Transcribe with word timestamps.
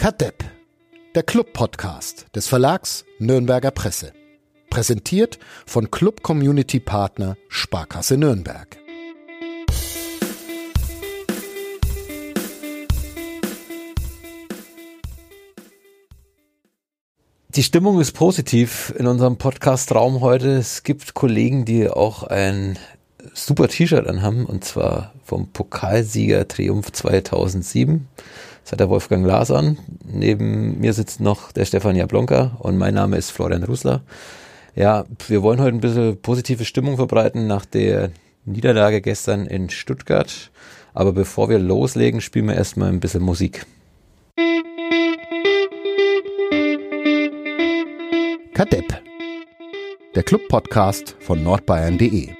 Kadepp, 0.00 0.42
der 1.14 1.22
Club-Podcast 1.22 2.24
des 2.34 2.48
Verlags 2.48 3.04
Nürnberger 3.18 3.70
Presse. 3.70 4.14
Präsentiert 4.70 5.38
von 5.66 5.90
Club-Community-Partner 5.90 7.36
Sparkasse 7.48 8.16
Nürnberg. 8.16 8.78
Die 17.48 17.62
Stimmung 17.62 18.00
ist 18.00 18.12
positiv 18.12 18.94
in 18.96 19.06
unserem 19.06 19.36
Podcast-Raum 19.36 20.22
heute. 20.22 20.56
Es 20.56 20.82
gibt 20.82 21.12
Kollegen, 21.12 21.66
die 21.66 21.90
auch 21.90 22.22
ein 22.22 22.78
super 23.34 23.68
T-Shirt 23.68 24.06
anhaben, 24.06 24.46
und 24.46 24.64
zwar 24.64 25.12
vom 25.24 25.48
Pokalsieger 25.48 26.48
Triumph 26.48 26.90
2007. 26.90 28.08
Das 28.70 28.74
hat 28.74 28.80
der 28.82 28.88
Wolfgang 28.88 29.28
an. 29.28 29.78
Neben 30.04 30.78
mir 30.78 30.92
sitzt 30.92 31.20
noch 31.20 31.50
der 31.50 31.64
Stefan 31.64 31.96
Jablonka 31.96 32.56
und 32.60 32.78
mein 32.78 32.94
Name 32.94 33.16
ist 33.16 33.32
Florian 33.32 33.64
Rusler. 33.64 34.02
Ja, 34.76 35.06
wir 35.26 35.42
wollen 35.42 35.60
heute 35.60 35.74
ein 35.74 35.80
bisschen 35.80 36.22
positive 36.22 36.64
Stimmung 36.64 36.94
verbreiten 36.94 37.48
nach 37.48 37.64
der 37.64 38.12
Niederlage 38.44 39.00
gestern 39.00 39.46
in 39.46 39.70
Stuttgart. 39.70 40.52
Aber 40.94 41.12
bevor 41.12 41.48
wir 41.48 41.58
loslegen, 41.58 42.20
spielen 42.20 42.46
wir 42.46 42.54
erstmal 42.54 42.90
ein 42.90 43.00
bisschen 43.00 43.24
Musik. 43.24 43.66
Kadepp, 48.54 49.02
der 50.14 50.22
Club-Podcast 50.22 51.16
von 51.18 51.42
nordbayern.de. 51.42 52.39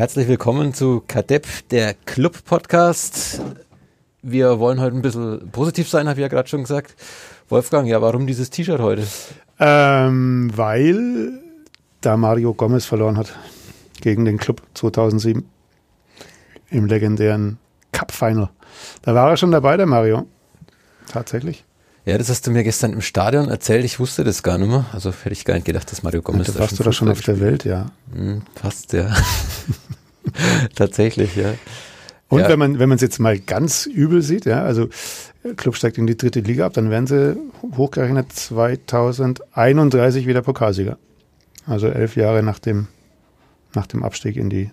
Herzlich 0.00 0.28
willkommen 0.28 0.72
zu 0.72 1.02
Kadepp, 1.06 1.46
der 1.68 1.92
Club-Podcast. 1.92 3.42
Wir 4.22 4.58
wollen 4.58 4.80
heute 4.80 4.96
ein 4.96 5.02
bisschen 5.02 5.50
positiv 5.50 5.90
sein, 5.90 6.08
habe 6.08 6.18
ich 6.18 6.22
ja 6.22 6.28
gerade 6.28 6.48
schon 6.48 6.62
gesagt. 6.62 6.94
Wolfgang, 7.50 7.86
ja, 7.86 8.00
warum 8.00 8.26
dieses 8.26 8.48
T-Shirt 8.48 8.80
heute? 8.80 9.06
Ähm, 9.58 10.50
weil 10.56 11.42
da 12.00 12.16
Mario 12.16 12.54
Gomez 12.54 12.86
verloren 12.86 13.18
hat 13.18 13.36
gegen 14.00 14.24
den 14.24 14.38
Club 14.38 14.62
2007 14.72 15.44
im 16.70 16.86
legendären 16.86 17.58
Cup-Final. 17.92 18.48
Da 19.02 19.14
war 19.14 19.28
er 19.28 19.36
schon 19.36 19.50
dabei, 19.50 19.76
der 19.76 19.84
Mario. 19.84 20.26
Tatsächlich. 21.12 21.66
Ja, 22.06 22.16
das 22.16 22.30
hast 22.30 22.46
du 22.46 22.50
mir 22.50 22.64
gestern 22.64 22.94
im 22.94 23.02
Stadion 23.02 23.50
erzählt. 23.50 23.84
Ich 23.84 24.00
wusste 24.00 24.24
das 24.24 24.42
gar 24.42 24.56
nicht 24.56 24.70
mehr. 24.70 24.86
Also 24.92 25.12
hätte 25.12 25.32
ich 25.32 25.44
gar 25.44 25.54
nicht 25.54 25.66
gedacht, 25.66 25.92
dass 25.92 26.02
Mario 26.02 26.22
Gomez. 26.22 26.46
Ja, 26.46 26.54
da 26.54 26.60
warst 26.60 26.78
du 26.78 26.82
doch 26.82 26.94
schon 26.94 27.10
auf 27.10 27.20
der 27.20 27.38
Welt, 27.40 27.66
ja. 27.66 27.92
Hm, 28.14 28.40
fast, 28.54 28.94
ja. 28.94 29.14
Tatsächlich, 30.74 31.36
ja. 31.36 31.54
Und 32.28 32.40
ja. 32.40 32.48
wenn 32.48 32.58
man 32.58 32.78
wenn 32.78 32.88
man 32.88 32.96
es 32.96 33.02
jetzt 33.02 33.18
mal 33.18 33.38
ganz 33.38 33.86
übel 33.86 34.22
sieht, 34.22 34.44
ja, 34.46 34.62
also 34.62 34.88
Club 35.56 35.74
steigt 35.76 35.98
in 35.98 36.06
die 36.06 36.16
dritte 36.16 36.40
Liga 36.40 36.66
ab, 36.66 36.74
dann 36.74 36.90
werden 36.90 37.06
sie 37.06 37.36
hochgerechnet 37.76 38.32
2031 38.32 40.26
wieder 40.26 40.42
Pokalsieger. 40.42 40.96
Also 41.66 41.88
elf 41.88 42.16
Jahre 42.16 42.42
nach 42.42 42.60
dem 42.60 42.86
nach 43.74 43.86
dem 43.86 44.04
Abstieg 44.04 44.36
in 44.36 44.48
die 44.48 44.70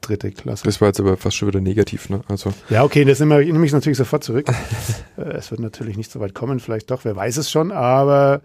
dritte 0.00 0.30
Klasse. 0.30 0.64
Das 0.64 0.80
war 0.80 0.88
jetzt 0.88 1.00
aber 1.00 1.16
fast 1.16 1.36
schon 1.36 1.48
wieder 1.48 1.60
negativ, 1.60 2.08
ne? 2.08 2.22
Also 2.28 2.52
ja, 2.70 2.84
okay, 2.84 3.04
das 3.04 3.20
nehme 3.20 3.42
ich, 3.42 3.52
nehme 3.52 3.66
ich 3.66 3.72
natürlich 3.72 3.98
sofort 3.98 4.24
zurück. 4.24 4.46
es 5.16 5.50
wird 5.50 5.60
natürlich 5.60 5.96
nicht 5.96 6.10
so 6.10 6.20
weit 6.20 6.34
kommen, 6.34 6.60
vielleicht 6.60 6.90
doch, 6.90 7.04
wer 7.04 7.16
weiß 7.16 7.36
es 7.36 7.50
schon, 7.50 7.72
aber 7.72 8.40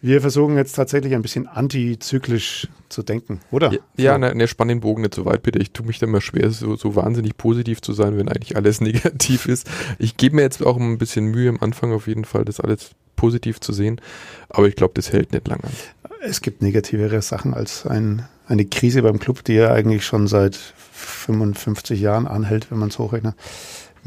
wir 0.00 0.20
versuchen 0.20 0.56
jetzt 0.56 0.74
tatsächlich 0.74 1.14
ein 1.14 1.22
bisschen 1.22 1.48
antizyklisch 1.48 2.68
zu 2.88 3.02
denken, 3.02 3.40
oder? 3.50 3.72
Ja, 3.72 3.78
ja 3.96 4.18
ne, 4.18 4.34
ne, 4.34 4.46
spann 4.46 4.68
den 4.68 4.80
Bogen 4.80 5.02
nicht 5.02 5.14
so 5.14 5.24
weit, 5.24 5.42
bitte. 5.42 5.58
Ich 5.58 5.72
tue 5.72 5.86
mich 5.86 5.98
da 5.98 6.06
immer 6.06 6.20
schwer, 6.20 6.50
so, 6.50 6.76
so 6.76 6.94
wahnsinnig 6.94 7.36
positiv 7.36 7.80
zu 7.80 7.92
sein, 7.92 8.16
wenn 8.16 8.28
eigentlich 8.28 8.56
alles 8.56 8.80
negativ 8.82 9.46
ist. 9.46 9.68
Ich 9.98 10.16
gebe 10.16 10.36
mir 10.36 10.42
jetzt 10.42 10.64
auch 10.64 10.76
ein 10.76 10.98
bisschen 10.98 11.26
Mühe 11.26 11.48
am 11.48 11.58
Anfang 11.60 11.92
auf 11.92 12.06
jeden 12.06 12.24
Fall, 12.24 12.44
das 12.44 12.60
alles 12.60 12.90
positiv 13.16 13.60
zu 13.60 13.72
sehen, 13.72 14.00
aber 14.48 14.68
ich 14.68 14.76
glaube, 14.76 14.94
das 14.94 15.12
hält 15.12 15.32
nicht 15.32 15.48
lange 15.48 15.64
an. 15.64 15.72
Es 16.20 16.40
gibt 16.40 16.62
negativere 16.62 17.20
Sachen 17.20 17.52
als 17.52 17.84
ein, 17.84 18.28
eine 18.46 18.64
Krise 18.64 19.02
beim 19.02 19.18
Club, 19.18 19.42
die 19.44 19.54
ja 19.54 19.72
eigentlich 19.72 20.04
schon 20.04 20.28
seit 20.28 20.54
55 20.54 22.00
Jahren 22.00 22.26
anhält, 22.28 22.70
wenn 22.70 22.78
man 22.78 22.88
es 22.90 22.98
hochrechnet 22.98 23.34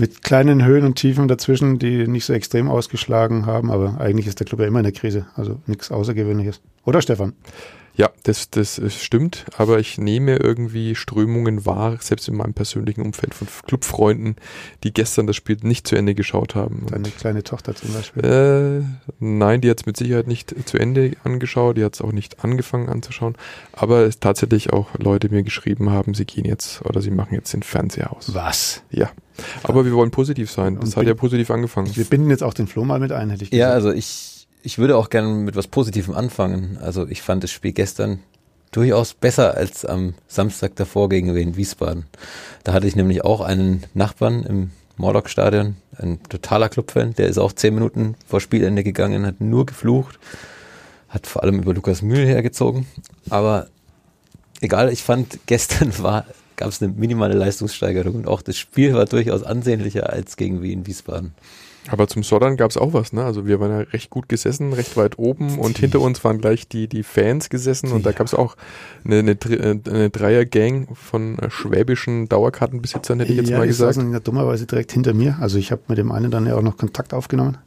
mit 0.01 0.23
kleinen 0.23 0.65
Höhen 0.65 0.83
und 0.83 0.95
Tiefen 0.95 1.27
dazwischen, 1.27 1.79
die 1.79 2.07
nicht 2.07 2.25
so 2.25 2.33
extrem 2.33 2.69
ausgeschlagen 2.69 3.45
haben, 3.45 3.71
aber 3.71 4.01
eigentlich 4.01 4.27
ist 4.27 4.39
der 4.39 4.47
Club 4.47 4.59
ja 4.59 4.67
immer 4.67 4.79
in 4.79 4.83
der 4.83 4.91
Krise, 4.91 5.27
also 5.35 5.61
nichts 5.67 5.91
Außergewöhnliches. 5.91 6.59
Oder 6.83 7.01
Stefan? 7.01 7.33
Ja, 7.95 8.09
das, 8.23 8.49
das 8.49 8.81
stimmt, 8.95 9.45
aber 9.57 9.79
ich 9.79 9.97
nehme 9.97 10.37
irgendwie 10.37 10.95
Strömungen 10.95 11.65
wahr, 11.65 11.97
selbst 11.99 12.27
in 12.27 12.35
meinem 12.35 12.53
persönlichen 12.53 13.01
Umfeld 13.01 13.33
von 13.33 13.47
Clubfreunden, 13.67 14.35
die 14.83 14.93
gestern 14.93 15.27
das 15.27 15.35
Spiel 15.35 15.57
nicht 15.61 15.87
zu 15.87 15.95
Ende 15.95 16.15
geschaut 16.15 16.55
haben. 16.55 16.85
Deine 16.89 17.05
Und, 17.05 17.17
kleine 17.17 17.43
Tochter 17.43 17.75
zum 17.75 17.93
Beispiel? 17.93 18.23
Äh, 18.23 19.13
nein, 19.19 19.61
die 19.61 19.69
hat 19.69 19.81
es 19.81 19.85
mit 19.85 19.97
Sicherheit 19.97 20.27
nicht 20.27 20.55
zu 20.67 20.77
Ende 20.77 21.11
angeschaut, 21.23 21.77
die 21.77 21.83
hat 21.83 21.95
es 21.95 22.01
auch 22.01 22.11
nicht 22.11 22.43
angefangen 22.43 22.89
anzuschauen, 22.89 23.35
aber 23.73 24.05
es 24.05 24.19
tatsächlich 24.19 24.71
auch 24.71 24.87
Leute 24.97 25.29
mir 25.29 25.43
geschrieben 25.43 25.89
haben, 25.89 26.13
sie 26.13 26.25
gehen 26.25 26.45
jetzt 26.45 26.83
oder 26.85 27.01
sie 27.01 27.11
machen 27.11 27.35
jetzt 27.35 27.53
den 27.53 27.63
Fernseher 27.63 28.15
aus. 28.15 28.33
Was? 28.33 28.83
Ja. 28.89 29.09
Aber 29.63 29.85
wir 29.85 29.93
wollen 29.93 30.11
positiv 30.11 30.51
sein. 30.51 30.77
Das 30.79 30.95
hat 30.95 31.07
ja 31.07 31.13
positiv 31.13 31.49
angefangen. 31.51 31.95
Wir 31.95 32.05
binden 32.05 32.29
jetzt 32.29 32.43
auch 32.43 32.53
den 32.53 32.67
Flo 32.67 32.83
mal 32.85 32.99
mit 32.99 33.11
ein, 33.11 33.29
hätte 33.29 33.43
ich 33.43 33.51
gesagt. 33.51 33.69
Ja, 33.69 33.73
also 33.73 33.91
ich 33.91 34.30
ich 34.63 34.77
würde 34.77 34.97
auch 34.97 35.09
gerne 35.09 35.29
mit 35.29 35.55
was 35.55 35.67
Positivem 35.67 36.13
anfangen. 36.13 36.77
Also 36.81 37.07
ich 37.07 37.21
fand 37.21 37.43
das 37.43 37.51
Spiel 37.51 37.71
gestern 37.71 38.19
durchaus 38.71 39.13
besser 39.13 39.55
als 39.55 39.85
am 39.85 40.13
Samstag 40.27 40.75
davor 40.75 41.09
gegen 41.09 41.35
Wien 41.35 41.57
Wiesbaden. 41.57 42.05
Da 42.63 42.73
hatte 42.73 42.87
ich 42.87 42.95
nämlich 42.95 43.23
auch 43.23 43.41
einen 43.41 43.83
Nachbarn 43.93 44.43
im 44.43 44.71
Morlock-Stadion, 44.97 45.75
ein 45.97 46.21
totaler 46.29 46.69
Clubfan, 46.69 47.13
der 47.15 47.27
ist 47.27 47.37
auch 47.37 47.53
zehn 47.53 47.73
Minuten 47.73 48.15
vor 48.27 48.39
Spielende 48.39 48.83
gegangen, 48.83 49.25
hat 49.25 49.41
nur 49.41 49.65
geflucht, 49.65 50.19
hat 51.09 51.27
vor 51.27 51.43
allem 51.43 51.59
über 51.59 51.73
Lukas 51.73 52.01
Mühl 52.01 52.25
hergezogen. 52.25 52.85
Aber 53.29 53.67
egal, 54.61 54.91
ich 54.91 55.03
fand, 55.03 55.39
gestern 55.47 55.91
war, 55.99 56.25
gab 56.55 56.69
es 56.69 56.81
eine 56.81 56.93
minimale 56.93 57.33
Leistungssteigerung 57.33 58.15
und 58.15 58.27
auch 58.27 58.41
das 58.41 58.57
Spiel 58.57 58.93
war 58.93 59.05
durchaus 59.05 59.43
ansehnlicher 59.43 60.11
als 60.11 60.37
gegen 60.37 60.61
Wien 60.61 60.85
Wiesbaden. 60.85 61.33
Aber 61.87 62.07
zum 62.07 62.21
Soddern 62.23 62.57
gab 62.57 62.69
es 62.69 62.77
auch 62.77 62.93
was, 62.93 63.11
ne? 63.11 63.23
Also 63.23 63.47
wir 63.47 63.59
waren 63.59 63.71
ja 63.71 63.79
recht 63.79 64.09
gut 64.09 64.29
gesessen, 64.29 64.73
recht 64.73 64.97
weit 64.97 65.17
oben 65.17 65.57
und 65.57 65.79
hinter 65.79 65.99
uns 65.99 66.23
waren 66.23 66.39
gleich 66.39 66.67
die, 66.67 66.87
die 66.87 67.03
Fans 67.03 67.49
gesessen 67.49 67.91
und 67.91 68.05
da 68.05 68.11
gab 68.11 68.27
es 68.27 68.33
auch 68.33 68.55
eine, 69.03 69.19
eine, 69.19 69.37
eine 69.87 70.09
Dreier-Gang 70.09 70.95
von 70.95 71.39
äh, 71.39 71.49
schwäbischen 71.49 72.29
Dauerkartenbesitzern, 72.29 73.19
hätte 73.19 73.31
ich 73.31 73.37
jetzt 73.39 73.49
ja, 73.49 73.57
mal 73.57 73.67
gesagt. 73.67 73.97
Die 73.97 74.11
ja 74.11 74.19
dummerweise 74.19 74.67
direkt 74.67 74.91
hinter 74.91 75.13
mir. 75.13 75.37
Also 75.41 75.57
ich 75.57 75.71
habe 75.71 75.81
mit 75.87 75.97
dem 75.97 76.11
einen 76.11 76.29
dann 76.29 76.45
ja 76.45 76.55
auch 76.55 76.61
noch 76.61 76.77
Kontakt 76.77 77.13
aufgenommen 77.13 77.57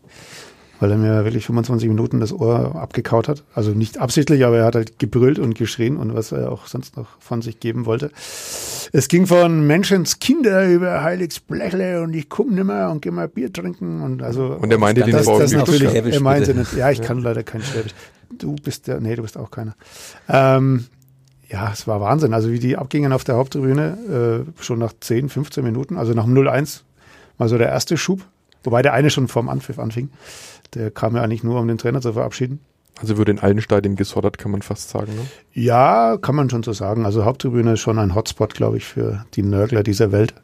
weil 0.84 0.91
er 0.91 0.99
mir 0.99 1.25
wirklich 1.25 1.47
25 1.47 1.89
Minuten 1.89 2.21
das 2.21 2.31
Ohr 2.31 2.77
abgekaut 2.77 3.27
hat. 3.27 3.43
Also 3.55 3.71
nicht 3.71 3.97
absichtlich, 3.97 4.45
aber 4.45 4.59
er 4.59 4.65
hat 4.67 4.75
halt 4.75 4.99
gebrüllt 4.99 5.39
und 5.39 5.55
geschrien 5.55 5.97
und 5.97 6.15
was 6.15 6.31
er 6.31 6.53
auch 6.53 6.67
sonst 6.67 6.99
noch 6.99 7.06
von 7.21 7.41
sich 7.41 7.59
geben 7.59 7.87
wollte. 7.87 8.11
Es 8.93 9.09
ging 9.09 9.27
von 9.27 9.67
Menschenskinder 9.67 10.69
über 10.69 11.03
Heiligs 11.03 11.41
Blechle 11.41 12.03
und 12.03 12.12
ich 12.12 12.28
komm 12.28 12.55
nimmer 12.55 12.91
und 12.91 13.00
geh 13.00 13.11
mal 13.11 13.28
Bier 13.28 13.50
trinken 13.50 14.03
und 14.03 14.23
also. 14.23 14.59
Und 14.61 14.71
er 14.71 14.77
meinte 14.77 15.05
den 15.05 15.12
das, 15.12 15.25
das 15.25 15.53
natürlich, 15.53 15.89
Schwäbisch, 15.89 16.17
er 16.17 16.21
meinte 16.21 16.55
nicht, 16.55 16.77
ja, 16.77 16.91
ich 16.91 17.00
kann 17.00 17.23
leider 17.23 17.43
kein 17.44 17.62
Schwäbisch. 17.62 17.94
Du 18.37 18.55
bist 18.55 18.87
ja, 18.87 19.00
nee, 19.00 19.17
du 19.17 19.23
bist 19.23 19.39
auch 19.39 19.50
keiner. 19.50 19.75
Ähm, 20.28 20.84
ja, 21.49 21.71
es 21.73 21.87
war 21.87 22.03
Wahnsinn. 22.03 22.34
Also 22.34 22.50
wie 22.50 22.59
die 22.59 22.77
abgingen 22.77 23.15
auf 23.15 23.25
der 23.25 23.37
Haupttribüne, 23.37 24.44
äh, 24.47 24.62
schon 24.62 24.81
nach 24.81 24.93
10, 25.00 25.31
15 25.31 25.65
Minuten, 25.65 25.97
also 25.97 26.12
nach 26.12 26.25
dem 26.25 26.34
0-1 26.34 26.83
war 27.39 27.49
so 27.49 27.56
der 27.56 27.71
erste 27.71 27.97
Schub, 27.97 28.21
wobei 28.65 28.83
der 28.83 28.93
eine 28.93 29.09
schon 29.09 29.28
vorm 29.28 29.49
Anpfiff 29.49 29.78
anfing. 29.78 30.11
Der 30.75 30.91
kam 30.91 31.17
ja 31.17 31.23
eigentlich 31.23 31.45
nur, 31.45 31.61
um 31.61 31.69
den 31.69 31.79
Trainer 31.79 32.01
zu 32.01 32.12
verabschieden. 32.12 32.61
Also 33.01 33.19
wird 33.19 33.29
in 33.29 33.41
allen 33.41 33.61
Stadien 33.61 33.97
gesoddert, 33.97 34.39
kann 34.39 34.53
man 34.53 34.62
fast 34.62 34.89
sagen, 34.91 35.15
ne? 35.15 35.23
Ja, 35.53 36.17
kann 36.17 36.37
man 36.37 36.49
schon 36.49 36.62
so 36.62 36.73
sagen. 36.73 37.05
Also 37.05 37.25
Haupttribüne 37.25 37.73
ist 37.73 37.81
schon 37.81 37.99
ein 37.99 38.15
Hotspot, 38.15 38.55
glaube 38.55 38.76
ich, 38.76 38.85
für 38.85 39.25
die 39.35 39.43
Nörgler 39.43 39.82
dieser 39.82 40.12
Welt. 40.12 40.35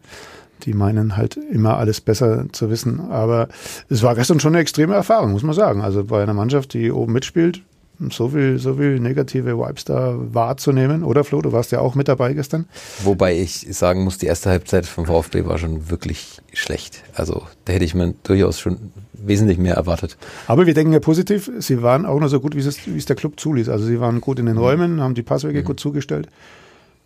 Die 0.65 0.75
meinen 0.75 1.17
halt 1.17 1.37
immer 1.37 1.79
alles 1.79 2.01
besser 2.01 2.47
zu 2.53 2.69
wissen. 2.69 3.01
Aber 3.11 3.49
es 3.89 4.03
war 4.03 4.17
gestern 4.17 4.41
schon 4.41 4.55
eine 4.55 4.63
extreme 4.63 4.95
Erfahrung, 4.95 5.31
muss 5.31 5.45
man 5.45 5.55
sagen. 5.55 5.81
Also 5.81 6.05
bei 6.05 6.23
einer 6.23 6.35
Mannschaft, 6.35 6.75
die 6.75 6.91
oben 6.91 7.13
mitspielt, 7.13 7.63
so 8.11 8.31
viel, 8.31 8.59
so 8.59 8.75
viel 8.75 8.99
negative 8.99 9.59
Vibes 9.59 9.85
da 9.85 10.15
wahrzunehmen, 10.17 11.05
oder 11.05 11.23
Flo? 11.23 11.43
Du 11.43 11.53
warst 11.53 11.71
ja 11.71 11.81
auch 11.81 11.95
mit 11.95 12.09
dabei 12.09 12.33
gestern. 12.33 12.67
Wobei 13.05 13.39
ich 13.39 13.67
sagen 13.71 14.05
muss, 14.05 14.19
die 14.19 14.27
erste 14.27 14.51
Halbzeit 14.51 14.87
vom 14.87 15.07
VfB 15.07 15.45
war 15.45 15.59
schon 15.59 15.91
wirklich 15.91 16.41
schlecht. 16.53 17.05
Also 17.15 17.47
da 17.65 17.75
hätte 17.75 17.85
ich 17.85 17.95
mir 17.95 18.15
durchaus 18.23 18.59
schon 18.59 18.93
wesentlich 19.25 19.59
mehr 19.59 19.75
erwartet. 19.75 20.17
Aber 20.47 20.67
wir 20.67 20.75
denken 20.75 20.93
ja 20.93 21.01
positiv, 21.01 21.51
sie 21.59 21.83
waren 21.83 22.07
auch 22.07 22.21
noch 22.21 22.29
so 22.29 22.41
gut, 22.41 22.55
wie 22.55 22.61
es, 22.61 22.87
wie 22.87 22.97
es 22.97 23.07
der 23.07 23.17
Club 23.17 23.39
zuließ. 23.39 23.69
Also 23.69 23.87
sie 23.87 24.01
waren 24.01 24.21
gut 24.21 24.39
in 24.39 24.47
den 24.47 24.57
mhm. 24.57 24.63
Räumen, 24.63 25.01
haben 25.01 25.15
die 25.15 25.23
Passwege 25.23 25.61
mhm. 25.61 25.65
gut 25.65 25.81
zugestellt. 25.81 26.29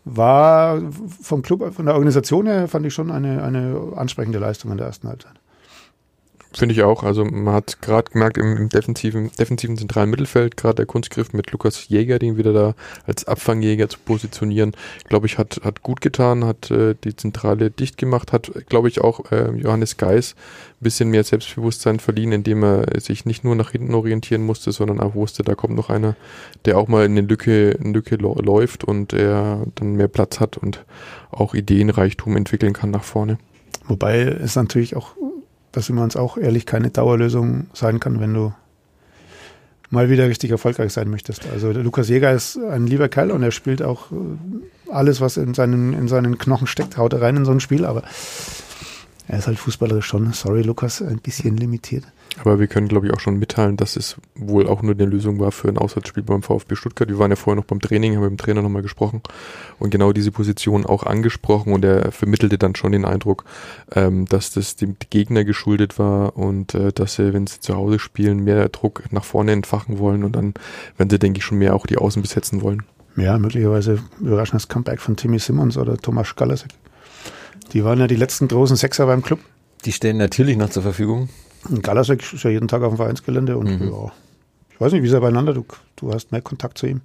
War 0.05 0.83
vom 1.23 1.43
Club, 1.43 1.75
von 1.75 1.87
der 1.87 1.95
Organisation 1.95 2.47
her, 2.47 2.69
fand 2.69 2.85
ich 2.85 2.93
schon 2.93 3.11
eine, 3.11 3.43
eine 3.43 3.93
ansprechende 3.97 4.39
Leistung 4.39 4.71
in 4.71 4.77
der 4.77 4.87
ersten 4.87 5.09
Halbzeit. 5.09 5.33
Finde 6.57 6.73
ich 6.73 6.85
auch. 6.85 7.03
Also 7.03 7.25
man 7.25 7.53
hat 7.53 7.83
gerade 7.83 8.13
gemerkt 8.13 8.39
im, 8.39 8.57
im, 8.57 8.69
defensiven, 8.69 9.33
defensiven 9.41 9.77
zentralen 9.77 10.09
Mittelfeld, 10.09 10.57
gerade 10.57 10.77
der 10.77 10.87
Kunstgriff 10.87 11.33
mit 11.33 11.51
Lukas 11.51 11.89
Jäger, 11.89 12.21
den 12.21 12.37
wieder 12.37 12.53
da 12.53 12.75
als 13.07 13.27
Abfangjäger 13.27 13.89
zu 13.89 13.99
positionieren, 13.99 14.73
glaube 15.09 15.27
ich, 15.27 15.37
hat, 15.37 15.63
hat 15.65 15.83
gut 15.83 16.01
getan, 16.01 16.45
hat 16.45 16.71
äh, 16.71 16.95
die 17.03 17.17
Zentrale 17.17 17.73
dicht 17.73 17.99
gemacht, 17.99 18.33
hat, 18.33 18.53
glaube 18.69 18.87
ich, 18.87 19.01
auch 19.01 19.33
äh, 19.33 19.51
Johannes 19.57 19.97
Geis 19.97 20.37
ein 20.81 20.85
bisschen 20.85 21.11
mehr 21.11 21.25
Selbstbewusstsein 21.25 21.99
verliehen, 21.99 22.31
indem 22.31 22.63
er 22.63 23.01
sich 23.01 23.25
nicht 23.25 23.43
nur 23.43 23.57
nach 23.57 23.73
hinten 23.73 23.93
orientieren 23.93 24.47
musste, 24.47 24.71
sondern 24.71 25.01
auch 25.01 25.17
wusste, 25.17 25.43
da 25.43 25.57
kommt 25.57 25.75
noch 25.75 25.91
einer, 25.91 26.15
der 26.67 26.79
auch 26.79 26.87
mal 26.87 27.05
in 27.05 27.19
eine 27.19 27.27
Lücke, 27.27 27.77
eine 27.81 27.93
Lücke 27.93 28.15
läuft 28.15 28.85
und 28.85 29.13
er 29.13 29.67
dann 29.75 29.97
mehr 29.97 30.09
Platz 30.09 30.39
hat 30.39 30.57
und 30.57 30.85
auch 31.33 31.53
Ideenreichtum 31.53 32.37
entwickeln 32.37 32.75
kann 32.75 32.93
nach 32.93 33.03
vorne. 33.03 33.39
Wobei 33.89 34.21
es 34.21 34.55
natürlich 34.55 34.95
auch 34.95 35.17
dass 35.77 35.91
wir 35.91 36.03
uns 36.03 36.17
auch 36.17 36.37
ehrlich 36.37 36.67
keine 36.67 36.91
Dauerlösung 36.91 37.67
sein 37.73 38.01
kann, 38.01 38.21
wenn 38.21 38.33
du 38.33 38.53
mal 39.91 40.11
wieder 40.11 40.29
richtig 40.29 40.51
erfolgreich 40.51 40.93
sein 40.93 41.09
möchtest. 41.11 41.43
Also 41.53 41.71
Lukas 41.73 42.09
Jäger 42.09 42.33
ist 42.33 42.59
ein 42.59 42.87
lieber 42.87 43.09
Kerl 43.09 43.31
und 43.31 43.43
er 43.43 43.51
spielt 43.51 43.83
auch 43.83 44.11
äh, 44.13 44.91
alles, 44.91 45.21
was 45.21 45.37
in 45.37 45.55
seinen, 45.55 45.93
in 45.93 46.09
seinen 46.09 46.39
Knochen 46.39 46.67
steckt, 46.67 46.97
haut 46.97 47.13
er 47.13 47.23
rein 47.23 47.37
in 47.37 47.45
so 47.45 47.53
ein 47.53 47.61
Spiel, 47.61 47.85
aber 47.85 48.03
er 49.27 49.39
ist 49.39 49.47
halt 49.47 49.59
fußballerisch 49.59 50.07
schon, 50.07 50.33
sorry 50.33 50.63
Lukas, 50.63 51.01
ein 51.01 51.19
bisschen 51.19 51.57
limitiert. 51.57 52.05
Aber 52.41 52.59
wir 52.59 52.67
können, 52.67 52.89
glaube 52.89 53.07
ich, 53.07 53.13
auch 53.13 53.21
schon 53.21 53.39
mitteilen, 53.39 53.77
dass 53.77 53.97
es 53.97 54.17
wohl 54.35 54.67
auch 54.67 54.83
nur 54.83 54.95
eine 54.95 55.05
Lösung 55.05 55.39
war 55.39 55.53
für 55.53 55.69
ein 55.69 55.79
Auswärtsspiel 55.79 56.25
beim 56.25 56.43
VfB 56.43 56.75
Stuttgart. 56.75 57.09
Wir 57.09 57.19
waren 57.19 57.31
ja 57.31 57.37
vorher 57.37 57.61
noch 57.61 57.67
beim 57.67 57.81
Training, 57.81 58.17
haben 58.17 58.23
mit 58.23 58.31
dem 58.31 58.39
Trainer 58.39 58.61
nochmal 58.61 58.83
gesprochen 58.83 59.23
und 59.79 59.91
genau 59.91 60.13
diese 60.13 60.33
Position 60.33 60.85
auch 60.85 61.05
angesprochen 61.05 61.73
und 61.73 61.85
er 61.85 62.11
vermittelte 62.13 62.59
dann 62.59 62.75
schon 62.75 62.93
den 62.93 63.05
Eindruck, 63.05 63.45
ähm, 63.95 64.27
dass 64.27 64.51
das 64.51 64.77
dem 64.77 64.97
Gegner 65.11 65.45
geschuldet 65.45 65.99
war 65.99 66.37
und 66.37 66.75
äh, 66.75 66.93
dass 66.93 67.15
sie, 67.15 67.33
wenn 67.33 67.47
sie 67.47 67.61
zu 67.61 67.77
Hause 67.77 67.99
spielen, 67.99 68.45
mehr 68.45 68.69
Druck 68.69 69.05
nach 69.11 69.25
vorne 69.25 69.53
entfachen 69.53 69.99
wollen 69.99 70.25
und 70.25 70.33
dann 70.37 70.55
werden 70.97 71.11
sie, 71.11 71.19
denke 71.19 71.39
ich, 71.39 71.45
schon 71.45 71.59
mehr 71.59 71.75
auch 71.75 71.87
die 71.87 71.99
Außen 71.99 72.21
besetzen 72.21 72.63
wollen. 72.63 72.83
Ja, 73.17 73.39
möglicherweise 73.39 74.01
überraschendes 74.21 74.69
Comeback 74.69 75.01
von 75.01 75.17
Timmy 75.17 75.39
Simmons 75.39 75.79
oder 75.79 75.97
Thomas 75.97 76.35
Galasek. 76.35 76.71
Die 77.75 77.85
waren 77.85 77.99
ja 77.99 78.07
die 78.07 78.17
letzten 78.17 78.47
großen 78.47 78.77
Sechser 78.77 79.07
beim 79.07 79.23
Club. 79.23 79.41
Die 79.85 79.93
stehen 79.93 80.17
natürlich 80.17 80.57
noch 80.57 80.71
zur 80.71 80.85
Verfügung. 80.85 81.29
Galasek 81.83 82.33
ist 82.33 82.45
ja 82.45 82.51
jeden 82.51 82.69
Tag 82.69 82.83
auf 82.83 82.93
dem 82.93 82.97
Vereinsgelände 82.97 83.59
und 83.59 83.81
mhm. 83.81 83.89
ja, 83.89 84.13
ich 84.71 84.81
weiß 84.81 84.93
nicht, 84.93 85.03
wie 85.03 85.09
ist 85.09 85.13
er 85.13 85.21
beieinander? 85.21 85.55
Du, 85.55 85.65
du 85.97 86.13
hast 86.13 86.31
mehr 86.31 86.41
Kontakt 86.41 86.79
zu 86.79 86.87
ihm. 86.87 87.01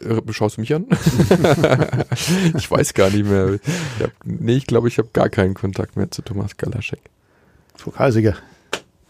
Äh, 0.00 0.20
schaust 0.32 0.56
du 0.56 0.60
mich 0.60 0.72
an? 0.72 0.86
ich 2.56 2.70
weiß 2.70 2.94
gar 2.94 3.10
nicht 3.10 3.26
mehr. 3.26 3.54
Ich 3.54 4.02
hab, 4.02 4.10
nee, 4.24 4.54
ich 4.54 4.66
glaube, 4.66 4.88
ich 4.88 4.98
habe 4.98 5.08
gar 5.12 5.28
keinen 5.30 5.54
Kontakt 5.54 5.96
mehr 5.96 6.10
zu 6.10 6.22
Thomas 6.22 6.56
Galaschek. 6.56 7.00
Pokalsieger. 7.78 8.36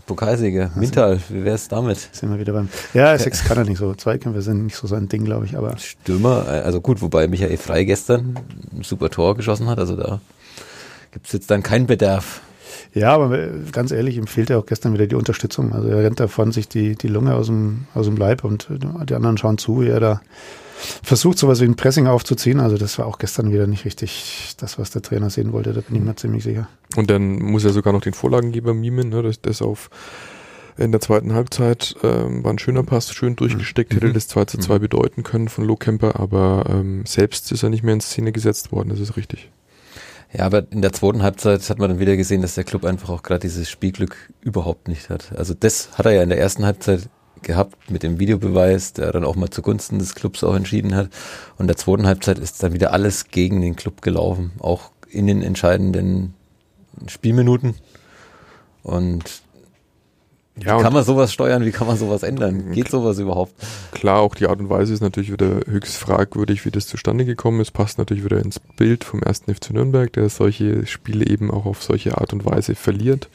Pokalsieger. 0.06 0.70
Mintal, 0.76 1.20
wie 1.28 1.44
wäre 1.44 1.56
es 1.56 1.68
damit? 1.68 1.98
Sind 2.12 2.30
wir 2.30 2.38
wieder 2.38 2.52
beim. 2.52 2.68
Ja, 2.94 3.18
Sechs 3.18 3.44
kann 3.44 3.58
er 3.58 3.64
nicht 3.64 3.78
so. 3.78 3.92
Zweikämpfe 3.94 4.40
sind 4.40 4.64
nicht 4.64 4.76
so 4.76 4.86
sein 4.86 5.08
Ding, 5.08 5.24
glaube 5.24 5.44
ich. 5.44 5.56
Aber 5.56 5.76
Stürmer, 5.76 6.46
also 6.46 6.80
gut, 6.80 7.02
wobei 7.02 7.26
Michael 7.26 7.56
Frei 7.56 7.84
gestern 7.84 8.38
ein 8.72 8.84
super 8.84 9.10
Tor 9.10 9.36
geschossen 9.36 9.66
hat. 9.66 9.80
Also 9.80 9.96
da 9.96 10.20
gibt 11.16 11.28
es 11.28 11.32
jetzt 11.32 11.50
dann 11.50 11.62
keinen 11.62 11.86
Bedarf. 11.86 12.42
Ja, 12.92 13.14
aber 13.14 13.48
ganz 13.72 13.90
ehrlich, 13.90 14.18
ihm 14.18 14.26
fehlt 14.26 14.50
ja 14.50 14.58
auch 14.58 14.66
gestern 14.66 14.92
wieder 14.92 15.06
die 15.06 15.14
Unterstützung. 15.14 15.72
Also 15.72 15.88
er 15.88 16.04
rennt 16.04 16.20
davon 16.20 16.52
sich 16.52 16.68
die, 16.68 16.94
die 16.94 17.08
Lunge 17.08 17.34
aus 17.34 17.46
dem, 17.46 17.86
aus 17.94 18.04
dem 18.04 18.18
Leib 18.18 18.44
und 18.44 18.68
die 18.70 19.14
anderen 19.14 19.38
schauen 19.38 19.56
zu, 19.56 19.80
wie 19.80 19.88
er 19.88 19.98
da 19.98 20.20
versucht, 21.02 21.38
sowas 21.38 21.62
wie 21.62 21.64
ein 21.64 21.74
Pressing 21.74 22.06
aufzuziehen. 22.06 22.60
Also 22.60 22.76
das 22.76 22.98
war 22.98 23.06
auch 23.06 23.16
gestern 23.16 23.50
wieder 23.50 23.66
nicht 23.66 23.86
richtig 23.86 24.56
das, 24.58 24.78
was 24.78 24.90
der 24.90 25.00
Trainer 25.00 25.30
sehen 25.30 25.54
wollte. 25.54 25.72
Da 25.72 25.80
bin 25.80 25.96
ich 25.96 26.02
mir 26.02 26.16
ziemlich 26.16 26.44
sicher. 26.44 26.68
Und 26.96 27.08
dann 27.08 27.36
muss 27.36 27.64
er 27.64 27.70
sogar 27.70 27.94
noch 27.94 28.02
den 28.02 28.12
Vorlagengeber 28.12 28.74
mimen, 28.74 29.08
ne? 29.08 29.22
dass 29.22 29.40
das 29.40 29.62
auf 29.62 29.88
in 30.76 30.92
der 30.92 31.00
zweiten 31.00 31.32
Halbzeit 31.32 31.96
ähm, 32.02 32.44
war 32.44 32.52
ein 32.52 32.58
schöner 32.58 32.82
Pass, 32.82 33.10
schön 33.10 33.36
durchgesteckt, 33.36 33.94
hätte 33.94 34.08
mhm. 34.08 34.12
das 34.12 34.28
2 34.28 34.44
zu 34.44 34.58
2 34.58 34.74
mhm. 34.74 34.80
bedeuten 34.80 35.22
können 35.22 35.48
von 35.48 35.64
Lohkemper, 35.64 36.20
aber 36.20 36.66
ähm, 36.68 37.06
selbst 37.06 37.50
ist 37.52 37.62
er 37.62 37.70
nicht 37.70 37.82
mehr 37.82 37.94
in 37.94 38.02
Szene 38.02 38.32
gesetzt 38.32 38.72
worden, 38.72 38.90
das 38.90 39.00
ist 39.00 39.16
richtig. 39.16 39.48
Ja, 40.32 40.44
aber 40.44 40.70
in 40.70 40.82
der 40.82 40.92
zweiten 40.92 41.22
Halbzeit 41.22 41.68
hat 41.68 41.78
man 41.78 41.90
dann 41.90 41.98
wieder 41.98 42.16
gesehen, 42.16 42.42
dass 42.42 42.56
der 42.56 42.64
Club 42.64 42.84
einfach 42.84 43.08
auch 43.10 43.22
gerade 43.22 43.40
dieses 43.40 43.70
Spielglück 43.70 44.32
überhaupt 44.40 44.88
nicht 44.88 45.08
hat. 45.08 45.32
Also 45.36 45.54
das 45.54 45.96
hat 45.96 46.06
er 46.06 46.12
ja 46.12 46.22
in 46.22 46.28
der 46.28 46.38
ersten 46.38 46.64
Halbzeit 46.64 47.08
gehabt 47.42 47.90
mit 47.90 48.02
dem 48.02 48.18
Videobeweis, 48.18 48.92
der 48.92 49.12
dann 49.12 49.24
auch 49.24 49.36
mal 49.36 49.50
zugunsten 49.50 49.98
des 49.98 50.14
Clubs 50.14 50.42
auch 50.42 50.54
entschieden 50.54 50.94
hat. 50.94 51.06
Und 51.56 51.64
in 51.64 51.66
der 51.68 51.76
zweiten 51.76 52.06
Halbzeit 52.06 52.38
ist 52.38 52.62
dann 52.62 52.72
wieder 52.72 52.92
alles 52.92 53.28
gegen 53.28 53.60
den 53.60 53.76
Club 53.76 54.02
gelaufen, 54.02 54.52
auch 54.58 54.90
in 55.08 55.26
den 55.26 55.42
entscheidenden 55.42 56.34
Spielminuten. 57.06 57.76
Und 58.82 59.42
ja, 60.58 60.78
wie 60.78 60.82
kann 60.82 60.92
man 60.92 61.04
sowas 61.04 61.32
steuern? 61.32 61.64
Wie 61.64 61.70
kann 61.70 61.86
man 61.86 61.98
sowas 61.98 62.22
ändern? 62.22 62.72
Geht 62.72 62.88
sowas 62.88 63.18
überhaupt? 63.18 63.52
Klar, 63.92 64.20
auch 64.20 64.34
die 64.34 64.46
Art 64.46 64.58
und 64.58 64.70
Weise 64.70 64.94
ist 64.94 65.02
natürlich 65.02 65.30
wieder 65.30 65.60
höchst 65.66 65.96
fragwürdig, 65.96 66.64
wie 66.64 66.70
das 66.70 66.86
zustande 66.86 67.24
gekommen 67.24 67.60
ist. 67.60 67.72
Passt 67.72 67.98
natürlich 67.98 68.24
wieder 68.24 68.40
ins 68.40 68.58
Bild 68.58 69.04
vom 69.04 69.22
ersten 69.22 69.54
FC 69.54 69.70
Nürnberg, 69.70 70.12
der 70.12 70.28
solche 70.30 70.86
Spiele 70.86 71.26
eben 71.26 71.50
auch 71.50 71.66
auf 71.66 71.82
solche 71.82 72.18
Art 72.18 72.32
und 72.32 72.46
Weise 72.46 72.74
verliert. 72.74 73.28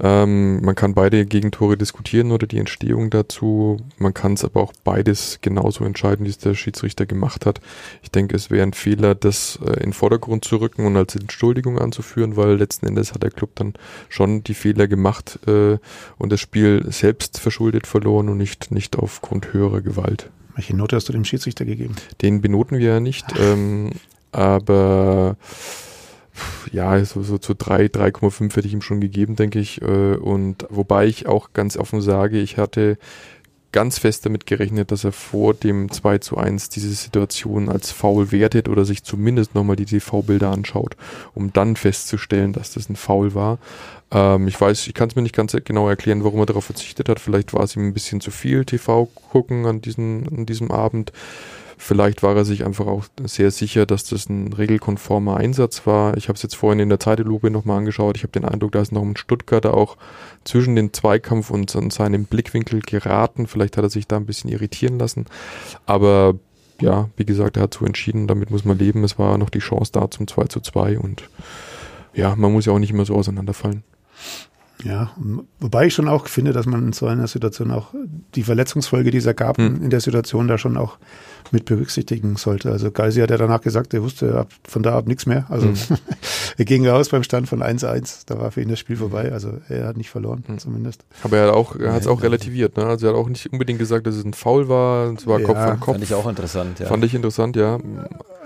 Ähm, 0.00 0.60
man 0.62 0.74
kann 0.74 0.94
beide 0.94 1.26
Gegentore 1.26 1.76
diskutieren 1.76 2.32
oder 2.32 2.46
die 2.46 2.58
Entstehung 2.58 3.10
dazu. 3.10 3.78
Man 3.98 4.14
kann 4.14 4.34
es 4.34 4.44
aber 4.44 4.60
auch 4.60 4.72
beides 4.84 5.38
genauso 5.40 5.84
entscheiden, 5.84 6.26
wie 6.26 6.30
es 6.30 6.38
der 6.38 6.54
Schiedsrichter 6.54 7.06
gemacht 7.06 7.46
hat. 7.46 7.60
Ich 8.02 8.10
denke, 8.10 8.36
es 8.36 8.50
wäre 8.50 8.62
ein 8.62 8.72
Fehler, 8.72 9.14
das 9.14 9.58
äh, 9.64 9.74
in 9.74 9.90
den 9.90 9.92
Vordergrund 9.92 10.44
zu 10.44 10.56
rücken 10.56 10.86
und 10.86 10.96
als 10.96 11.14
Entschuldigung 11.14 11.78
anzuführen, 11.78 12.36
weil 12.36 12.56
letzten 12.56 12.86
Endes 12.86 13.14
hat 13.14 13.22
der 13.22 13.30
Club 13.30 13.50
dann 13.54 13.74
schon 14.08 14.42
die 14.44 14.54
Fehler 14.54 14.88
gemacht 14.88 15.38
äh, 15.46 15.78
und 16.18 16.32
das 16.32 16.40
Spiel 16.40 16.84
selbst 16.90 17.38
verschuldet 17.38 17.86
verloren 17.86 18.28
und 18.28 18.38
nicht, 18.38 18.70
nicht 18.70 18.96
aufgrund 18.96 19.52
höherer 19.52 19.80
Gewalt. 19.80 20.30
Welche 20.54 20.76
Note 20.76 20.96
hast 20.96 21.08
du 21.08 21.12
dem 21.12 21.24
Schiedsrichter 21.24 21.64
gegeben? 21.64 21.96
Den 22.20 22.40
benoten 22.40 22.78
wir 22.78 22.86
ja 22.94 23.00
nicht, 23.00 23.24
ähm, 23.38 23.90
aber 24.32 25.36
ja, 26.70 27.04
so, 27.04 27.22
so 27.22 27.38
zu 27.38 27.54
drei, 27.54 27.86
3,5 27.86 28.56
hätte 28.56 28.66
ich 28.66 28.72
ihm 28.72 28.82
schon 28.82 29.00
gegeben, 29.00 29.36
denke 29.36 29.58
ich. 29.58 29.82
Äh, 29.82 30.16
und 30.16 30.66
wobei 30.70 31.06
ich 31.06 31.26
auch 31.26 31.52
ganz 31.52 31.76
offen 31.76 32.00
sage, 32.00 32.38
ich 32.38 32.58
hatte 32.58 32.98
ganz 33.72 33.98
fest 33.98 34.26
damit 34.26 34.46
gerechnet, 34.46 34.92
dass 34.92 35.04
er 35.04 35.12
vor 35.12 35.54
dem 35.54 35.90
2 35.90 36.18
zu 36.18 36.36
1 36.36 36.68
diese 36.68 36.90
Situation 36.90 37.70
als 37.70 37.90
faul 37.90 38.30
wertet 38.30 38.68
oder 38.68 38.84
sich 38.84 39.02
zumindest 39.02 39.54
nochmal 39.54 39.76
die 39.76 39.86
TV-Bilder 39.86 40.50
anschaut, 40.50 40.96
um 41.34 41.52
dann 41.52 41.76
festzustellen, 41.76 42.52
dass 42.52 42.74
das 42.74 42.88
ein 42.90 42.96
Foul 42.96 43.34
war. 43.34 43.58
Ähm, 44.10 44.46
ich 44.46 44.60
weiß, 44.60 44.86
ich 44.86 44.94
kann 44.94 45.08
es 45.08 45.16
mir 45.16 45.22
nicht 45.22 45.34
ganz 45.34 45.56
genau 45.64 45.88
erklären, 45.88 46.22
warum 46.22 46.40
er 46.40 46.46
darauf 46.46 46.66
verzichtet 46.66 47.08
hat. 47.08 47.18
Vielleicht 47.18 47.54
war 47.54 47.64
es 47.64 47.74
ihm 47.74 47.88
ein 47.88 47.94
bisschen 47.94 48.20
zu 48.20 48.30
viel 48.30 48.64
TV 48.64 49.06
gucken 49.06 49.66
an, 49.66 49.80
diesen, 49.80 50.28
an 50.28 50.46
diesem 50.46 50.70
Abend. 50.70 51.12
Vielleicht 51.84 52.22
war 52.22 52.36
er 52.36 52.44
sich 52.44 52.64
einfach 52.64 52.86
auch 52.86 53.06
sehr 53.24 53.50
sicher, 53.50 53.86
dass 53.86 54.04
das 54.04 54.28
ein 54.28 54.52
regelkonformer 54.52 55.36
Einsatz 55.36 55.84
war. 55.84 56.16
Ich 56.16 56.28
habe 56.28 56.36
es 56.36 56.42
jetzt 56.44 56.54
vorhin 56.54 56.78
in 56.78 56.88
der 56.88 57.00
Zeitlupe 57.00 57.50
nochmal 57.50 57.78
angeschaut. 57.78 58.16
Ich 58.16 58.22
habe 58.22 58.30
den 58.30 58.44
Eindruck, 58.44 58.70
da 58.70 58.80
ist 58.80 58.92
noch 58.92 59.02
ein 59.02 59.16
Stuttgarter 59.16 59.74
auch 59.74 59.96
zwischen 60.44 60.76
den 60.76 60.92
Zweikampf 60.92 61.50
und, 61.50 61.74
und 61.74 61.92
seinem 61.92 62.26
Blickwinkel 62.26 62.82
geraten. 62.82 63.48
Vielleicht 63.48 63.76
hat 63.76 63.82
er 63.82 63.90
sich 63.90 64.06
da 64.06 64.16
ein 64.16 64.26
bisschen 64.26 64.48
irritieren 64.48 65.00
lassen. 65.00 65.26
Aber 65.84 66.36
ja, 66.80 67.10
wie 67.16 67.24
gesagt, 67.24 67.56
er 67.56 67.64
hat 67.64 67.74
so 67.74 67.84
entschieden, 67.84 68.28
damit 68.28 68.52
muss 68.52 68.64
man 68.64 68.78
leben. 68.78 69.02
Es 69.02 69.18
war 69.18 69.36
noch 69.36 69.50
die 69.50 69.58
Chance 69.58 69.90
da 69.90 70.08
zum 70.08 70.28
2 70.28 70.44
zu 70.44 70.60
2 70.60 71.00
und 71.00 71.28
ja, 72.14 72.36
man 72.36 72.52
muss 72.52 72.66
ja 72.66 72.72
auch 72.72 72.78
nicht 72.78 72.92
immer 72.92 73.06
so 73.06 73.16
auseinanderfallen. 73.16 73.82
Ja, 74.84 75.12
wobei 75.60 75.86
ich 75.86 75.94
schon 75.94 76.08
auch 76.08 76.26
finde, 76.26 76.52
dass 76.52 76.66
man 76.66 76.86
in 76.86 76.92
so 76.92 77.06
einer 77.06 77.26
Situation 77.26 77.70
auch 77.70 77.88
die 78.34 78.42
Verletzungsfolge, 78.42 79.10
die 79.10 79.18
es 79.18 79.26
ergab, 79.26 79.58
hm. 79.58 79.82
in 79.82 79.90
der 79.90 80.00
Situation 80.00 80.48
da 80.48 80.58
schon 80.58 80.76
auch 80.76 80.98
mit 81.50 81.66
berücksichtigen 81.66 82.36
sollte. 82.36 82.70
Also 82.70 82.90
Geisi 82.90 83.20
hat 83.20 83.30
ja 83.30 83.36
danach 83.36 83.60
gesagt, 83.60 83.92
er 83.94 84.02
wusste 84.02 84.38
ab, 84.38 84.48
von 84.64 84.82
da 84.82 84.96
ab 84.96 85.06
nichts 85.06 85.26
mehr. 85.26 85.46
Also 85.48 85.68
hm. 85.68 85.76
er 86.58 86.64
ging 86.64 86.86
raus 86.86 87.10
beim 87.10 87.22
Stand 87.22 87.48
von 87.48 87.62
1-1. 87.62 88.22
Da 88.26 88.40
war 88.40 88.50
für 88.50 88.62
ihn 88.62 88.68
das 88.68 88.78
Spiel 88.78 88.96
vorbei. 88.96 89.32
Also 89.32 89.58
er 89.68 89.86
hat 89.86 89.96
nicht 89.96 90.10
verloren, 90.10 90.44
hm. 90.46 90.58
zumindest. 90.58 91.04
Aber 91.22 91.36
er 91.36 91.48
hat 91.48 91.54
auch, 91.54 91.76
er 91.76 91.92
hat 91.92 92.02
es 92.02 92.06
auch 92.06 92.22
relativiert. 92.22 92.76
Ne? 92.76 92.84
Also 92.84 93.06
er 93.06 93.12
hat 93.12 93.18
auch 93.18 93.28
nicht 93.28 93.52
unbedingt 93.52 93.78
gesagt, 93.78 94.06
dass 94.06 94.16
es 94.16 94.24
ein 94.24 94.34
Foul 94.34 94.68
war. 94.68 95.12
Es 95.12 95.26
war 95.26 95.40
ja, 95.40 95.46
Kopf 95.46 95.58
an 95.58 95.80
Kopf. 95.80 95.94
Fand 95.94 96.04
ich 96.04 96.14
auch 96.14 96.28
interessant. 96.28 96.80
Ja. 96.80 96.86
Fand 96.86 97.04
ich 97.04 97.14
interessant, 97.14 97.56
ja. 97.56 97.78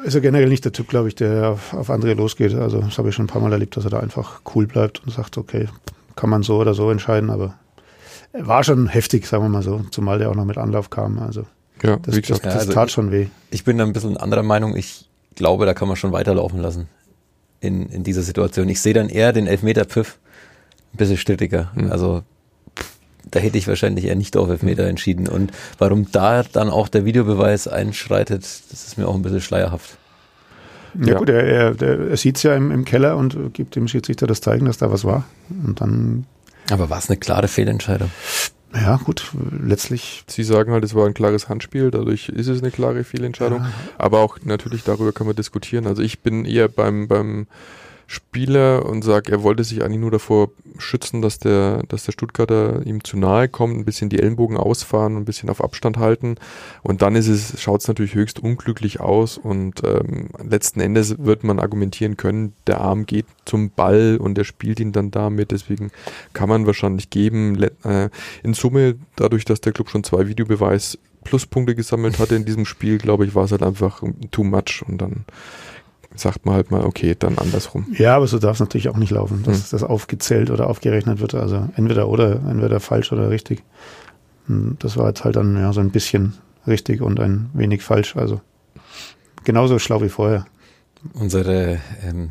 Ist 0.05 0.15
er 0.15 0.21
generell 0.21 0.49
nicht 0.49 0.65
der 0.65 0.73
Typ, 0.73 0.89
glaube 0.89 1.09
ich, 1.09 1.15
der 1.15 1.51
auf, 1.51 1.73
auf 1.73 1.91
andere 1.91 2.15
losgeht. 2.15 2.55
Also 2.55 2.81
das 2.81 2.99
habe 2.99 3.09
ich 3.09 3.15
schon 3.15 3.25
ein 3.25 3.29
paar 3.29 3.43
Mal 3.43 3.53
erlebt, 3.53 3.77
dass 3.77 3.85
er 3.85 3.91
da 3.91 4.01
einfach 4.01 4.41
cool 4.55 4.67
bleibt 4.67 5.03
und 5.05 5.13
sagt, 5.13 5.39
okay, 5.39 5.69
kann 6.17 6.31
man 6.31 6.43
so 6.43 6.57
oder 6.59 6.75
so 6.75 6.91
entscheiden, 6.91 7.31
aber 7.31 7.55
war 8.33 8.65
schon 8.65 8.89
heftig, 8.89 9.27
sagen 9.27 9.45
wir 9.45 9.49
mal 9.49 9.63
so, 9.63 9.85
zumal 9.91 10.19
der 10.19 10.31
auch 10.31 10.35
noch 10.35 10.45
mit 10.45 10.59
Anlauf 10.59 10.91
kam. 10.91 11.19
Also 11.19 11.47
ja, 11.83 11.97
das, 11.97 12.21
das, 12.23 12.41
das 12.41 12.57
also 12.57 12.73
tat 12.73 12.91
schon 12.91 13.11
weh. 13.11 13.29
Ich 13.51 13.65
bin 13.65 13.79
da 13.79 13.85
ein 13.85 13.93
bisschen 13.93 14.17
anderer 14.17 14.43
Meinung. 14.43 14.77
Ich 14.77 15.09
glaube, 15.35 15.67
da 15.67 15.75
kann 15.75 15.89
man 15.89 15.97
schon 15.97 16.13
weiterlaufen 16.13 16.61
lassen 16.61 16.89
in, 17.61 17.89
in 17.89 18.03
dieser 18.03 18.23
Situation. 18.23 18.69
Ich 18.69 18.81
sehe 18.81 18.95
dann 18.95 19.09
eher 19.09 19.33
den 19.33 19.47
Elfmeter-Pfiff 19.47 20.19
ein 20.93 20.97
bisschen 20.97 21.17
strittiger. 21.17 21.71
Mhm. 21.75 21.93
Also 21.93 22.23
da 23.31 23.41
hätte 23.41 23.59
ich 23.59 23.69
wahrscheinlich 23.69 24.07
eher 24.07 24.15
nicht 24.15 24.37
auf 24.37 24.49
Elfmeter 24.49 24.85
mhm. 24.85 24.91
entschieden. 24.91 25.29
Und 25.29 25.53
warum 25.79 26.11
da 26.11 26.43
dann 26.43 26.71
auch 26.71 26.89
der 26.89 27.05
Videobeweis 27.05 27.69
einschreitet, 27.69 28.43
das 28.43 28.87
ist 28.87 28.99
mir 28.99 29.07
auch 29.07 29.15
ein 29.15 29.23
bisschen 29.23 29.41
schleierhaft. 29.41 29.99
Ja, 31.01 31.13
ja. 31.13 31.19
gut, 31.19 31.29
er, 31.29 31.43
er, 31.43 31.81
er 31.81 32.17
sieht 32.17 32.37
es 32.37 32.43
ja 32.43 32.55
im, 32.55 32.71
im, 32.71 32.85
Keller 32.85 33.17
und 33.17 33.55
gibt 33.55 33.77
dem 33.77 33.89
Schiedsrichter 33.89 34.27
das 34.27 34.41
Zeichen, 34.41 34.67
dass 34.67 34.79
da 34.79 34.91
was 34.91 35.05
war. 35.05 35.25
Und 35.49 35.81
dann 35.81 36.27
Aber 36.71 36.91
war 36.91 36.99
es 36.99 37.11
eine 37.11 37.19
klare 37.19 37.49
Fehlentscheidung? 37.49 38.11
Ja, 38.75 38.97
gut, 38.97 39.31
letztlich. 39.51 40.25
Sie 40.27 40.45
sagen 40.45 40.73
halt, 40.73 40.85
es 40.85 40.95
war 40.95 41.07
ein 41.07 41.15
klares 41.15 41.49
Handspiel, 41.49 41.91
dadurch 41.91 42.29
ist 42.29 42.49
es 42.49 42.61
eine 42.61 42.71
klare 42.71 43.05
Fehlentscheidung. 43.05 43.61
Ja. 43.61 43.73
Aber 43.97 44.21
auch 44.21 44.39
natürlich 44.45 44.85
darüber 44.85 45.13
kann 45.13 45.27
man 45.27 45.37
diskutieren. 45.37 45.87
Also 45.87 46.03
ich 46.03 46.21
bin 46.21 46.45
eher 46.45 46.69
beim, 46.69 47.09
beim 47.09 47.47
Spieler 48.07 48.87
und 48.87 49.03
sagt, 49.03 49.29
er 49.29 49.43
wollte 49.43 49.65
sich 49.65 49.83
eigentlich 49.83 50.01
nur 50.01 50.13
davor 50.13 50.51
schützen, 50.79 51.23
dass 51.23 51.39
der, 51.39 51.83
dass 51.89 52.05
der 52.05 52.13
Stuttgarter 52.13 52.87
ihm 52.87 53.03
zu 53.03 53.17
nahe 53.17 53.49
kommt, 53.49 53.77
ein 53.77 53.85
bisschen 53.85 54.09
die 54.09 54.21
Ellenbogen 54.21 54.57
ausfahren, 54.57 55.17
ein 55.17 55.25
bisschen 55.25 55.51
auf 55.51 55.63
Abstand 55.63 55.97
halten. 55.97 56.37
Und 56.83 57.03
dann 57.03 57.17
ist 57.17 57.27
es, 57.27 57.61
schaut 57.61 57.81
es 57.81 57.89
natürlich 57.89 58.15
höchst 58.15 58.39
unglücklich 58.39 59.01
aus 59.01 59.39
und 59.39 59.83
ähm, 59.85 60.29
letzten 60.43 60.81
Endes 60.81 61.19
wird 61.19 61.43
man 61.43 61.59
argumentieren 61.59 62.17
können, 62.17 62.53
der 62.67 62.81
Arm 62.81 63.07
geht 63.07 63.27
zum 63.45 63.71
Ball 63.71 64.19
und 64.21 64.39
er 64.39 64.45
spielt 64.45 64.79
ihn 64.79 64.93
dann 64.93 65.11
damit. 65.11 65.51
Deswegen 65.51 65.91
kann 66.33 66.49
man 66.49 66.67
wahrscheinlich 66.67 67.11
geben. 67.11 67.61
Äh, 67.83 68.11
in 68.43 68.55
Summe, 68.55 68.97
dadurch, 69.17 69.45
dass 69.45 69.61
der 69.61 69.73
Club 69.73 69.91
schon 69.91 70.05
zwei 70.05 70.29
Videobeweis 70.29 70.99
Pluspunkte 71.25 71.75
gesammelt 71.75 72.21
hatte 72.21 72.37
in 72.37 72.45
diesem 72.45 72.67
Spiel, 72.67 72.99
glaube 72.99 73.27
ich, 73.27 73.35
war 73.35 73.45
es 73.45 73.51
halt 73.51 73.65
einfach 73.65 74.01
too 74.31 74.45
much 74.45 74.85
und 74.87 74.99
dann 74.99 75.25
sagt 76.17 76.47
man 76.47 76.55
halt 76.55 76.71
mal, 76.71 76.85
okay, 76.85 77.15
dann 77.19 77.39
andersrum. 77.39 77.87
Ja, 77.97 78.17
aber 78.17 78.27
so 78.27 78.39
darf 78.39 78.55
es 78.57 78.61
natürlich 78.61 78.89
auch 78.89 78.97
nicht 78.97 79.11
laufen, 79.11 79.43
dass 79.45 79.59
hm. 79.59 79.65
das 79.71 79.83
aufgezählt 79.83 80.51
oder 80.51 80.69
aufgerechnet 80.69 81.21
wird. 81.21 81.35
Also 81.35 81.69
entweder 81.77 82.09
oder, 82.09 82.41
entweder 82.49 82.81
falsch 82.81 83.13
oder 83.13 83.31
richtig. 83.31 83.63
Hm, 84.47 84.77
das 84.79 84.97
war 84.97 85.09
jetzt 85.09 85.25
halt 85.25 85.37
dann 85.37 85.57
ja 85.57 85.73
so 85.73 85.81
ein 85.81 85.91
bisschen 85.91 86.35
richtig 86.67 87.01
und 87.01 87.21
ein 87.21 87.51
wenig 87.55 87.83
falsch. 87.83 88.17
Also 88.17 88.41
genauso 89.45 89.79
schlau 89.79 90.03
wie 90.03 90.09
vorher. 90.09 90.47
Unsere 91.15 91.81
ähm, 92.05 92.31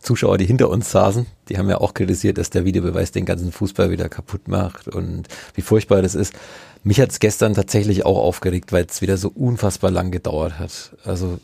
Zuschauer, 0.00 0.38
die 0.38 0.46
hinter 0.46 0.70
uns 0.70 0.90
saßen, 0.90 1.26
die 1.48 1.58
haben 1.58 1.68
ja 1.68 1.78
auch 1.78 1.94
kritisiert, 1.94 2.38
dass 2.38 2.50
der 2.50 2.64
Videobeweis 2.64 3.12
den 3.12 3.26
ganzen 3.26 3.52
Fußball 3.52 3.90
wieder 3.90 4.08
kaputt 4.08 4.48
macht 4.48 4.88
und 4.88 5.28
wie 5.54 5.62
furchtbar 5.62 6.02
das 6.02 6.14
ist. 6.14 6.34
Mich 6.82 7.00
hat 7.00 7.10
es 7.10 7.20
gestern 7.20 7.54
tatsächlich 7.54 8.06
auch 8.06 8.16
aufgeregt, 8.16 8.72
weil 8.72 8.86
es 8.88 9.02
wieder 9.02 9.18
so 9.18 9.28
unfassbar 9.28 9.90
lang 9.90 10.10
gedauert 10.10 10.58
hat. 10.58 10.96
Also 11.04 11.38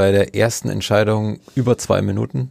bei 0.00 0.12
der 0.12 0.34
ersten 0.34 0.70
Entscheidung 0.70 1.40
über 1.54 1.76
zwei 1.76 2.00
Minuten, 2.00 2.50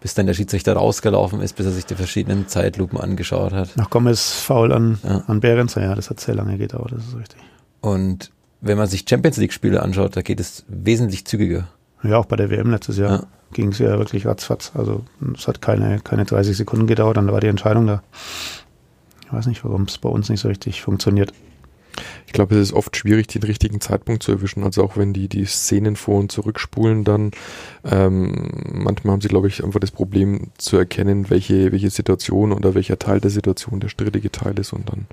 bis 0.00 0.14
dann 0.14 0.26
der 0.26 0.34
Schiedsrichter 0.34 0.72
rausgelaufen 0.72 1.40
ist, 1.40 1.52
bis 1.52 1.64
er 1.64 1.70
sich 1.70 1.86
die 1.86 1.94
verschiedenen 1.94 2.48
Zeitlupen 2.48 2.98
angeschaut 2.98 3.52
hat. 3.52 3.76
Nach 3.76 3.88
Gomez 3.88 4.32
faul 4.32 4.72
an, 4.72 4.98
ja. 5.04 5.22
an 5.28 5.38
Behrens, 5.38 5.76
ja, 5.76 5.94
das 5.94 6.10
hat 6.10 6.18
sehr 6.18 6.34
lange 6.34 6.58
gedauert, 6.58 6.90
das 6.90 7.06
ist 7.06 7.16
richtig. 7.16 7.40
Und 7.82 8.32
wenn 8.60 8.78
man 8.78 8.88
sich 8.88 9.04
Champions 9.08 9.36
League-Spiele 9.36 9.80
anschaut, 9.80 10.16
da 10.16 10.22
geht 10.22 10.40
es 10.40 10.64
wesentlich 10.66 11.24
zügiger. 11.24 11.68
Ja, 12.02 12.16
auch 12.16 12.26
bei 12.26 12.34
der 12.34 12.50
WM 12.50 12.72
letztes 12.72 12.98
Jahr 12.98 13.12
ja. 13.12 13.26
ging 13.52 13.68
es 13.68 13.78
ja 13.78 13.96
wirklich 13.96 14.26
ratzfatz. 14.26 14.72
Also 14.74 15.04
es 15.36 15.46
hat 15.46 15.62
keine, 15.62 16.00
keine 16.00 16.24
30 16.24 16.56
Sekunden 16.56 16.88
gedauert, 16.88 17.16
dann 17.16 17.30
war 17.30 17.38
die 17.38 17.46
Entscheidung 17.46 17.86
da. 17.86 18.02
Ich 19.24 19.32
weiß 19.32 19.46
nicht, 19.46 19.64
warum 19.64 19.84
es 19.84 19.98
bei 19.98 20.08
uns 20.08 20.28
nicht 20.30 20.40
so 20.40 20.48
richtig 20.48 20.82
funktioniert. 20.82 21.32
Ich 22.32 22.34
glaube, 22.34 22.54
es 22.54 22.70
ist 22.70 22.72
oft 22.72 22.96
schwierig, 22.96 23.26
den 23.26 23.42
richtigen 23.42 23.82
Zeitpunkt 23.82 24.22
zu 24.22 24.32
erwischen. 24.32 24.64
Also 24.64 24.82
auch 24.82 24.96
wenn 24.96 25.12
die 25.12 25.28
die 25.28 25.44
Szenen 25.44 25.96
vor 25.96 26.18
und 26.18 26.32
zurückspulen, 26.32 27.04
dann 27.04 27.32
ähm, 27.84 28.48
manchmal 28.72 29.12
haben 29.12 29.20
sie, 29.20 29.28
glaube 29.28 29.48
ich, 29.48 29.62
einfach 29.62 29.80
das 29.80 29.90
Problem 29.90 30.50
zu 30.56 30.78
erkennen, 30.78 31.28
welche 31.28 31.72
welche 31.72 31.90
Situation 31.90 32.52
oder 32.52 32.74
welcher 32.74 32.98
Teil 32.98 33.20
der 33.20 33.30
Situation 33.30 33.80
der 33.80 33.90
strittige 33.90 34.32
Teil 34.32 34.58
ist 34.58 34.72
und 34.72 34.88
dann 34.88 35.06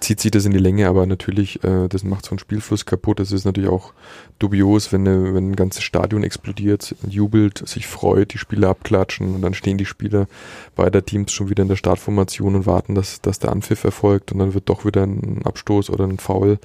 zieht 0.00 0.20
sich 0.20 0.30
das 0.30 0.44
in 0.44 0.52
die 0.52 0.58
Länge, 0.58 0.88
aber 0.88 1.06
natürlich, 1.06 1.62
äh, 1.62 1.88
das 1.88 2.04
macht 2.04 2.24
so 2.24 2.30
einen 2.30 2.38
Spielfluss 2.38 2.86
kaputt. 2.86 3.20
Es 3.20 3.32
ist 3.32 3.44
natürlich 3.44 3.70
auch 3.70 3.92
dubios, 4.38 4.92
wenn, 4.92 5.06
eine, 5.06 5.34
wenn 5.34 5.50
ein 5.50 5.56
ganzes 5.56 5.82
Stadion 5.82 6.22
explodiert, 6.22 6.94
jubelt, 7.06 7.66
sich 7.68 7.86
freut, 7.86 8.32
die 8.32 8.38
Spieler 8.38 8.70
abklatschen 8.70 9.34
und 9.34 9.42
dann 9.42 9.54
stehen 9.54 9.78
die 9.78 9.84
Spieler 9.84 10.26
beider 10.74 11.04
Teams 11.04 11.32
schon 11.32 11.50
wieder 11.50 11.62
in 11.62 11.68
der 11.68 11.76
Startformation 11.76 12.54
und 12.54 12.66
warten, 12.66 12.94
dass, 12.94 13.20
dass 13.20 13.38
der 13.38 13.52
Anpfiff 13.52 13.84
erfolgt 13.84 14.32
und 14.32 14.38
dann 14.38 14.54
wird 14.54 14.68
doch 14.68 14.84
wieder 14.84 15.02
ein 15.02 15.42
Abstoß 15.44 15.90
oder 15.90 16.04
ein 16.04 16.18
Foul, 16.18 16.58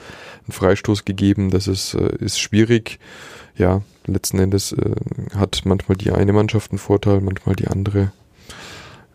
ein 0.48 0.52
Freistoß 0.52 1.06
gegeben. 1.06 1.52
Das 1.52 1.68
ist, 1.68 1.94
äh, 1.94 2.16
ist 2.20 2.40
schwierig. 2.40 3.00
Ja, 3.58 3.82
letzten 4.06 4.40
Endes 4.40 4.72
äh, 4.72 4.96
hat 5.36 5.62
manchmal 5.66 5.98
die 5.98 6.12
eine 6.12 6.34
Mannschaft 6.34 6.72
einen 6.72 6.80
Vorteil, 6.80 7.22
manchmal 7.22 7.56
die 7.56 7.68
andere. 7.68 8.12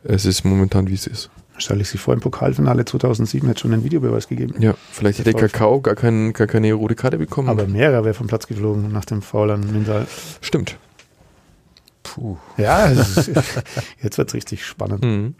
Es 0.03 0.25
ist 0.25 0.45
momentan, 0.45 0.89
wie 0.89 0.95
es 0.95 1.07
ist. 1.07 1.31
Stelle 1.61 1.83
ich 1.83 1.88
sich 1.88 2.00
vor, 2.00 2.14
im 2.14 2.21
Pokalfinale 2.21 2.85
2007 2.85 3.47
hätte 3.49 3.61
schon 3.61 3.73
einen 3.73 3.85
Videobeweis 3.85 4.29
gegeben. 4.29 4.55
Ja, 4.61 4.75
vielleicht 4.93 5.19
hätte 5.19 5.35
Kakao 5.35 5.81
gar, 5.81 5.95
kein, 5.95 6.33
gar 6.33 6.47
keine 6.47 6.73
rote 6.73 6.95
Karte 6.95 7.19
bekommen. 7.19 7.49
Aber 7.49 7.67
mehrer 7.67 8.05
wäre 8.05 8.14
vom 8.14 8.26
Platz 8.26 8.47
geflogen 8.47 8.93
nach 8.93 9.05
dem 9.05 9.23
Foul 9.23 9.50
an 9.50 9.73
Mintal. 9.73 10.07
Stimmt. 10.40 10.76
Puh. 12.02 12.38
Ja, 12.57 12.87
ist, 12.87 13.31
jetzt 14.02 14.19
wird 14.19 14.29
es 14.29 14.35
richtig 14.35 14.64
spannend. 14.64 15.05
Mhm. 15.05 15.35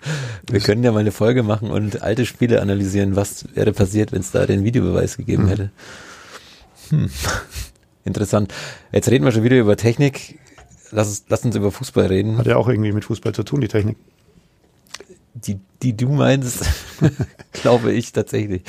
Wir 0.49 0.61
können 0.61 0.85
ja 0.85 0.93
mal 0.93 1.01
eine 1.01 1.11
Folge 1.11 1.43
machen 1.43 1.71
und 1.71 2.03
alte 2.03 2.27
Spiele 2.27 2.61
analysieren, 2.61 3.17
was 3.17 3.47
wäre 3.55 3.73
passiert, 3.73 4.13
wenn 4.13 4.21
es 4.21 4.31
da 4.31 4.47
den 4.47 4.63
Videobeweis 4.63 5.17
gegeben 5.17 5.45
mhm. 5.45 5.49
hätte. 5.49 5.71
Hm. 6.91 7.11
Interessant. 8.05 8.53
Jetzt 8.93 9.11
reden 9.11 9.25
wir 9.25 9.33
schon 9.33 9.45
wieder 9.45 9.59
über 9.59 9.77
Technik. 9.77 10.39
Lass, 10.91 11.25
lass 11.29 11.45
uns 11.45 11.57
über 11.57 11.71
Fußball 11.71 12.07
reden. 12.07 12.39
Hat 12.39 12.47
ja 12.47 12.57
auch 12.57 12.69
irgendwie 12.69 12.93
mit 12.93 13.05
Fußball 13.05 13.33
zu 13.33 13.43
tun, 13.43 13.61
die 13.61 13.69
Technik 13.69 13.97
die, 15.35 15.59
die 15.83 15.97
du 15.97 16.09
meinst, 16.09 16.65
glaube 17.53 17.93
ich 17.93 18.13
tatsächlich. 18.13 18.63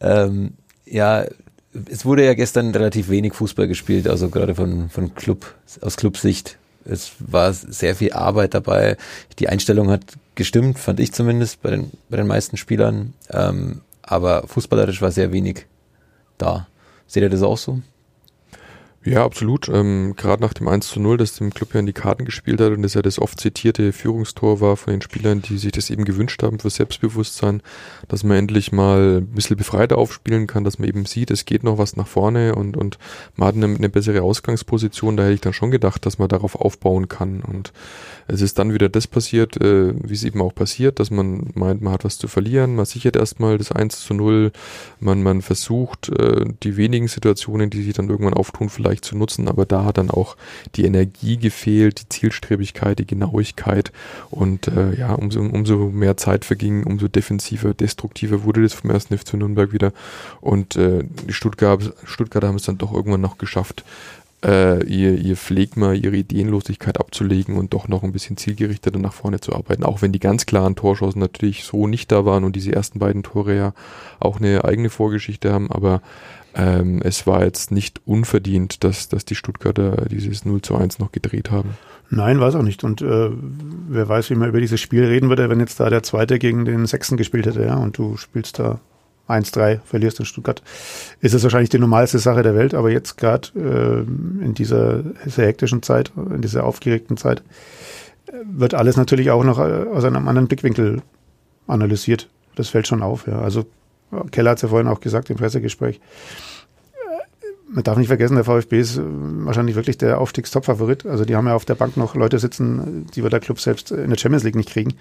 Ähm, 0.00 0.54
ja, 0.84 1.24
es 1.90 2.04
wurde 2.04 2.24
ja 2.24 2.34
gestern 2.34 2.70
relativ 2.70 3.08
wenig 3.08 3.34
Fußball 3.34 3.68
gespielt, 3.68 4.08
also 4.08 4.28
gerade 4.28 4.54
von, 4.54 4.88
von 4.88 5.14
Club, 5.14 5.54
aus 5.80 5.96
Clubsicht. 5.96 6.58
Es 6.84 7.12
war 7.18 7.52
sehr 7.52 7.94
viel 7.94 8.12
Arbeit 8.12 8.54
dabei. 8.54 8.96
Die 9.38 9.48
Einstellung 9.48 9.90
hat 9.90 10.02
gestimmt, 10.34 10.78
fand 10.78 10.98
ich 10.98 11.12
zumindest 11.12 11.62
bei 11.62 11.70
den, 11.70 11.90
bei 12.08 12.16
den 12.16 12.26
meisten 12.26 12.56
Spielern. 12.56 13.12
Ähm, 13.30 13.82
aber 14.02 14.48
fußballerisch 14.48 15.02
war 15.02 15.12
sehr 15.12 15.32
wenig 15.32 15.66
da. 16.38 16.66
Seht 17.06 17.22
ihr 17.22 17.30
das 17.30 17.42
auch 17.42 17.58
so? 17.58 17.80
Ja, 19.02 19.24
absolut. 19.24 19.66
Ähm, 19.70 20.12
Gerade 20.14 20.42
nach 20.42 20.52
dem 20.52 20.68
1 20.68 20.88
zu 20.88 21.00
0, 21.00 21.16
das 21.16 21.34
dem 21.36 21.54
Club 21.54 21.72
ja 21.72 21.80
in 21.80 21.86
die 21.86 21.94
Karten 21.94 22.26
gespielt 22.26 22.60
hat 22.60 22.72
und 22.72 22.82
das 22.82 22.92
ja 22.92 23.00
das 23.00 23.18
oft 23.18 23.40
zitierte 23.40 23.94
Führungstor 23.94 24.60
war 24.60 24.76
von 24.76 24.92
den 24.92 25.00
Spielern, 25.00 25.40
die 25.40 25.56
sich 25.56 25.72
das 25.72 25.88
eben 25.88 26.04
gewünscht 26.04 26.42
haben 26.42 26.58
für 26.58 26.68
Selbstbewusstsein, 26.68 27.62
dass 28.08 28.24
man 28.24 28.36
endlich 28.36 28.72
mal 28.72 29.22
ein 29.22 29.26
bisschen 29.28 29.56
befreiter 29.56 29.96
aufspielen 29.96 30.46
kann, 30.46 30.64
dass 30.64 30.78
man 30.78 30.86
eben 30.86 31.06
sieht, 31.06 31.30
es 31.30 31.46
geht 31.46 31.64
noch 31.64 31.78
was 31.78 31.96
nach 31.96 32.06
vorne 32.06 32.54
und, 32.54 32.76
und 32.76 32.98
man 33.36 33.48
hat 33.48 33.54
eine, 33.54 33.74
eine 33.74 33.88
bessere 33.88 34.20
Ausgangsposition. 34.20 35.16
Da 35.16 35.22
hätte 35.22 35.34
ich 35.34 35.40
dann 35.40 35.54
schon 35.54 35.70
gedacht, 35.70 36.04
dass 36.04 36.18
man 36.18 36.28
darauf 36.28 36.54
aufbauen 36.54 37.08
kann. 37.08 37.40
Und 37.40 37.72
es 38.28 38.42
ist 38.42 38.58
dann 38.58 38.74
wieder 38.74 38.90
das 38.90 39.06
passiert, 39.06 39.56
äh, 39.62 39.94
wie 39.94 40.12
es 40.12 40.24
eben 40.24 40.42
auch 40.42 40.54
passiert, 40.54 41.00
dass 41.00 41.10
man 41.10 41.48
meint, 41.54 41.80
man 41.80 41.94
hat 41.94 42.04
was 42.04 42.18
zu 42.18 42.28
verlieren, 42.28 42.74
man 42.76 42.84
sichert 42.84 43.16
erstmal 43.16 43.56
das 43.56 43.72
1 43.72 44.00
zu 44.00 44.12
0, 44.12 44.52
man, 44.98 45.22
man 45.22 45.40
versucht, 45.40 46.10
äh, 46.10 46.44
die 46.62 46.76
wenigen 46.76 47.08
Situationen, 47.08 47.70
die 47.70 47.82
sich 47.82 47.94
dann 47.94 48.10
irgendwann 48.10 48.34
auftun, 48.34 48.68
vielleicht 48.68 48.89
vielleicht 48.90 49.04
zu 49.04 49.16
nutzen, 49.16 49.48
aber 49.48 49.66
da 49.66 49.84
hat 49.84 49.98
dann 49.98 50.10
auch 50.10 50.36
die 50.74 50.84
Energie 50.84 51.36
gefehlt, 51.36 52.02
die 52.02 52.08
Zielstrebigkeit, 52.08 52.98
die 52.98 53.06
Genauigkeit. 53.06 53.92
Und 54.30 54.66
äh, 54.68 54.94
ja, 54.94 55.14
umso, 55.14 55.40
umso 55.40 55.90
mehr 55.90 56.16
Zeit 56.16 56.44
verging, 56.44 56.84
umso 56.84 57.06
defensiver, 57.06 57.72
destruktiver 57.72 58.42
wurde 58.42 58.62
das 58.62 58.74
vom 58.74 58.90
ersten 58.90 59.16
FC 59.16 59.34
Nürnberg 59.34 59.72
wieder. 59.72 59.92
Und 60.40 60.74
äh, 60.76 61.04
die 61.28 61.32
Stuttgart, 61.32 61.94
Stuttgarter 62.04 62.48
haben 62.48 62.56
es 62.56 62.64
dann 62.64 62.78
doch 62.78 62.92
irgendwann 62.92 63.20
noch 63.20 63.38
geschafft, 63.38 63.84
äh, 64.44 64.82
ihr, 64.86 65.18
ihr 65.18 65.36
Phlegma, 65.36 65.92
ihre 65.92 66.16
Ideenlosigkeit 66.16 66.98
abzulegen 66.98 67.56
und 67.56 67.74
doch 67.74 67.88
noch 67.88 68.02
ein 68.02 68.12
bisschen 68.12 68.36
zielgerichteter 68.36 68.98
nach 68.98 69.12
vorne 69.12 69.40
zu 69.40 69.54
arbeiten. 69.54 69.84
Auch 69.84 70.02
wenn 70.02 70.12
die 70.12 70.18
ganz 70.18 70.46
klaren 70.46 70.76
Torschancen 70.76 71.20
natürlich 71.20 71.64
so 71.64 71.86
nicht 71.86 72.10
da 72.10 72.24
waren 72.24 72.44
und 72.44 72.56
diese 72.56 72.72
ersten 72.72 72.98
beiden 72.98 73.22
Tore 73.22 73.54
ja 73.54 73.74
auch 74.18 74.38
eine 74.40 74.64
eigene 74.64 74.90
Vorgeschichte 74.90 75.52
haben, 75.52 75.70
aber 75.70 76.00
ähm, 76.54 77.00
es 77.02 77.26
war 77.26 77.44
jetzt 77.44 77.70
nicht 77.70 78.00
unverdient, 78.06 78.84
dass, 78.84 79.08
dass 79.08 79.24
die 79.24 79.34
Stuttgarter 79.34 80.06
dieses 80.10 80.44
0 80.44 80.62
zu 80.62 80.76
1 80.76 80.98
noch 80.98 81.12
gedreht 81.12 81.50
haben. 81.50 81.70
Nein, 82.10 82.40
weiß 82.40 82.56
auch 82.56 82.62
nicht. 82.62 82.82
Und 82.82 83.02
äh, 83.02 83.30
wer 83.88 84.08
weiß, 84.08 84.30
wie 84.30 84.34
man 84.34 84.48
über 84.48 84.60
dieses 84.60 84.80
Spiel 84.80 85.04
reden 85.04 85.28
würde, 85.28 85.48
wenn 85.48 85.60
jetzt 85.60 85.78
da 85.78 85.90
der 85.90 86.02
Zweite 86.02 86.38
gegen 86.38 86.64
den 86.64 86.86
Sechsten 86.86 87.16
gespielt 87.16 87.46
hätte, 87.46 87.64
ja, 87.64 87.76
und 87.76 87.96
du 87.98 88.16
spielst 88.16 88.58
da 88.58 88.80
1-3, 89.28 89.78
verlierst 89.84 90.18
in 90.18 90.26
Stuttgart, 90.26 90.60
ist 91.20 91.34
es 91.34 91.42
wahrscheinlich 91.44 91.70
die 91.70 91.78
normalste 91.78 92.18
Sache 92.18 92.42
der 92.42 92.56
Welt. 92.56 92.74
Aber 92.74 92.90
jetzt 92.90 93.16
gerade 93.16 93.48
äh, 93.56 94.44
in 94.44 94.54
dieser 94.54 95.04
sehr 95.24 95.46
hektischen 95.46 95.82
Zeit, 95.82 96.12
in 96.16 96.42
dieser 96.42 96.64
aufgeregten 96.64 97.16
Zeit, 97.16 97.44
wird 98.44 98.74
alles 98.74 98.96
natürlich 98.96 99.30
auch 99.30 99.44
noch 99.44 99.58
äh, 99.58 99.84
aus 99.92 100.04
einem 100.04 100.26
anderen 100.26 100.48
Blickwinkel 100.48 101.02
analysiert. 101.68 102.28
Das 102.56 102.68
fällt 102.68 102.88
schon 102.88 103.02
auf, 103.02 103.26
ja. 103.28 103.40
Also 103.40 103.66
Keller 104.30 104.50
hat 104.50 104.58
es 104.58 104.62
ja 104.62 104.68
vorhin 104.68 104.88
auch 104.88 105.00
gesagt 105.00 105.30
im 105.30 105.36
Pressegespräch. 105.36 106.00
Man 107.72 107.84
darf 107.84 107.96
nicht 107.96 108.08
vergessen, 108.08 108.34
der 108.34 108.44
VfB 108.44 108.80
ist 108.80 109.00
wahrscheinlich 109.00 109.76
wirklich 109.76 109.96
der 109.96 110.18
Aufstiegstop-Favorit. 110.18 111.06
Also 111.06 111.24
die 111.24 111.36
haben 111.36 111.46
ja 111.46 111.54
auf 111.54 111.64
der 111.64 111.76
Bank 111.76 111.96
noch 111.96 112.16
Leute 112.16 112.40
sitzen, 112.40 113.06
die 113.14 113.22
wir 113.22 113.30
der 113.30 113.38
Club 113.38 113.60
selbst 113.60 113.92
in 113.92 114.10
der 114.10 114.18
Champions 114.18 114.42
League 114.42 114.56
nicht 114.56 114.70
kriegen. 114.70 114.94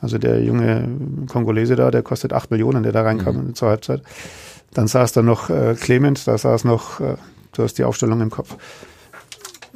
Also 0.00 0.16
der 0.16 0.42
junge 0.42 0.88
Kongolese 1.28 1.76
da, 1.76 1.90
der 1.90 2.02
kostet 2.02 2.32
acht 2.32 2.50
Millionen, 2.50 2.82
der 2.82 2.92
da 2.92 3.02
reinkam 3.02 3.48
mhm. 3.48 3.54
zur 3.54 3.68
Halbzeit. 3.68 4.02
Dann 4.72 4.86
saß 4.86 5.12
da 5.12 5.20
noch 5.22 5.50
äh, 5.50 5.74
Clement, 5.74 6.26
da 6.26 6.38
saß 6.38 6.64
noch, 6.64 7.00
äh, 7.00 7.16
du 7.52 7.62
hast 7.62 7.76
die 7.76 7.84
Aufstellung 7.84 8.22
im 8.22 8.30
Kopf. 8.30 8.56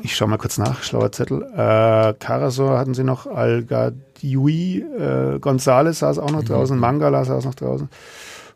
ich 0.02 0.16
schaue 0.16 0.28
mal 0.28 0.38
kurz 0.38 0.59
nach, 0.59 0.83
schlauer 0.83 1.12
Zettel. 1.12 1.42
Äh, 1.42 2.14
Karasor 2.18 2.78
hatten 2.78 2.95
sie 2.95 3.04
noch, 3.04 3.26
Al-Gadioui, 3.26 4.85
äh, 4.99 5.38
Gonzales 5.38 5.99
saß 6.00 6.18
auch 6.18 6.30
noch 6.30 6.45
draußen, 6.45 6.78
Mangala 6.78 7.25
saß 7.25 7.45
noch 7.45 7.54
draußen, 7.54 7.88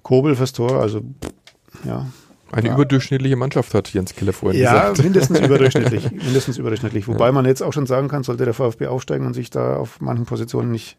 Kobel 0.03 0.35
fürs 0.37 0.53
Tor, 0.53 0.81
also 0.81 1.03
ja. 1.85 2.07
Eine 2.51 2.69
Ja. 2.69 2.75
überdurchschnittliche 2.75 3.35
Mannschaft 3.37 3.73
hat 3.73 3.89
Jens 3.95 4.15
Keller 4.15 4.35
vorhin 4.35 4.61
Ja, 4.61 4.91
gesagt. 4.91 5.03
mindestens 5.05 5.41
überdurchschnittlich. 5.47 6.11
mindestens 6.11 6.59
überdurchschnittlich. 6.59 7.09
Wobei 7.09 7.33
man 7.33 7.47
jetzt 7.47 7.63
auch 7.63 7.73
schon 7.73 7.87
sagen 7.87 8.09
kann, 8.09 8.25
sollte 8.25 8.45
der 8.45 8.53
VfB 8.53 8.89
aufsteigen 8.89 9.25
und 9.27 9.33
sich 9.33 9.49
da 9.49 9.77
auf 9.77 10.01
manchen 10.03 10.27
Positionen 10.27 10.71
nicht 10.71 10.99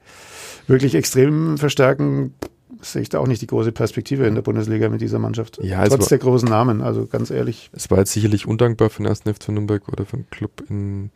wirklich 0.66 0.96
extrem 0.96 1.60
verstärken, 1.60 2.34
sehe 2.82 3.04
ich 3.04 3.10
da 3.10 3.20
auch 3.20 3.28
nicht 3.28 3.42
die 3.42 3.48
große 3.48 3.72
Perspektive 3.72 4.26
in 4.26 4.34
der 4.34 4.42
Bundesliga 4.42 4.90
mit 4.90 5.00
dieser 5.00 5.20
Mannschaft. 5.20 5.60
Ja, 5.62 5.86
Trotz 5.88 6.02
war- 6.02 6.08
der 6.10 6.18
großen 6.18 6.50
Namen, 6.50 6.82
also 6.82 7.06
ganz 7.06 7.30
ehrlich. 7.30 7.70
Es 7.72 7.92
war 7.92 8.00
jetzt 8.00 8.14
sicherlich 8.14 8.48
undankbar 8.48 8.90
für 8.90 9.04
den 9.04 9.08
1. 9.10 9.22
FC 9.32 9.50
Nürnberg 9.50 9.88
oder 9.90 10.06
für 10.08 10.18
den 10.18 10.30
Club 10.32 10.64
in, 10.70 11.12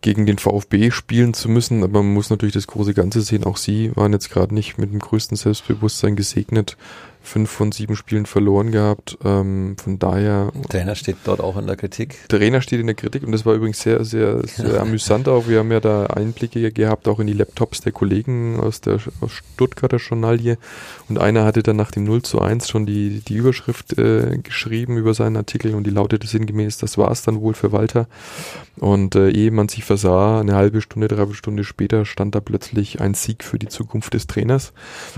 gegen 0.00 0.26
den 0.26 0.38
VfB 0.38 0.90
spielen 0.90 1.34
zu 1.34 1.48
müssen, 1.48 1.84
aber 1.84 2.02
man 2.02 2.12
muss 2.14 2.30
natürlich 2.30 2.54
das 2.54 2.66
große 2.66 2.94
Ganze 2.94 3.20
sehen. 3.22 3.44
Auch 3.44 3.56
sie 3.58 3.92
waren 3.94 4.12
jetzt 4.12 4.28
gerade 4.30 4.52
nicht 4.54 4.76
mit 4.76 4.90
dem 4.92 4.98
größten 4.98 5.36
Selbstbewusstsein 5.36 6.16
gesegnet. 6.16 6.76
Fünf 7.28 7.50
von 7.50 7.72
sieben 7.72 7.94
Spielen 7.96 8.26
verloren 8.26 8.70
gehabt. 8.72 9.18
Ähm, 9.24 9.76
von 9.82 9.98
daher, 9.98 10.50
Trainer 10.68 10.94
steht 10.94 11.16
dort 11.24 11.40
auch 11.40 11.56
in 11.56 11.66
der 11.66 11.76
Kritik. 11.76 12.16
der 12.30 12.38
Trainer 12.38 12.62
steht 12.62 12.80
in 12.80 12.86
der 12.86 12.96
Kritik 12.96 13.22
und 13.22 13.32
das 13.32 13.44
war 13.44 13.54
übrigens 13.54 13.80
sehr, 13.80 14.04
sehr, 14.04 14.46
sehr 14.46 14.80
amüsant 14.80 15.28
auch. 15.28 15.46
Wir 15.46 15.58
haben 15.58 15.70
ja 15.70 15.80
da 15.80 16.06
Einblicke 16.06 16.72
gehabt, 16.72 17.06
auch 17.06 17.20
in 17.20 17.26
die 17.26 17.32
Laptops 17.34 17.80
der 17.82 17.92
Kollegen 17.92 18.58
aus 18.60 18.80
der 18.80 18.98
aus 19.20 19.32
Stuttgarter 19.32 19.98
Journalie. 19.98 20.58
Und 21.08 21.18
einer 21.18 21.44
hatte 21.44 21.62
dann 21.62 21.76
nach 21.76 21.90
dem 21.90 22.04
0 22.04 22.22
zu 22.22 22.40
1 22.40 22.68
schon 22.68 22.86
die, 22.86 23.20
die 23.20 23.34
Überschrift 23.34 23.98
äh, 23.98 24.38
geschrieben 24.42 24.96
über 24.96 25.14
seinen 25.14 25.36
Artikel 25.36 25.74
und 25.74 25.84
die 25.84 25.90
lautete 25.90 26.26
sinngemäß, 26.26 26.78
das 26.78 26.98
war 26.98 27.10
es 27.10 27.22
dann 27.22 27.40
wohl 27.40 27.54
für 27.54 27.72
Walter. 27.72 28.06
Und 28.76 29.16
äh, 29.16 29.30
ehe 29.30 29.50
man 29.50 29.68
sich 29.68 29.84
versah, 29.84 30.40
eine 30.40 30.54
halbe 30.54 30.80
Stunde, 30.80 31.08
dreiviertel 31.08 31.34
Stunde 31.34 31.64
später 31.64 32.04
stand 32.04 32.34
da 32.34 32.40
plötzlich 32.40 33.00
ein 33.00 33.14
Sieg 33.14 33.42
für 33.42 33.58
die 33.58 33.68
Zukunft 33.68 34.14
des 34.14 34.26
Trainers. 34.26 34.72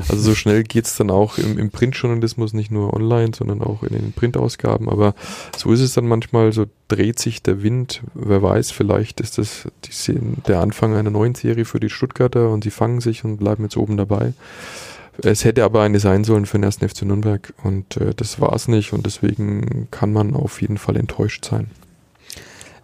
Also 0.08 0.16
so 0.16 0.34
schnell 0.34 0.62
geht's 0.62 0.96
dann 0.96 1.10
auch 1.10 1.38
im, 1.38 1.58
im 1.58 1.70
Printjournalismus, 2.00 2.52
nicht 2.52 2.71
nur 2.71 2.95
online, 2.95 3.33
sondern 3.35 3.62
auch 3.62 3.83
in 3.83 3.90
den 3.90 4.12
Printausgaben. 4.12 4.88
Aber 4.88 5.14
so 5.57 5.73
ist 5.73 5.80
es 5.80 5.95
dann 5.95 6.07
manchmal, 6.07 6.52
so 6.52 6.66
dreht 6.88 7.19
sich 7.19 7.42
der 7.42 7.62
Wind. 7.62 8.02
Wer 8.14 8.42
weiß, 8.42 8.71
vielleicht 8.71 9.21
ist 9.21 9.38
das 9.38 9.69
die, 9.85 10.19
der 10.47 10.61
Anfang 10.61 10.95
einer 10.95 11.11
neuen 11.11 11.35
Serie 11.35 11.64
für 11.64 11.80
die 11.80 11.90
Stuttgarter 11.90 12.50
und 12.50 12.64
sie 12.64 12.71
fangen 12.71 13.00
sich 13.00 13.25
und 13.25 13.37
bleiben 13.37 13.64
jetzt 13.64 13.76
oben 13.76 13.97
dabei. 13.97 14.33
Es 15.23 15.45
hätte 15.45 15.64
aber 15.64 15.83
eine 15.83 16.00
sein 16.00 16.25
sollen 16.25 16.47
für 16.47 16.59
den 16.59 16.64
1. 16.64 16.76
FC 16.76 17.02
Nürnberg 17.02 17.52
und 17.62 17.99
äh, 17.99 18.14
das 18.14 18.40
war 18.40 18.54
es 18.54 18.69
nicht 18.69 18.92
und 18.92 19.04
deswegen 19.04 19.88
kann 19.90 20.12
man 20.12 20.35
auf 20.35 20.62
jeden 20.62 20.78
Fall 20.78 20.97
enttäuscht 20.97 21.45
sein. 21.45 21.71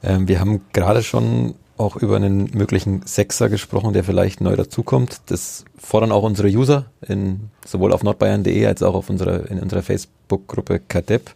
Ähm, 0.03 0.29
wir 0.29 0.41
haben 0.41 0.61
gerade 0.75 1.03
schon 1.03 1.55
auch 1.79 1.97
über 1.97 2.17
einen 2.17 2.51
möglichen 2.55 3.03
Sechser 3.05 3.49
gesprochen, 3.49 3.93
der 3.93 4.05
vielleicht 4.05 4.41
neu 4.41 4.57
dazukommt. 4.57 5.21
Das 5.27 5.65
fordern 5.77 6.13
auch 6.13 6.23
unsere 6.23 6.49
User, 6.49 6.87
in, 7.07 7.51
sowohl 7.65 7.93
auf 7.93 8.03
nordbayern.de 8.03 8.67
als 8.67 8.83
auch 8.83 8.95
auf 8.95 9.11
unserer, 9.11 9.51
in 9.51 9.61
unserer 9.61 9.83
Facebook-Gruppe 9.83 10.81
Kadepp. 10.81 11.33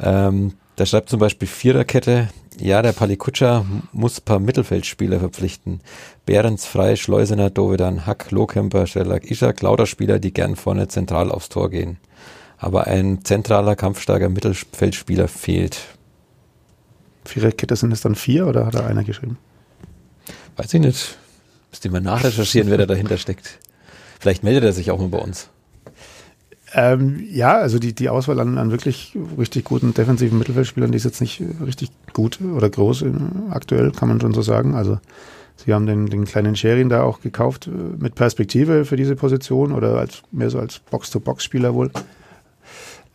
Ähm, 0.00 0.54
da 0.76 0.86
schreibt 0.86 1.10
zum 1.10 1.20
Beispiel 1.20 1.46
Viererkette, 1.46 2.28
ja, 2.58 2.82
der 2.82 2.92
Palikutscher 2.92 3.64
muss 3.92 4.20
paar 4.20 4.38
Mittelfeldspieler 4.38 5.20
verpflichten. 5.20 5.80
Behrens, 6.26 6.66
Frei, 6.66 6.96
Schleusener, 6.96 7.50
Dovedan, 7.50 8.06
Hack, 8.06 8.30
Lohkemper, 8.30 8.86
Schellack, 8.86 9.30
Ischak, 9.30 9.62
lauter 9.62 9.86
Spieler, 9.86 10.18
die 10.18 10.32
gern 10.32 10.56
vorne 10.56 10.88
zentral 10.88 11.30
aufs 11.30 11.48
Tor 11.48 11.70
gehen. 11.70 11.98
Aber 12.58 12.86
ein 12.86 13.24
zentraler, 13.24 13.76
kampfstarker 13.76 14.28
Mittelfeldspieler 14.28 15.28
fehlt. 15.28 15.80
Viererkette 17.24 17.76
sind 17.76 17.92
es 17.92 18.00
dann 18.00 18.14
vier 18.14 18.46
oder 18.46 18.66
hat 18.66 18.74
da 18.74 18.86
einer 18.86 19.04
geschrieben? 19.04 19.38
Weiß 20.60 20.74
ich 20.74 20.80
nicht. 20.80 21.16
Müsste 21.70 21.88
mal 21.88 22.02
nachrecherchieren, 22.02 22.68
wer 22.68 22.76
da 22.76 22.84
dahinter 22.84 23.16
steckt. 23.16 23.58
Vielleicht 24.18 24.44
meldet 24.44 24.62
er 24.62 24.74
sich 24.74 24.90
auch 24.90 24.98
mal 24.98 25.08
bei 25.08 25.16
uns. 25.16 25.48
Ähm, 26.74 27.26
ja, 27.30 27.56
also 27.56 27.78
die, 27.78 27.94
die 27.94 28.10
Auswahl 28.10 28.38
an, 28.40 28.58
an 28.58 28.70
wirklich 28.70 29.16
richtig 29.38 29.64
guten 29.64 29.94
defensiven 29.94 30.38
Mittelfeldspielern, 30.38 30.92
die 30.92 30.98
ist 30.98 31.04
jetzt 31.04 31.22
nicht 31.22 31.42
richtig 31.64 31.88
gut 32.12 32.40
oder 32.42 32.68
groß 32.68 33.02
äh, 33.02 33.12
aktuell, 33.48 33.90
kann 33.92 34.08
man 34.08 34.20
schon 34.20 34.34
so 34.34 34.42
sagen. 34.42 34.74
Also 34.74 34.98
sie 35.56 35.72
haben 35.72 35.86
den, 35.86 36.08
den 36.08 36.26
kleinen 36.26 36.56
Sherin 36.56 36.90
da 36.90 37.04
auch 37.04 37.22
gekauft 37.22 37.66
äh, 37.66 37.70
mit 37.70 38.14
Perspektive 38.14 38.84
für 38.84 38.96
diese 38.96 39.16
Position 39.16 39.72
oder 39.72 39.96
als 39.96 40.20
mehr 40.30 40.50
so 40.50 40.58
als 40.60 40.78
Box-to-Box-Spieler 40.78 41.72
wohl. 41.72 41.90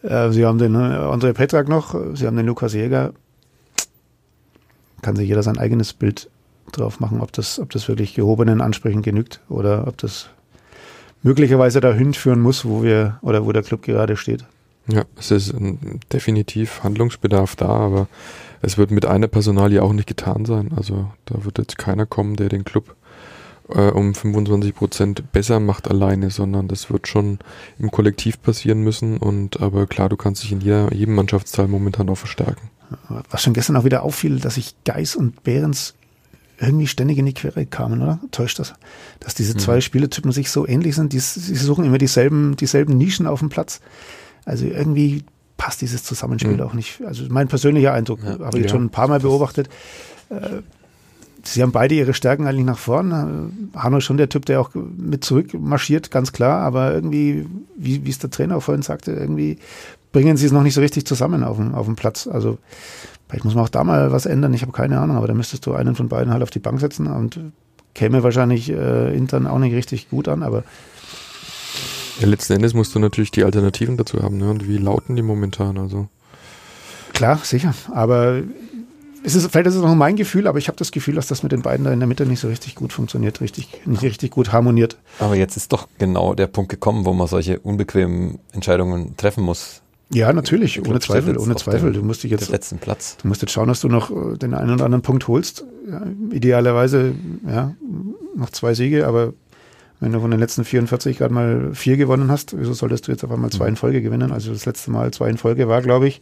Äh, 0.01 0.31
sie 0.31 0.47
haben 0.47 0.57
den 0.57 0.73
äh, 0.73 0.79
André 0.79 1.33
Petrak 1.33 1.69
noch, 1.69 1.95
sie 2.15 2.25
haben 2.25 2.37
den 2.37 2.47
Lukas 2.47 2.73
Jäger. 2.73 3.13
Kann 5.03 5.15
sich 5.15 5.27
jeder 5.27 5.43
sein 5.43 5.59
eigenes 5.59 5.93
Bild 5.93 6.27
drauf 6.71 6.99
machen, 6.99 7.21
ob 7.21 7.31
das, 7.31 7.59
ob 7.59 7.69
das 7.69 7.87
wirklich 7.87 8.13
gehobenen 8.13 8.61
Ansprüchen 8.61 9.01
genügt 9.01 9.41
oder 9.49 9.87
ob 9.87 9.97
das 9.97 10.29
möglicherweise 11.23 11.81
dahin 11.81 12.13
führen 12.13 12.39
muss, 12.39 12.65
wo 12.65 12.83
wir 12.83 13.17
oder 13.21 13.45
wo 13.45 13.51
der 13.51 13.63
Club 13.63 13.81
gerade 13.81 14.17
steht. 14.17 14.45
Ja, 14.87 15.03
es 15.17 15.31
ist 15.31 15.53
ähm, 15.53 15.99
definitiv 16.13 16.83
Handlungsbedarf 16.83 17.55
da, 17.55 17.67
aber 17.67 18.07
es 18.61 18.77
wird 18.77 18.91
mit 18.91 19.05
einer 19.05 19.27
Personalie 19.27 19.81
auch 19.81 19.93
nicht 19.93 20.07
getan 20.07 20.45
sein. 20.45 20.71
Also 20.75 21.11
da 21.25 21.43
wird 21.43 21.57
jetzt 21.57 21.77
keiner 21.77 22.05
kommen, 22.05 22.35
der 22.35 22.49
den 22.49 22.63
Club 22.63 22.95
äh, 23.69 23.89
um 23.89 24.13
25 24.13 24.75
Prozent 24.75 25.31
besser 25.31 25.59
macht 25.59 25.89
alleine, 25.89 26.29
sondern 26.29 26.67
das 26.67 26.91
wird 26.91 27.07
schon 27.07 27.39
im 27.79 27.89
Kollektiv 27.89 28.41
passieren 28.41 28.81
müssen. 28.81 29.17
Und 29.17 29.61
aber 29.61 29.87
klar, 29.87 30.09
du 30.09 30.17
kannst 30.17 30.43
dich 30.43 30.51
in 30.51 30.61
jeder, 30.61 30.93
jedem 30.93 31.15
Mannschaftsteil 31.15 31.67
momentan 31.67 32.09
auch 32.09 32.17
verstärken. 32.17 32.69
Was 33.31 33.41
schon 33.41 33.53
gestern 33.53 33.77
auch 33.77 33.83
wieder 33.83 34.03
auffiel, 34.03 34.39
dass 34.39 34.55
sich 34.55 34.75
Geis 34.83 35.15
und 35.15 35.43
Behrens 35.43 35.95
irgendwie 36.59 36.87
ständig 36.87 37.17
in 37.17 37.25
die 37.25 37.33
Quere 37.33 37.65
kamen, 37.65 38.01
oder? 38.01 38.19
Täuscht 38.31 38.59
das? 38.59 38.73
Dass 39.19 39.33
diese 39.35 39.55
zwei 39.57 39.81
Spielertypen 39.81 40.31
sich 40.31 40.49
so 40.51 40.65
ähnlich 40.67 40.95
sind, 40.95 41.13
die, 41.13 41.19
sie 41.19 41.55
suchen 41.55 41.85
immer 41.85 41.97
dieselben, 41.97 42.55
dieselben 42.55 42.97
Nischen 42.97 43.27
auf 43.27 43.39
dem 43.39 43.49
Platz. 43.49 43.81
Also 44.45 44.65
irgendwie 44.65 45.23
passt 45.57 45.81
dieses 45.81 46.03
Zusammenspiel 46.03 46.53
Mhm. 46.55 46.61
auch 46.61 46.73
nicht. 46.73 47.01
Also 47.05 47.23
mein 47.29 47.47
persönlicher 47.47 47.93
Eindruck, 47.93 48.19
Ja. 48.23 48.39
habe 48.45 48.57
ich 48.59 48.65
Ja. 48.65 48.69
schon 48.69 48.85
ein 48.85 48.89
paar 48.89 49.07
Mal 49.07 49.19
beobachtet. 49.19 49.69
Äh, 50.29 50.61
Sie 51.47 51.61
haben 51.61 51.71
beide 51.71 51.93
ihre 51.93 52.15
Stärken 52.15 52.47
eigentlich 52.47 52.65
nach 52.65 52.79
vorn. 52.79 53.11
Äh, 53.75 53.77
Hanno 53.77 53.97
ist 53.99 54.03
schon 54.05 54.17
der 54.17 54.29
Typ, 54.29 54.45
der 54.47 54.59
auch 54.59 54.71
mit 54.73 55.23
zurück 55.23 55.53
marschiert, 55.53 56.09
ganz 56.09 56.31
klar. 56.31 56.61
Aber 56.63 56.91
irgendwie, 56.91 57.45
wie, 57.77 58.03
wie 58.03 58.09
es 58.09 58.17
der 58.17 58.31
Trainer 58.31 58.57
auch 58.57 58.63
vorhin 58.63 58.81
sagte, 58.81 59.11
irgendwie 59.11 59.59
bringen 60.11 60.37
sie 60.37 60.47
es 60.47 60.51
noch 60.51 60.63
nicht 60.63 60.73
so 60.73 60.81
richtig 60.81 61.05
zusammen 61.05 61.43
auf 61.43 61.57
dem, 61.57 61.75
auf 61.75 61.85
dem 61.85 61.95
Platz. 61.95 62.25
Also 62.25 62.57
vielleicht 63.27 63.45
muss 63.45 63.55
man 63.55 63.63
auch 63.63 63.69
da 63.69 63.83
mal 63.83 64.11
was 64.11 64.25
ändern. 64.25 64.53
Ich 64.53 64.61
habe 64.61 64.71
keine 64.71 64.99
Ahnung, 64.99 65.17
aber 65.17 65.27
da 65.27 65.33
müsstest 65.33 65.65
du 65.65 65.73
einen 65.73 65.95
von 65.95 66.09
beiden 66.09 66.31
halt 66.31 66.43
auf 66.43 66.51
die 66.51 66.59
Bank 66.59 66.79
setzen 66.79 67.07
und 67.07 67.39
käme 67.93 68.23
wahrscheinlich 68.23 68.69
äh, 68.69 69.15
intern 69.15 69.47
auch 69.47 69.59
nicht 69.59 69.73
richtig 69.73 70.09
gut 70.09 70.27
an. 70.27 70.43
Aber 70.43 70.63
Ja, 72.19 72.27
letzten 72.27 72.53
Endes 72.53 72.73
musst 72.73 72.93
du 72.93 72.99
natürlich 72.99 73.31
die 73.31 73.43
Alternativen 73.43 73.97
dazu 73.97 74.21
haben. 74.21 74.37
Ne? 74.37 74.49
Und 74.49 74.67
wie 74.67 74.77
lauten 74.77 75.15
die 75.15 75.21
momentan? 75.21 75.77
Also 75.77 76.07
klar, 77.13 77.39
sicher. 77.43 77.73
Aber 77.93 78.43
es 79.25 79.33
ist, 79.33 79.49
vielleicht 79.49 79.67
ist 79.67 79.75
es 79.75 79.81
noch 79.81 79.95
mein 79.95 80.15
Gefühl, 80.15 80.45
aber 80.47 80.59
ich 80.59 80.67
habe 80.67 80.77
das 80.77 80.91
Gefühl, 80.91 81.15
dass 81.15 81.27
das 81.27 81.41
mit 81.41 81.51
den 81.51 81.63
beiden 81.63 81.83
da 81.83 81.91
in 81.91 81.99
der 81.99 82.07
Mitte 82.07 82.27
nicht 82.27 82.39
so 82.39 82.47
richtig 82.47 82.75
gut 82.75 82.93
funktioniert, 82.93 83.41
richtig, 83.41 83.69
nicht 83.85 84.03
richtig 84.03 84.29
gut 84.29 84.51
harmoniert. 84.51 84.97
Aber 85.19 85.35
jetzt 85.35 85.57
ist 85.57 85.73
doch 85.73 85.87
genau 85.97 86.35
der 86.35 86.45
Punkt 86.45 86.69
gekommen, 86.69 87.05
wo 87.05 87.13
man 87.13 87.27
solche 87.27 87.59
unbequemen 87.59 88.37
Entscheidungen 88.51 89.17
treffen 89.17 89.43
muss. 89.43 89.81
Ja, 90.13 90.31
natürlich, 90.31 90.85
ohne 90.87 90.99
Zweifel, 90.99 91.37
ohne 91.37 91.55
Zweifel. 91.55 91.91
Du 91.91 92.03
musst 92.03 92.23
dich 92.23 92.31
Jetzt 92.31 92.49
letzten 92.49 92.77
Platz. 92.77 93.17
Du 93.21 93.27
musst 93.27 93.41
jetzt 93.41 93.51
schauen, 93.51 93.67
dass 93.67 93.81
du 93.81 93.87
noch 93.87 94.11
äh, 94.11 94.37
den 94.37 94.53
einen 94.53 94.73
oder 94.73 94.85
anderen 94.85 95.01
Punkt 95.01 95.27
holst. 95.27 95.65
Ja, 95.89 96.03
idealerweise, 96.31 97.13
ja, 97.47 97.75
noch 98.35 98.49
zwei 98.51 98.73
Siege, 98.73 99.07
aber 99.07 99.33
wenn 99.99 100.11
du 100.11 100.19
von 100.19 100.29
den 100.29 100.39
letzten 100.39 100.63
44 100.63 101.17
gerade 101.17 101.33
mal 101.33 101.73
vier 101.73 101.97
gewonnen 101.97 102.29
hast, 102.29 102.57
wieso 102.57 102.73
solltest 102.73 103.07
du 103.07 103.11
jetzt 103.11 103.23
auf 103.23 103.31
einmal 103.31 103.49
zwei 103.49 103.67
in 103.67 103.75
Folge 103.75 104.01
gewinnen? 104.01 104.31
Also 104.31 104.51
das 104.51 104.65
letzte 104.65 104.91
Mal 104.91 105.11
zwei 105.11 105.29
in 105.29 105.37
Folge 105.37 105.67
war, 105.67 105.81
glaube 105.81 106.07
ich, 106.07 106.21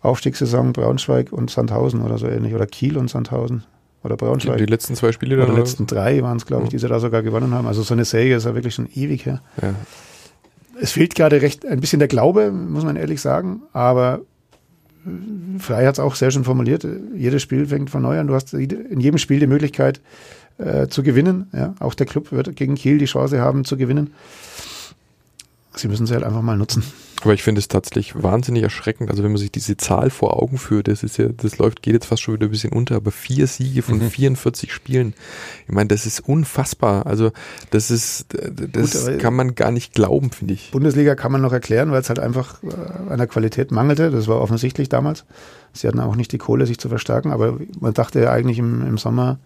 Aufstiegssaison 0.00 0.72
Braunschweig 0.72 1.32
und 1.32 1.50
Sandhausen 1.50 2.02
oder 2.02 2.18
so 2.18 2.26
ähnlich. 2.26 2.54
Oder 2.54 2.66
Kiel 2.66 2.98
und 2.98 3.08
Sandhausen. 3.08 3.64
Oder 4.02 4.16
Braunschweig. 4.16 4.58
die 4.58 4.66
letzten 4.66 4.96
zwei 4.96 5.12
Spiele 5.12 5.36
oder 5.36 5.46
die 5.46 5.58
letzten 5.58 5.86
drei 5.86 6.22
waren 6.22 6.36
es, 6.36 6.44
glaube 6.44 6.64
ich, 6.64 6.68
die 6.70 6.78
sie 6.78 6.88
da 6.88 7.00
sogar 7.00 7.22
gewonnen 7.22 7.54
haben. 7.54 7.66
Also 7.66 7.82
so 7.82 7.94
eine 7.94 8.04
Serie 8.04 8.36
ist 8.36 8.44
ja 8.44 8.54
wirklich 8.54 8.74
schon 8.74 8.88
ewig 8.94 9.24
her 9.24 9.40
Ja. 9.62 9.74
Es 10.80 10.92
fehlt 10.92 11.14
gerade 11.14 11.42
recht 11.42 11.66
ein 11.66 11.80
bisschen 11.80 11.98
der 11.98 12.08
Glaube, 12.08 12.50
muss 12.50 12.84
man 12.84 12.96
ehrlich 12.96 13.20
sagen, 13.20 13.62
aber 13.72 14.20
äh, 15.06 15.58
Frei 15.58 15.86
hat 15.86 15.94
es 15.94 16.00
auch 16.00 16.14
sehr 16.14 16.30
schön 16.30 16.44
formuliert. 16.44 16.86
Jedes 17.14 17.42
Spiel 17.42 17.66
fängt 17.66 17.90
von 17.90 18.02
neu 18.02 18.18
an. 18.18 18.26
Du 18.26 18.34
hast 18.34 18.54
in 18.54 19.00
jedem 19.00 19.18
Spiel 19.18 19.40
die 19.40 19.46
Möglichkeit 19.46 20.00
äh, 20.58 20.88
zu 20.88 21.02
gewinnen. 21.02 21.48
Ja, 21.52 21.74
auch 21.80 21.94
der 21.94 22.06
Club 22.06 22.32
wird 22.32 22.56
gegen 22.56 22.74
Kiel 22.74 22.98
die 22.98 23.04
Chance 23.06 23.40
haben 23.40 23.64
zu 23.64 23.76
gewinnen. 23.76 24.14
Sie 25.76 25.88
müssen 25.88 26.06
sie 26.06 26.14
halt 26.14 26.24
einfach 26.24 26.42
mal 26.42 26.56
nutzen. 26.56 26.84
Aber 27.22 27.32
ich 27.32 27.42
finde 27.42 27.58
es 27.58 27.68
tatsächlich 27.68 28.22
wahnsinnig 28.22 28.62
erschreckend. 28.62 29.10
Also 29.10 29.24
wenn 29.24 29.32
man 29.32 29.38
sich 29.38 29.50
diese 29.50 29.76
Zahl 29.76 30.10
vor 30.10 30.40
Augen 30.42 30.58
führt, 30.58 30.88
das 30.88 31.02
ist 31.02 31.16
ja, 31.16 31.28
das 31.28 31.58
läuft, 31.58 31.82
geht 31.82 31.94
jetzt 31.94 32.06
fast 32.06 32.22
schon 32.22 32.34
wieder 32.34 32.46
ein 32.46 32.50
bisschen 32.50 32.72
unter, 32.72 32.96
aber 32.96 33.10
vier 33.10 33.46
Siege 33.46 33.82
von 33.82 33.98
mhm. 33.98 34.10
44 34.10 34.72
Spielen. 34.72 35.14
Ich 35.66 35.72
meine, 35.72 35.88
das 35.88 36.06
ist 36.06 36.20
unfassbar. 36.20 37.06
Also 37.06 37.32
das 37.70 37.90
ist, 37.90 38.26
das 38.32 39.06
Gut, 39.06 39.18
kann 39.18 39.34
man 39.34 39.54
gar 39.54 39.70
nicht 39.70 39.94
glauben, 39.94 40.30
finde 40.30 40.54
ich. 40.54 40.70
Bundesliga 40.70 41.14
kann 41.14 41.32
man 41.32 41.40
noch 41.40 41.52
erklären, 41.52 41.90
weil 41.92 42.02
es 42.02 42.08
halt 42.08 42.18
einfach 42.18 42.62
äh, 42.62 43.10
an 43.10 43.18
der 43.18 43.26
Qualität 43.26 43.70
mangelte. 43.70 44.10
Das 44.10 44.28
war 44.28 44.40
offensichtlich 44.40 44.88
damals. 44.88 45.24
Sie 45.72 45.88
hatten 45.88 46.00
auch 46.00 46.16
nicht 46.16 46.30
die 46.30 46.38
Kohle, 46.38 46.66
sich 46.66 46.78
zu 46.78 46.88
verstärken, 46.88 47.32
aber 47.32 47.58
man 47.80 47.94
dachte 47.94 48.20
ja 48.20 48.32
eigentlich 48.32 48.58
im, 48.58 48.86
im 48.86 48.98
Sommer, 48.98 49.38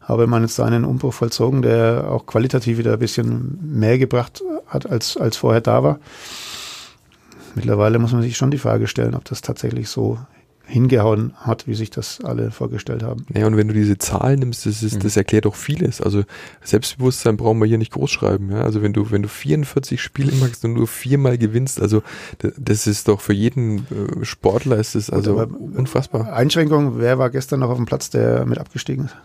habe 0.00 0.26
man 0.26 0.42
jetzt 0.42 0.60
einen 0.60 0.84
Umbruch 0.84 1.14
vollzogen, 1.14 1.62
der 1.62 2.08
auch 2.10 2.26
qualitativ 2.26 2.76
wieder 2.76 2.94
ein 2.94 2.98
bisschen 2.98 3.58
mehr 3.62 3.98
gebracht 3.98 4.42
hat, 4.66 4.88
als, 4.88 5.16
als 5.16 5.36
vorher 5.36 5.60
da 5.60 5.82
war. 5.82 5.98
Mittlerweile 7.54 7.98
muss 7.98 8.12
man 8.12 8.22
sich 8.22 8.36
schon 8.36 8.50
die 8.50 8.58
Frage 8.58 8.86
stellen, 8.88 9.14
ob 9.14 9.24
das 9.24 9.40
tatsächlich 9.40 9.88
so 9.88 10.18
hingehauen 10.66 11.34
hat, 11.36 11.66
wie 11.66 11.74
sich 11.74 11.90
das 11.90 12.20
alle 12.22 12.50
vorgestellt 12.50 13.02
haben. 13.02 13.26
Naja, 13.28 13.46
und 13.46 13.56
wenn 13.56 13.68
du 13.68 13.74
diese 13.74 13.98
Zahlen 13.98 14.38
nimmst, 14.40 14.64
das, 14.64 14.82
ist, 14.82 14.96
mhm. 14.96 15.00
das 15.00 15.16
erklärt 15.16 15.44
doch 15.44 15.54
vieles. 15.54 16.00
Also 16.00 16.24
Selbstbewusstsein 16.62 17.36
brauchen 17.36 17.58
wir 17.58 17.66
hier 17.66 17.78
nicht 17.78 17.92
groß 17.92 18.10
schreiben. 18.10 18.50
Ja? 18.50 18.62
Also 18.62 18.80
wenn 18.82 18.92
du, 18.92 19.10
wenn 19.10 19.22
du 19.22 19.28
44 19.28 20.00
Spiele 20.00 20.32
machst 20.40 20.64
und 20.64 20.72
nur 20.72 20.86
viermal 20.86 21.36
gewinnst, 21.36 21.80
also 21.80 22.02
das 22.56 22.86
ist 22.86 23.08
doch 23.08 23.20
für 23.20 23.34
jeden 23.34 23.80
äh, 23.80 24.24
Sportler 24.24 24.78
ist 24.78 24.94
es 24.94 25.10
also 25.10 25.36
unfassbar. 25.36 26.32
Einschränkung, 26.32 26.98
wer 26.98 27.18
war 27.18 27.28
gestern 27.28 27.60
noch 27.60 27.68
auf 27.68 27.76
dem 27.76 27.86
Platz, 27.86 28.08
der 28.08 28.46
mit 28.46 28.58
abgestiegen 28.58 29.06
ist? 29.06 29.16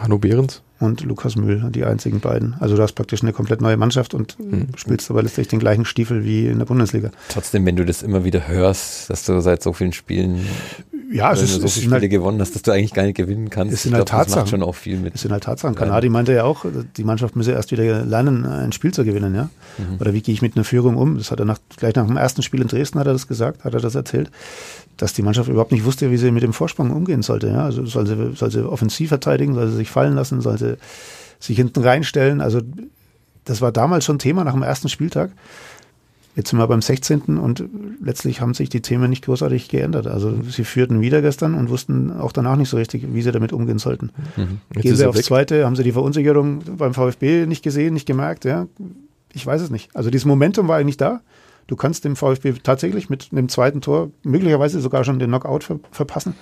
Hanno 0.00 0.18
Behrens 0.18 0.62
und 0.80 1.02
Lukas 1.02 1.36
Mühl, 1.36 1.70
die 1.70 1.84
einzigen 1.84 2.20
beiden. 2.20 2.54
Also 2.60 2.76
du 2.76 2.82
hast 2.82 2.92
praktisch 2.92 3.22
eine 3.22 3.32
komplett 3.32 3.60
neue 3.60 3.76
Mannschaft 3.76 4.14
und 4.14 4.38
mhm. 4.38 4.68
spielst 4.76 5.10
aber 5.10 5.22
letztlich 5.22 5.48
den 5.48 5.58
gleichen 5.58 5.84
Stiefel 5.84 6.24
wie 6.24 6.46
in 6.46 6.58
der 6.58 6.66
Bundesliga. 6.66 7.10
Trotzdem, 7.28 7.66
wenn 7.66 7.76
du 7.76 7.84
das 7.84 8.02
immer 8.02 8.24
wieder 8.24 8.46
hörst, 8.46 9.10
dass 9.10 9.24
du 9.24 9.40
seit 9.40 9.62
so 9.62 9.72
vielen 9.72 9.92
Spielen 9.92 10.46
ja, 11.10 11.32
es 11.32 11.40
ist, 11.40 11.54
so 11.54 11.60
viele 11.60 11.70
Spiele 11.70 12.00
halt, 12.00 12.10
gewonnen 12.10 12.40
hast, 12.40 12.54
dass 12.54 12.62
du 12.62 12.70
eigentlich 12.70 12.92
gar 12.92 13.04
nicht 13.04 13.16
gewinnen 13.16 13.48
kannst. 13.48 13.72
Es 13.72 13.82
sind 13.82 13.94
halt 13.94 14.06
glaub, 14.06 14.18
Tatsachen. 14.18 14.42
Das 14.42 14.44
macht 14.44 14.50
schon 14.50 14.62
auch 14.62 14.74
viel 14.74 14.98
mit. 14.98 15.14
Es 15.14 15.22
sind 15.22 15.32
halt 15.32 15.42
Tatsachen. 15.42 15.74
Kanadi 15.74 16.10
meinte 16.10 16.34
ja 16.34 16.44
auch, 16.44 16.66
die 16.96 17.04
Mannschaft 17.04 17.34
müsse 17.34 17.52
erst 17.52 17.72
wieder 17.72 18.04
lernen, 18.04 18.44
ein 18.44 18.72
Spiel 18.72 18.92
zu 18.92 19.04
gewinnen, 19.04 19.34
ja. 19.34 19.48
Mhm. 19.78 20.00
Oder 20.00 20.12
wie 20.12 20.20
gehe 20.20 20.34
ich 20.34 20.42
mit 20.42 20.56
einer 20.56 20.64
Führung 20.64 20.96
um? 20.96 21.16
Das 21.16 21.30
hat 21.30 21.40
er 21.40 21.46
nach, 21.46 21.58
gleich 21.76 21.94
nach 21.94 22.06
dem 22.06 22.18
ersten 22.18 22.42
Spiel 22.42 22.60
in 22.60 22.68
Dresden 22.68 22.98
hat 22.98 23.06
er 23.06 23.14
das 23.14 23.26
gesagt, 23.26 23.64
hat 23.64 23.72
er 23.72 23.80
das 23.80 23.94
erzählt, 23.94 24.30
dass 24.98 25.14
die 25.14 25.22
Mannschaft 25.22 25.48
überhaupt 25.48 25.72
nicht 25.72 25.84
wusste, 25.84 26.10
wie 26.10 26.18
sie 26.18 26.30
mit 26.30 26.42
dem 26.42 26.52
Vorsprung 26.52 26.90
umgehen 26.90 27.22
sollte, 27.22 27.48
ja. 27.48 27.64
Also 27.64 27.86
soll 27.86 28.06
sie, 28.06 28.34
soll 28.34 28.50
sie 28.50 28.68
offensiv 28.68 29.08
verteidigen, 29.08 29.54
soll 29.54 29.68
sie 29.68 29.76
sich 29.76 29.90
fallen 29.90 30.14
lassen, 30.14 30.40
soll 30.42 30.58
sie 30.58 30.76
sich 31.40 31.56
hinten 31.56 31.82
reinstellen. 31.82 32.40
Also 32.40 32.60
das 33.44 33.62
war 33.62 33.72
damals 33.72 34.04
schon 34.04 34.18
Thema 34.18 34.44
nach 34.44 34.52
dem 34.52 34.62
ersten 34.62 34.88
Spieltag. 34.88 35.30
Jetzt 36.34 36.50
sind 36.50 36.58
wir 36.58 36.68
beim 36.68 36.82
16. 36.82 37.38
und 37.38 37.64
letztlich 38.00 38.40
haben 38.40 38.54
sich 38.54 38.68
die 38.68 38.80
Themen 38.80 39.10
nicht 39.10 39.24
großartig 39.24 39.68
geändert. 39.68 40.06
Also 40.06 40.40
sie 40.42 40.62
führten 40.64 41.00
wieder 41.00 41.20
gestern 41.20 41.54
und 41.54 41.68
wussten 41.68 42.12
auch 42.12 42.30
danach 42.30 42.56
nicht 42.56 42.68
so 42.68 42.76
richtig, 42.76 43.06
wie 43.12 43.22
sie 43.22 43.32
damit 43.32 43.52
umgehen 43.52 43.78
sollten. 43.78 44.10
Mhm. 44.36 44.60
Gehen 44.80 44.94
sie 44.94 45.06
aufs 45.06 45.18
weg. 45.18 45.24
Zweite, 45.24 45.64
haben 45.64 45.74
sie 45.74 45.82
die 45.82 45.92
Verunsicherung 45.92 46.60
beim 46.76 46.94
VfB 46.94 47.46
nicht 47.46 47.64
gesehen, 47.64 47.94
nicht 47.94 48.06
gemerkt, 48.06 48.44
ja? 48.44 48.66
Ich 49.32 49.44
weiß 49.44 49.62
es 49.62 49.70
nicht. 49.70 49.90
Also 49.94 50.10
dieses 50.10 50.26
Momentum 50.26 50.68
war 50.68 50.76
eigentlich 50.76 50.96
da. 50.96 51.22
Du 51.68 51.76
kannst 51.76 52.04
dem 52.04 52.16
VfB 52.16 52.54
tatsächlich 52.62 53.08
mit 53.10 53.28
einem 53.30 53.48
zweiten 53.48 53.80
Tor 53.80 54.10
möglicherweise 54.24 54.80
sogar 54.80 55.04
schon 55.04 55.18
den 55.18 55.28
Knockout 55.28 55.64
ver 55.64 55.78
verpassen. 55.92 56.34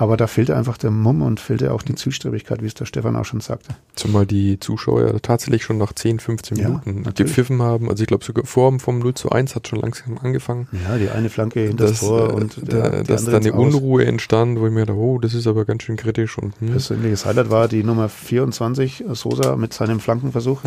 Aber 0.00 0.16
da 0.16 0.26
fehlte 0.26 0.56
einfach 0.56 0.78
der 0.78 0.90
Mumm 0.90 1.20
und 1.20 1.40
fehlte 1.40 1.74
auch 1.74 1.82
die 1.82 1.94
Zielstrebigkeit, 1.94 2.62
wie 2.62 2.66
es 2.66 2.72
der 2.72 2.86
Stefan 2.86 3.16
auch 3.16 3.26
schon 3.26 3.40
sagte. 3.40 3.74
Zumal 3.94 4.24
die 4.24 4.58
Zuschauer 4.58 5.20
tatsächlich 5.20 5.62
schon 5.62 5.76
nach 5.76 5.92
10, 5.92 6.20
15 6.20 6.56
Minuten 6.56 7.02
ja, 7.04 7.10
gepfiffen 7.10 7.60
haben. 7.60 7.90
Also 7.90 8.04
ich 8.04 8.06
glaube 8.06 8.24
sogar 8.24 8.46
vor 8.46 8.80
vom 8.80 8.98
0 8.98 9.12
zu 9.12 9.28
1 9.28 9.54
hat 9.54 9.68
schon 9.68 9.78
langsam 9.78 10.16
angefangen. 10.16 10.68
Ja, 10.88 10.96
die 10.96 11.10
eine 11.10 11.28
Flanke 11.28 11.60
hinter 11.60 11.88
das, 11.88 12.00
Tor 12.00 12.30
äh, 12.30 12.32
und 12.32 12.56
da, 12.66 13.02
dass 13.02 13.26
da 13.26 13.36
eine 13.36 13.52
Unruhe 13.52 14.06
entstand, 14.06 14.58
wo 14.58 14.68
ich 14.68 14.72
mir 14.72 14.86
dachte, 14.86 14.98
oh, 14.98 15.18
das 15.18 15.34
ist 15.34 15.46
aber 15.46 15.66
ganz 15.66 15.82
schön 15.82 15.96
kritisch. 15.96 16.38
Und, 16.38 16.58
hm. 16.60 16.70
Persönliches 16.70 17.26
Highlight 17.26 17.50
war 17.50 17.68
die 17.68 17.84
Nummer 17.84 18.08
24, 18.08 19.04
Sosa 19.12 19.56
mit 19.56 19.74
seinem 19.74 20.00
Flankenversuch. 20.00 20.62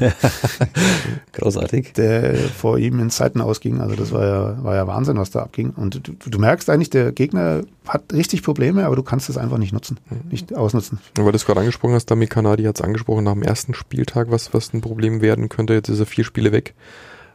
Großartig. 1.34 1.92
Der 1.92 2.36
vor 2.36 2.78
ihm 2.78 3.00
in 3.00 3.10
Zeiten 3.10 3.42
ausging. 3.42 3.82
Also 3.82 3.96
das 3.96 4.12
war 4.12 4.24
ja, 4.24 4.64
war 4.64 4.74
ja 4.76 4.86
Wahnsinn, 4.86 5.18
was 5.18 5.28
da 5.28 5.42
abging. 5.42 5.72
Und 5.76 6.08
du, 6.08 6.12
du 6.30 6.38
merkst 6.38 6.70
eigentlich, 6.70 6.88
der 6.88 7.12
Gegner 7.12 7.64
hat 7.88 8.12
richtig 8.12 8.42
Probleme, 8.42 8.77
aber 8.86 8.96
du 8.96 9.02
kannst 9.02 9.28
es 9.28 9.36
einfach 9.36 9.58
nicht 9.58 9.72
nutzen, 9.72 9.98
nicht 10.30 10.54
ausnutzen. 10.54 10.98
weil 11.16 11.32
du 11.32 11.36
es 11.36 11.46
gerade 11.46 11.60
angesprochen 11.60 11.94
hast, 11.94 12.06
Dami 12.06 12.26
Kanadi 12.26 12.64
hat 12.64 12.78
es 12.78 12.82
angesprochen, 12.82 13.24
nach 13.24 13.32
dem 13.32 13.42
ersten 13.42 13.74
Spieltag, 13.74 14.30
was, 14.30 14.52
was 14.54 14.72
ein 14.72 14.80
Problem 14.80 15.20
werden 15.20 15.48
könnte. 15.48 15.74
Jetzt 15.74 15.88
ist 15.88 16.00
er 16.00 16.06
vier 16.06 16.24
Spiele 16.24 16.52
weg. 16.52 16.74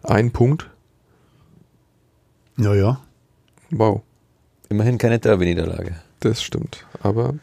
Ein 0.04 0.32
Punkt. 0.32 0.70
Ja, 2.58 2.74
ja. 2.74 3.02
Wow. 3.72 4.02
Immerhin 4.70 4.98
keine 4.98 5.20
Derby-Niederlage. 5.20 5.96
Das 6.20 6.44
stimmt. 6.44 6.86
Aber 7.02 7.36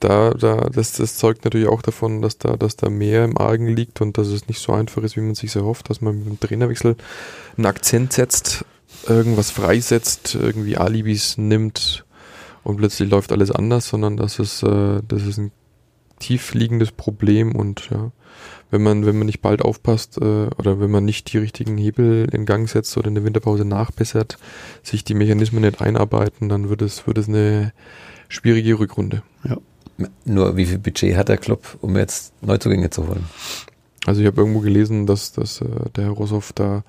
da, 0.00 0.30
da, 0.30 0.68
das, 0.72 0.92
das 0.92 1.16
zeugt 1.16 1.44
natürlich 1.44 1.68
auch 1.68 1.82
davon, 1.82 2.22
dass 2.22 2.38
da, 2.38 2.56
dass 2.56 2.76
da 2.76 2.90
mehr 2.90 3.24
im 3.24 3.38
Argen 3.38 3.68
liegt 3.68 4.00
und 4.00 4.18
dass 4.18 4.28
es 4.28 4.48
nicht 4.48 4.60
so 4.60 4.72
einfach 4.72 5.02
ist, 5.02 5.16
wie 5.16 5.20
man 5.20 5.34
sich 5.34 5.54
erhofft, 5.54 5.90
dass 5.90 6.00
man 6.00 6.18
mit 6.18 6.26
dem 6.26 6.40
Trainerwechsel 6.40 6.96
einen 7.56 7.66
Akzent 7.66 8.12
setzt 8.12 8.64
irgendwas 9.08 9.50
freisetzt, 9.50 10.34
irgendwie 10.34 10.76
Alibis 10.76 11.38
nimmt 11.38 12.04
und 12.64 12.76
plötzlich 12.76 13.10
läuft 13.10 13.32
alles 13.32 13.50
anders, 13.50 13.88
sondern 13.88 14.16
das 14.16 14.38
ist, 14.38 14.62
äh, 14.62 15.00
das 15.06 15.22
ist 15.22 15.38
ein 15.38 15.52
tief 16.18 16.54
liegendes 16.54 16.92
Problem 16.92 17.54
und 17.54 17.90
ja, 17.90 18.12
wenn 18.70 18.82
man, 18.82 19.04
wenn 19.04 19.18
man 19.18 19.26
nicht 19.26 19.42
bald 19.42 19.62
aufpasst 19.62 20.18
äh, 20.18 20.46
oder 20.56 20.80
wenn 20.80 20.90
man 20.90 21.04
nicht 21.04 21.32
die 21.32 21.38
richtigen 21.38 21.76
Hebel 21.76 22.28
in 22.32 22.46
Gang 22.46 22.68
setzt 22.68 22.96
oder 22.96 23.08
in 23.08 23.14
der 23.14 23.24
Winterpause 23.24 23.64
nachbessert, 23.64 24.38
sich 24.82 25.04
die 25.04 25.14
Mechanismen 25.14 25.62
nicht 25.62 25.80
einarbeiten, 25.80 26.48
dann 26.48 26.68
wird 26.68 26.82
es, 26.82 27.06
wird 27.06 27.18
es 27.18 27.28
eine 27.28 27.72
schwierige 28.28 28.78
Rückrunde. 28.78 29.22
Ja. 29.44 29.58
Nur 30.24 30.56
wie 30.56 30.66
viel 30.66 30.78
Budget 30.78 31.16
hat 31.16 31.28
der 31.28 31.36
Club, 31.36 31.76
um 31.80 31.96
jetzt 31.96 32.32
Neuzugänge 32.42 32.90
zu 32.90 33.06
holen? 33.06 33.24
Also 34.06 34.20
ich 34.20 34.26
habe 34.26 34.40
irgendwo 34.40 34.60
gelesen, 34.60 35.06
dass, 35.06 35.32
dass 35.32 35.60
äh, 35.60 35.66
der 35.94 36.04
Herr 36.04 36.12
Rossoff 36.12 36.52
da 36.52 36.82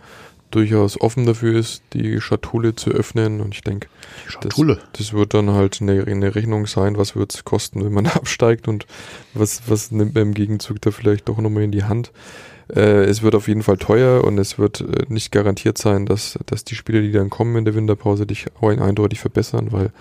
durchaus 0.55 0.99
offen 1.01 1.25
dafür 1.25 1.57
ist, 1.57 1.83
die 1.93 2.21
Schatulle 2.21 2.75
zu 2.75 2.91
öffnen. 2.91 3.41
Und 3.41 3.55
ich 3.55 3.61
denke, 3.61 3.87
das, 4.41 4.55
das, 4.93 5.13
wird 5.13 5.33
dann 5.33 5.49
halt 5.51 5.81
eine, 5.81 6.05
eine 6.05 6.35
Rechnung 6.35 6.67
sein, 6.67 6.97
was 6.97 7.15
wird 7.15 7.33
es 7.33 7.43
kosten, 7.43 7.83
wenn 7.83 7.93
man 7.93 8.05
absteigt 8.07 8.67
und 8.67 8.85
was, 9.33 9.63
was 9.67 9.91
nimmt 9.91 10.13
man 10.13 10.23
im 10.23 10.33
Gegenzug 10.33 10.81
da 10.81 10.91
vielleicht 10.91 11.27
doch 11.27 11.37
nochmal 11.39 11.63
in 11.63 11.71
die 11.71 11.83
Hand. 11.83 12.11
Äh, 12.73 13.05
es 13.05 13.21
wird 13.21 13.35
auf 13.35 13.47
jeden 13.47 13.63
Fall 13.63 13.77
teuer 13.77 14.23
und 14.23 14.37
es 14.37 14.57
wird 14.57 14.81
äh, 14.81 15.05
nicht 15.07 15.31
garantiert 15.31 15.77
sein, 15.77 16.05
dass, 16.05 16.39
dass 16.45 16.63
die 16.63 16.75
Spieler, 16.75 17.01
die 17.01 17.11
dann 17.11 17.29
kommen 17.29 17.55
in 17.55 17.65
der 17.65 17.75
Winterpause, 17.75 18.25
dich 18.25 18.45
eindeutig 18.61 19.19
verbessern, 19.19 19.71
weil 19.71 19.91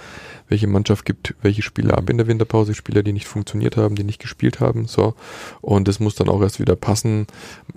welche 0.49 0.67
Mannschaft 0.67 1.05
gibt 1.05 1.35
welche 1.43 1.63
Spieler 1.63 1.97
ab 1.97 2.11
in 2.11 2.19
der 2.19 2.27
Winterpause, 2.27 2.75
Spieler, 2.75 3.03
die 3.03 3.13
nicht 3.13 3.27
funktioniert 3.27 3.77
haben, 3.77 3.95
die 3.95 4.05
nicht 4.05 4.21
gespielt 4.21 4.61
haben, 4.61 4.87
so. 4.87 5.15
Und 5.61 5.89
das 5.89 5.99
muss 5.99 6.15
dann 6.15 6.29
auch 6.29 6.43
erst 6.43 6.61
wieder 6.61 6.77
passen. 6.77 7.27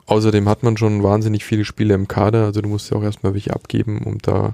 Außerdem 0.07 0.47
hat 0.49 0.63
man 0.63 0.77
schon 0.77 1.01
wahnsinnig 1.01 1.45
viele 1.45 1.65
Spiele 1.65 1.93
im 1.93 2.07
Kader, 2.07 2.45
also 2.45 2.61
du 2.61 2.69
musst 2.69 2.91
ja 2.91 2.97
auch 2.97 3.03
erstmal 3.03 3.33
welche 3.33 3.53
abgeben, 3.53 4.03
um 4.03 4.19
da, 4.19 4.53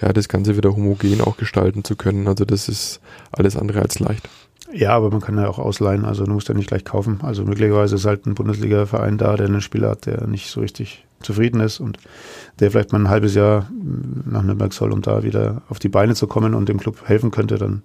ja, 0.00 0.12
das 0.12 0.28
Ganze 0.28 0.56
wieder 0.56 0.74
homogen 0.74 1.20
auch 1.20 1.36
gestalten 1.36 1.84
zu 1.84 1.94
können. 1.94 2.26
Also 2.26 2.44
das 2.44 2.68
ist 2.68 3.00
alles 3.32 3.56
andere 3.56 3.82
als 3.82 3.98
leicht. 3.98 4.28
Ja, 4.72 4.90
aber 4.90 5.10
man 5.10 5.20
kann 5.20 5.38
ja 5.38 5.48
auch 5.48 5.58
ausleihen, 5.58 6.04
also 6.04 6.24
du 6.24 6.32
musst 6.32 6.48
ja 6.48 6.54
nicht 6.54 6.68
gleich 6.68 6.84
kaufen. 6.84 7.20
Also 7.22 7.44
möglicherweise 7.44 7.96
ist 7.96 8.04
halt 8.04 8.26
ein 8.26 8.34
Bundesliga-Verein 8.34 9.18
da, 9.18 9.36
der 9.36 9.46
einen 9.46 9.60
Spieler 9.60 9.90
hat, 9.90 10.06
der 10.06 10.26
nicht 10.26 10.50
so 10.50 10.60
richtig 10.60 11.04
zufrieden 11.20 11.60
ist 11.60 11.80
und 11.80 11.98
der 12.60 12.70
vielleicht 12.70 12.92
mal 12.92 13.00
ein 13.00 13.08
halbes 13.08 13.34
Jahr 13.34 13.68
nach 14.24 14.42
Nürnberg 14.42 14.72
soll, 14.72 14.92
um 14.92 15.02
da 15.02 15.22
wieder 15.22 15.62
auf 15.68 15.78
die 15.78 15.88
Beine 15.88 16.14
zu 16.14 16.26
kommen 16.26 16.54
und 16.54 16.68
dem 16.68 16.78
Club 16.78 17.08
helfen 17.08 17.30
könnte, 17.30 17.58
dann 17.58 17.82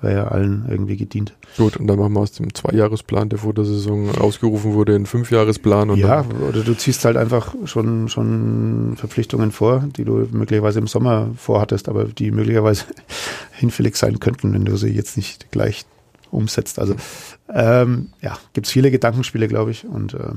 wäre 0.00 0.14
ja 0.14 0.28
allen 0.28 0.66
irgendwie 0.68 0.96
gedient. 0.96 1.34
Gut, 1.56 1.78
und 1.78 1.86
dann 1.86 1.98
machen 1.98 2.12
wir 2.12 2.20
aus 2.20 2.32
dem 2.32 2.52
Zweijahresplan, 2.52 3.30
der 3.30 3.38
vor 3.38 3.54
der 3.54 3.64
Saison 3.64 4.10
ausgerufen 4.18 4.74
wurde, 4.74 4.94
einen 4.94 5.06
Fünfjahresplan. 5.06 5.90
Und 5.90 5.98
ja, 5.98 6.24
oder 6.48 6.62
du 6.62 6.74
ziehst 6.74 7.04
halt 7.04 7.16
einfach 7.16 7.54
schon, 7.64 8.08
schon 8.08 8.94
Verpflichtungen 8.96 9.52
vor, 9.52 9.84
die 9.96 10.04
du 10.04 10.28
möglicherweise 10.30 10.78
im 10.80 10.86
Sommer 10.86 11.28
vorhattest, 11.36 11.88
aber 11.88 12.04
die 12.04 12.30
möglicherweise 12.30 12.84
hinfällig 13.52 13.96
sein 13.96 14.20
könnten, 14.20 14.52
wenn 14.52 14.64
du 14.64 14.76
sie 14.76 14.90
jetzt 14.90 15.16
nicht 15.16 15.50
gleich 15.50 15.86
umsetzt. 16.36 16.78
Also 16.78 16.94
ähm, 17.52 18.08
ja, 18.20 18.38
gibt 18.52 18.66
es 18.66 18.72
viele 18.72 18.90
Gedankenspiele, 18.90 19.48
glaube 19.48 19.70
ich, 19.70 19.86
und 19.86 20.14
äh, 20.14 20.34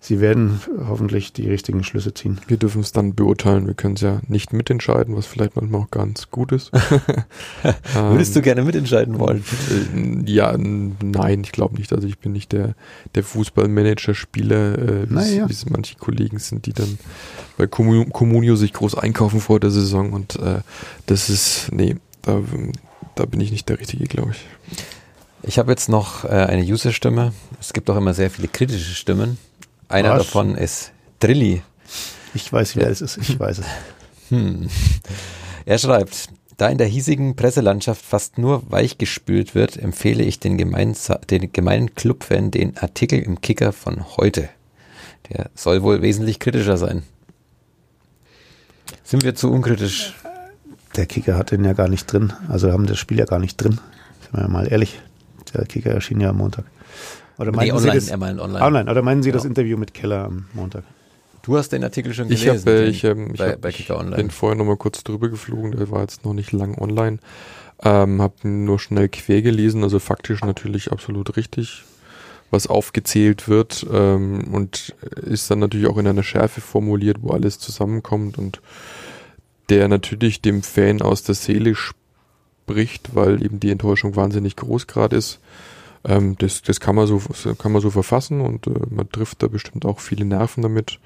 sie 0.00 0.20
werden 0.20 0.60
hoffentlich 0.88 1.32
die 1.32 1.48
richtigen 1.48 1.84
Schlüsse 1.84 2.14
ziehen. 2.14 2.40
Wir 2.46 2.56
dürfen 2.56 2.80
es 2.80 2.92
dann 2.92 3.14
beurteilen. 3.14 3.66
Wir 3.66 3.74
können 3.74 3.94
es 3.94 4.00
ja 4.00 4.20
nicht 4.28 4.52
mitentscheiden, 4.52 5.14
was 5.16 5.26
vielleicht 5.26 5.56
manchmal 5.56 5.82
auch 5.82 5.90
ganz 5.90 6.30
gut 6.30 6.52
ist. 6.52 6.72
Würdest 7.94 8.34
du 8.34 8.40
gerne 8.40 8.62
mitentscheiden 8.62 9.18
wollen? 9.18 9.44
Äh, 9.94 10.30
ja, 10.30 10.56
nein, 10.56 11.42
ich 11.44 11.52
glaube 11.52 11.76
nicht. 11.76 11.92
Also 11.92 12.08
ich 12.08 12.18
bin 12.18 12.32
nicht 12.32 12.52
der, 12.52 12.74
der 13.14 13.24
Fußballmanager-Spieler, 13.24 14.78
äh, 14.78 15.10
wie 15.10 15.14
naja. 15.14 15.46
es 15.50 15.68
manche 15.68 15.96
Kollegen 15.96 16.38
sind, 16.38 16.66
die 16.66 16.72
dann 16.72 16.98
bei 17.58 17.66
Communio 17.66 18.56
sich 18.56 18.72
groß 18.72 18.94
einkaufen 18.94 19.40
vor 19.40 19.60
der 19.60 19.70
Saison 19.70 20.12
und 20.12 20.36
äh, 20.36 20.60
das 21.06 21.28
ist, 21.28 21.70
nee, 21.72 21.96
da, 22.22 22.40
da 23.14 23.24
bin 23.24 23.40
ich 23.40 23.50
nicht 23.50 23.68
der 23.68 23.78
Richtige, 23.78 24.04
glaube 24.04 24.32
ich. 24.32 24.38
Ich 25.42 25.58
habe 25.58 25.70
jetzt 25.72 25.88
noch 25.88 26.24
äh, 26.24 26.28
eine 26.28 26.62
User-Stimme. 26.62 27.32
Es 27.60 27.72
gibt 27.72 27.88
auch 27.90 27.96
immer 27.96 28.14
sehr 28.14 28.30
viele 28.30 28.48
kritische 28.48 28.94
Stimmen. 28.94 29.38
Einer 29.88 30.10
Was? 30.10 30.26
davon 30.26 30.54
ist 30.54 30.92
Drilli. 31.18 31.62
Ich 32.34 32.52
weiß, 32.52 32.76
wer 32.76 32.88
es 32.88 33.00
ist. 33.00 33.18
Ich 33.18 33.38
weiß 33.38 33.58
es. 33.58 33.66
Hm. 34.30 34.68
Er 35.66 35.78
schreibt, 35.78 36.28
da 36.56 36.68
in 36.68 36.78
der 36.78 36.86
hiesigen 36.86 37.34
Presselandschaft 37.34 38.04
fast 38.04 38.38
nur 38.38 38.70
weichgespült 38.70 39.56
wird, 39.56 39.76
empfehle 39.76 40.22
ich 40.22 40.38
den, 40.38 40.56
gemeinsa 40.56 41.16
den 41.16 41.52
gemeinen 41.52 41.96
Clubfan 41.96 42.52
den 42.52 42.76
Artikel 42.78 43.18
im 43.18 43.40
Kicker 43.40 43.72
von 43.72 44.16
heute. 44.16 44.48
Der 45.30 45.50
soll 45.56 45.82
wohl 45.82 46.00
wesentlich 46.00 46.38
kritischer 46.38 46.76
sein. 46.76 47.02
Sind 49.02 49.24
wir 49.24 49.34
zu 49.34 49.50
unkritisch? 49.50 50.14
Der 51.00 51.06
Kicker 51.06 51.34
hat 51.38 51.50
den 51.50 51.64
ja 51.64 51.72
gar 51.72 51.88
nicht 51.88 52.12
drin. 52.12 52.34
Also 52.50 52.70
haben 52.70 52.84
das 52.84 52.98
Spiel 52.98 53.18
ja 53.18 53.24
gar 53.24 53.38
nicht 53.38 53.56
drin. 53.56 53.78
Sind 54.20 54.34
wir 54.38 54.48
mal 54.48 54.70
ehrlich. 54.70 55.00
Der 55.54 55.64
Kicker 55.64 55.92
erschien 55.92 56.20
ja 56.20 56.28
am 56.28 56.36
Montag. 56.36 56.66
Oder 57.38 57.52
meinen 57.52 57.68
Nee, 57.68 57.72
online, 57.72 57.92
Sie 57.92 57.98
das, 58.00 58.08
er 58.10 58.18
meint 58.18 58.38
online. 58.38 58.62
online. 58.62 58.90
Oder 58.90 59.00
meinen 59.00 59.22
Sie 59.22 59.32
das 59.32 59.44
Genau. 59.44 59.52
Interview 59.52 59.78
mit 59.78 59.94
Keller 59.94 60.26
am 60.26 60.44
Montag? 60.52 60.84
Du 61.40 61.56
hast 61.56 61.70
den 61.72 61.82
Artikel 61.84 62.12
schon 62.12 62.30
Ich 62.30 62.44
gelesen. 62.44 62.66
habe 62.68 62.76
äh, 62.76 62.84
den- 62.84 62.90
ich, 62.90 63.04
ähm, 63.04 63.30
ich 63.32 63.38
bei, 63.38 63.52
hab, 63.52 63.62
bei 63.62 63.70
ich 63.70 63.76
Kicker 63.78 63.98
Online. 63.98 64.16
bin 64.16 64.30
vorher 64.30 64.58
nochmal 64.58 64.76
kurz 64.76 65.02
drüber 65.02 65.30
geflogen, 65.30 65.70
der 65.72 65.90
war 65.90 66.02
jetzt 66.02 66.22
noch 66.26 66.34
nicht 66.34 66.52
lang 66.52 66.76
online. 66.76 67.18
Ähm, 67.82 68.20
habe 68.20 68.46
nur 68.46 68.78
schnell 68.78 69.08
quer 69.08 69.40
gelesen, 69.40 69.82
also 69.82 69.98
faktisch 70.00 70.42
natürlich 70.44 70.92
absolut 70.92 71.34
richtig, 71.38 71.84
was 72.50 72.66
aufgezählt 72.66 73.48
wird 73.48 73.86
ähm, 73.90 74.52
und 74.52 74.94
ist 75.16 75.50
dann 75.50 75.60
natürlich 75.60 75.86
auch 75.86 75.96
in 75.96 76.06
einer 76.06 76.22
Schärfe 76.22 76.60
formuliert, 76.60 77.16
wo 77.22 77.30
alles 77.30 77.58
zusammenkommt 77.58 78.36
und 78.36 78.60
der 79.70 79.88
natürlich 79.88 80.42
dem 80.42 80.62
Fan 80.62 81.00
aus 81.00 81.22
der 81.22 81.34
Seele 81.34 81.74
spricht, 81.74 83.14
weil 83.14 83.42
eben 83.44 83.60
die 83.60 83.70
Enttäuschung 83.70 84.16
wahnsinnig 84.16 84.56
groß 84.56 84.86
gerade 84.86 85.16
ist. 85.16 85.40
Ähm, 86.04 86.36
das, 86.38 86.62
das 86.62 86.80
kann 86.80 86.96
man 86.96 87.06
so 87.06 87.22
kann 87.58 87.72
man 87.72 87.80
so 87.80 87.90
verfassen 87.90 88.40
und 88.40 88.66
äh, 88.66 88.72
man 88.90 89.10
trifft 89.10 89.42
da 89.42 89.48
bestimmt 89.48 89.86
auch 89.86 90.00
viele 90.00 90.24
Nerven 90.24 90.62
damit. 90.62 90.98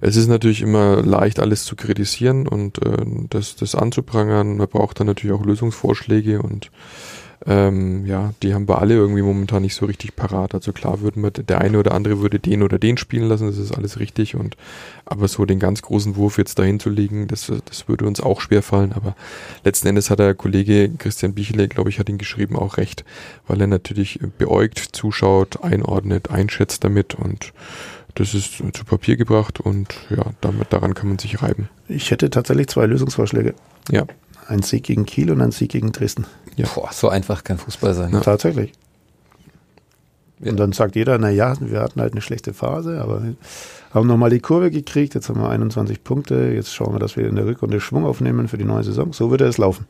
Es 0.00 0.16
ist 0.16 0.28
natürlich 0.28 0.62
immer 0.62 1.02
leicht, 1.02 1.40
alles 1.40 1.64
zu 1.64 1.76
kritisieren 1.76 2.46
und 2.46 2.84
äh, 2.84 2.96
das, 3.30 3.56
das 3.56 3.74
anzuprangern. 3.74 4.56
Man 4.56 4.68
braucht 4.68 5.00
dann 5.00 5.06
natürlich 5.06 5.36
auch 5.36 5.44
Lösungsvorschläge 5.44 6.42
und 6.42 6.70
ähm, 7.44 8.06
ja, 8.06 8.32
die 8.42 8.54
haben 8.54 8.66
wir 8.66 8.80
alle 8.80 8.94
irgendwie 8.94 9.22
momentan 9.22 9.62
nicht 9.62 9.74
so 9.74 9.86
richtig 9.86 10.16
parat. 10.16 10.54
Also 10.54 10.72
klar 10.72 11.00
würden 11.00 11.22
wir, 11.22 11.30
der 11.30 11.60
eine 11.60 11.78
oder 11.78 11.92
andere 11.92 12.20
würde 12.20 12.38
den 12.38 12.62
oder 12.62 12.78
den 12.78 12.96
spielen 12.96 13.28
lassen, 13.28 13.46
das 13.46 13.58
ist 13.58 13.72
alles 13.72 14.00
richtig 14.00 14.34
und 14.34 14.56
aber 15.04 15.28
so 15.28 15.44
den 15.44 15.60
ganz 15.60 15.82
großen 15.82 16.16
Wurf 16.16 16.38
jetzt 16.38 16.58
dahin 16.58 16.80
zu 16.80 16.88
legen, 16.90 17.28
das, 17.28 17.52
das 17.64 17.88
würde 17.88 18.06
uns 18.06 18.20
auch 18.20 18.40
schwer 18.40 18.62
fallen. 18.62 18.92
Aber 18.92 19.14
letzten 19.64 19.88
Endes 19.88 20.10
hat 20.10 20.18
der 20.18 20.34
Kollege 20.34 20.90
Christian 20.98 21.34
Bichele, 21.34 21.68
glaube 21.68 21.90
ich, 21.90 21.98
hat 21.98 22.08
ihn 22.08 22.18
geschrieben, 22.18 22.56
auch 22.56 22.78
recht, 22.78 23.04
weil 23.46 23.60
er 23.60 23.66
natürlich 23.66 24.18
beäugt 24.38 24.78
zuschaut, 24.92 25.62
einordnet, 25.62 26.30
einschätzt 26.30 26.84
damit 26.84 27.14
und 27.14 27.52
das 28.16 28.34
ist 28.34 28.62
zu 28.72 28.84
Papier 28.84 29.16
gebracht 29.16 29.60
und 29.60 29.94
ja, 30.10 30.24
damit, 30.40 30.72
daran 30.72 30.94
kann 30.94 31.08
man 31.08 31.18
sich 31.18 31.42
reiben. 31.42 31.68
Ich 31.86 32.10
hätte 32.10 32.30
tatsächlich 32.30 32.68
zwei 32.68 32.86
Lösungsvorschläge. 32.86 33.54
Ja. 33.90 34.04
Ein 34.48 34.62
Sieg 34.62 34.84
gegen 34.84 35.06
Kiel 35.06 35.30
und 35.30 35.40
ein 35.42 35.52
Sieg 35.52 35.70
gegen 35.70 35.92
Dresden. 35.92 36.26
Ja. 36.56 36.66
Boah, 36.74 36.90
so 36.92 37.08
einfach 37.08 37.44
kann 37.44 37.58
Fußball 37.58 37.94
sein. 37.94 38.12
Ja. 38.12 38.20
Tatsächlich. 38.20 38.72
Ja. 40.40 40.50
Und 40.50 40.58
dann 40.58 40.72
sagt 40.72 40.96
jeder, 40.96 41.18
na 41.18 41.30
ja, 41.30 41.54
wir 41.60 41.80
hatten 41.80 42.00
halt 42.00 42.12
eine 42.12 42.22
schlechte 42.22 42.54
Phase, 42.54 43.00
aber 43.00 43.22
wir 43.22 43.36
haben 43.92 44.06
nochmal 44.06 44.30
die 44.30 44.40
Kurve 44.40 44.70
gekriegt, 44.70 45.14
jetzt 45.14 45.28
haben 45.28 45.40
wir 45.40 45.48
21 45.48 46.02
Punkte, 46.02 46.52
jetzt 46.54 46.74
schauen 46.74 46.94
wir, 46.94 46.98
dass 46.98 47.16
wir 47.16 47.26
in 47.26 47.36
der 47.36 47.46
Rückrunde 47.46 47.80
Schwung 47.80 48.04
aufnehmen 48.04 48.48
für 48.48 48.58
die 48.58 48.64
neue 48.64 48.84
Saison. 48.84 49.12
So 49.12 49.30
würde 49.30 49.46
es 49.46 49.58
laufen. 49.58 49.86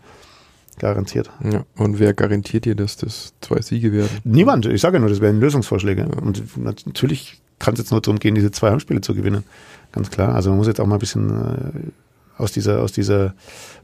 Garantiert. 0.79 1.31
Ja, 1.43 1.65
und 1.77 1.99
wer 1.99 2.13
garantiert 2.13 2.67
dir, 2.67 2.75
dass 2.75 2.97
das 2.99 3.33
zwei 3.41 3.63
Siege 3.63 3.93
werden? 3.93 4.11
Niemand, 4.25 4.67
ich 4.67 4.81
sage 4.81 4.97
ja 4.97 5.01
nur, 5.01 5.09
das 5.09 5.23
wären 5.23 5.41
Lösungsvorschläge. 5.41 6.07
Und 6.21 6.43
natürlich 6.87 7.41
kann 7.59 7.75
es 7.75 7.81
jetzt 7.81 7.91
nur 7.91 8.01
darum 8.01 8.19
gehen, 8.19 8.35
diese 8.35 8.51
zwei 8.51 8.71
Heimspiele 8.71 9.01
zu 9.01 9.15
gewinnen. 9.15 9.45
Ganz 9.93 10.11
klar. 10.11 10.35
Also 10.35 10.51
man 10.51 10.59
muss 10.59 10.67
jetzt 10.67 10.81
auch 10.81 10.87
mal 10.87 10.97
ein 10.97 11.01
bisschen 11.01 11.31
äh, 11.31 12.41
aus 12.43 12.53
dieser, 12.53 12.81
aus 12.83 12.93
dieser 12.93 13.35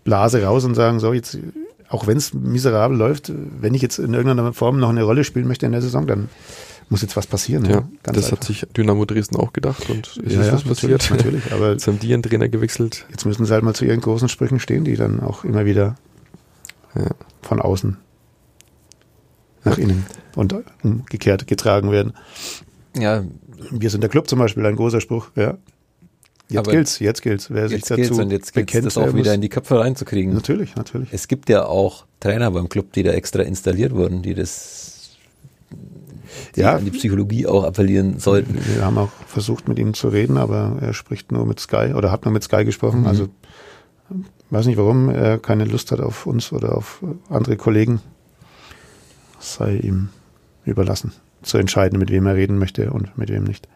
Blase 0.04 0.42
raus 0.44 0.64
und 0.64 0.74
sagen, 0.74 1.00
so 1.00 1.12
jetzt, 1.12 1.38
auch 1.88 2.06
wenn 2.06 2.18
es 2.18 2.35
miserabel 2.35 2.96
läuft, 2.96 3.32
wenn 3.61 3.74
ich 3.74 3.82
jetzt 3.82 3.98
in 3.98 4.12
irgendeiner 4.14 4.52
Form 4.52 4.78
noch 4.78 4.90
eine 4.90 5.02
Rolle 5.04 5.24
spielen 5.24 5.46
möchte 5.48 5.64
in 5.66 5.72
der 5.72 5.80
Saison, 5.82 6.06
dann 6.06 6.28
muss 6.90 7.00
jetzt 7.00 7.16
was 7.16 7.26
passieren. 7.26 7.64
Ja, 7.64 7.88
Ganz 8.02 8.16
das 8.16 8.24
einfach. 8.26 8.38
hat 8.38 8.44
sich 8.44 8.66
Dynamo 8.76 9.06
Dresden 9.06 9.37
auch 9.37 9.54
gedacht 9.54 9.88
und 9.88 10.06
es 10.26 10.35
ja, 10.35 10.40
ist 10.42 10.46
ja, 10.48 10.52
was 10.52 10.64
passiert. 10.64 10.90
Natürlich, 11.11 11.11
natürlich. 11.44 11.52
Aber 11.52 11.72
Jetzt 11.72 11.87
haben 11.87 11.98
die 11.98 12.08
ihren 12.08 12.22
Trainer 12.22 12.48
gewechselt. 12.50 13.06
jetzt 13.11 13.24
müssen 13.24 13.46
sie 13.46 13.52
halt 13.54 13.62
mal 13.64 13.74
zu 13.74 13.87
ihren 13.87 14.02
großen 14.02 14.28
Sprüchen 14.28 14.61
stehen, 14.61 14.85
die 14.85 14.96
dann 14.96 15.20
auch 15.20 15.44
immer 15.44 15.64
wieder 15.64 15.94
Ja. 16.94 17.06
von 17.40 17.61
außen 17.61 17.96
nach 19.64 19.78
innen 19.78 20.04
und 20.37 20.54
umgekehrt 20.82 21.46
getragen 21.46 21.90
werden. 21.92 22.12
Ja, 22.96 23.24
Wir 23.70 23.90
sind 23.90 24.02
der 24.02 24.11
Club 24.11 24.28
zum 24.28 24.38
Beispiel, 24.38 24.66
ein 24.66 24.76
großer 24.76 25.00
Spruch. 25.00 25.28
Ja. 25.37 25.59
Jetzt 26.48 26.59
Aber 26.59 26.72
gilt's, 26.72 26.98
jetzt 26.98 27.22
gilt's. 27.22 27.50
Wer 27.50 27.68
sich 27.68 27.83
dazu 27.83 28.14
und 28.20 28.31
jetzt 28.31 28.52
bekennt, 28.52 28.85
das 28.85 28.98
auch 28.98 29.05
der 29.05 29.14
wieder 29.14 29.33
in 29.33 29.40
die 29.40 29.48
Köpfe 29.48 29.78
reinzukriegen. 29.81 30.35
Natürlich, 30.35 30.76
natürlich. 30.76 31.09
Es 31.12 31.26
gibt 31.28 31.48
ja 31.48 31.64
auch 31.64 32.05
Trainer 32.20 32.50
beim 32.50 32.68
Club, 32.68 32.92
die 32.92 33.02
da 33.02 33.12
extra 33.12 33.42
installiert 33.42 33.94
wurden, 33.94 34.20
die 34.22 34.35
das 34.35 35.16
die 36.57 36.61
Ja. 36.61 36.76
an 36.76 36.85
die 36.85 36.90
Psychologie 36.90 37.46
auch 37.46 37.64
appellieren 37.64 38.18
sollten. 38.18 38.59
Wir 38.74 38.85
haben 38.85 38.98
auch 38.98 39.11
versucht, 39.26 39.68
mit 39.68 39.78
ihm 39.78 39.94
zu 39.94 40.09
reden, 40.09 40.37
aber 40.37 40.76
er 40.81 40.92
spricht 40.92 41.33
nur 41.33 41.46
mit 41.46 41.61
Sky 41.61 41.92
oder 41.94 42.11
hat 42.11 42.24
nur 42.24 42.33
mit 42.33 42.42
Sky 42.42 42.64
gesprochen. 42.64 43.00
Mhm. 43.00 43.07
Also 43.07 43.28
weiß 44.50 44.66
nicht, 44.66 44.76
warum 44.76 45.09
er 45.09 45.38
keine 45.38 45.64
Lust 45.64 45.92
hat 45.92 46.00
auf 46.00 46.26
uns 46.26 46.52
oder 46.52 46.76
auf 46.76 47.02
andere 47.28 47.57
Kollegen. 47.57 48.00
Es 49.40 49.55
sei 49.55 49.76
ihm 49.76 50.09
überlassen, 50.64 51.12
zu 51.42 51.59
entscheiden, 51.59 51.98
mit 51.98 52.11
wem 52.11 52.26
er 52.26 52.35
reden 52.35 52.59
möchte 52.59 52.90
und 52.92 53.16
mit 53.18 53.28
wem 53.31 53.44
nicht. 53.44 53.68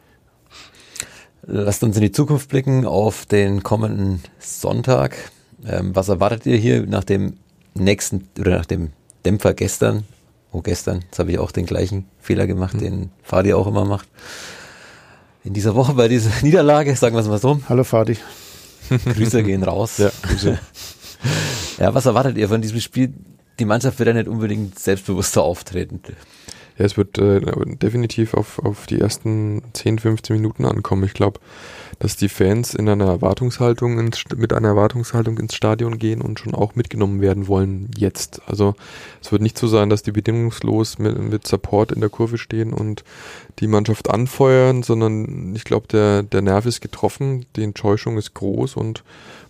Lasst 1.46 1.84
uns 1.84 1.96
in 1.96 2.02
die 2.02 2.12
Zukunft 2.12 2.48
blicken 2.48 2.84
auf 2.86 3.26
den 3.26 3.62
kommenden 3.62 4.22
Sonntag. 4.38 5.16
Ähm, 5.64 5.94
was 5.94 6.08
erwartet 6.08 6.44
ihr 6.46 6.56
hier 6.56 6.86
nach 6.86 7.04
dem 7.04 7.34
nächsten 7.74 8.28
oder 8.38 8.58
nach 8.58 8.66
dem 8.66 8.90
Dämpfer 9.24 9.54
gestern? 9.54 10.04
Oh, 10.52 10.60
gestern, 10.62 11.02
jetzt 11.02 11.18
habe 11.18 11.30
ich 11.32 11.38
auch 11.38 11.52
den 11.52 11.66
gleichen 11.66 12.06
Fehler 12.20 12.46
gemacht, 12.46 12.74
Mhm. 12.74 12.78
den 12.80 13.10
Fadi 13.22 13.52
auch 13.52 13.66
immer 13.66 13.84
macht. 13.84 14.08
In 15.44 15.52
dieser 15.54 15.74
Woche 15.76 15.94
bei 15.94 16.08
dieser 16.08 16.30
Niederlage, 16.42 16.96
sagen 16.96 17.14
wir 17.14 17.20
es 17.20 17.28
mal 17.28 17.38
so, 17.38 17.60
Hallo 17.68 17.84
Fadi. 17.84 18.16
Grüße 19.04 19.42
gehen 19.42 19.62
raus. 19.62 19.98
Ja, 19.98 20.10
Grüße. 20.22 20.58
Ja, 21.78 21.92
was 21.94 22.06
erwartet 22.06 22.38
ihr 22.38 22.48
von 22.48 22.62
diesem 22.62 22.80
Spiel? 22.80 23.12
Die 23.58 23.64
Mannschaft 23.66 23.98
wird 23.98 24.06
ja 24.06 24.12
nicht 24.14 24.28
unbedingt 24.28 24.78
selbstbewusster 24.78 25.42
auftreten. 25.42 26.00
Ja, 26.78 26.84
es 26.84 26.96
wird 26.98 27.16
äh, 27.18 27.40
definitiv 27.76 28.34
auf, 28.34 28.58
auf 28.58 28.86
die 28.86 29.00
ersten 29.00 29.62
10, 29.72 29.98
15 29.98 30.36
Minuten 30.36 30.66
ankommen. 30.66 31.04
Ich 31.04 31.14
glaube, 31.14 31.40
dass 31.98 32.16
die 32.16 32.28
Fans 32.28 32.74
in 32.74 32.88
einer 32.88 33.06
Erwartungshaltung 33.06 33.98
ins, 33.98 34.24
mit 34.36 34.52
einer 34.52 34.68
Erwartungshaltung 34.68 35.38
ins 35.38 35.54
Stadion 35.54 35.98
gehen 35.98 36.20
und 36.20 36.38
schon 36.38 36.54
auch 36.54 36.74
mitgenommen 36.74 37.22
werden 37.22 37.48
wollen 37.48 37.90
jetzt. 37.96 38.42
Also 38.46 38.74
es 39.22 39.32
wird 39.32 39.40
nicht 39.40 39.56
so 39.56 39.68
sein, 39.68 39.88
dass 39.88 40.02
die 40.02 40.12
bedingungslos 40.12 40.98
mit, 40.98 41.18
mit 41.18 41.46
Support 41.46 41.92
in 41.92 42.00
der 42.00 42.10
Kurve 42.10 42.36
stehen 42.36 42.74
und 42.74 43.04
die 43.58 43.68
Mannschaft 43.68 44.10
anfeuern, 44.10 44.82
sondern 44.82 45.54
ich 45.56 45.64
glaube, 45.64 45.86
der, 45.88 46.22
der 46.22 46.42
Nerv 46.42 46.66
ist 46.66 46.82
getroffen, 46.82 47.46
die 47.56 47.62
Enttäuschung 47.62 48.18
ist 48.18 48.34
groß 48.34 48.76
und 48.76 49.02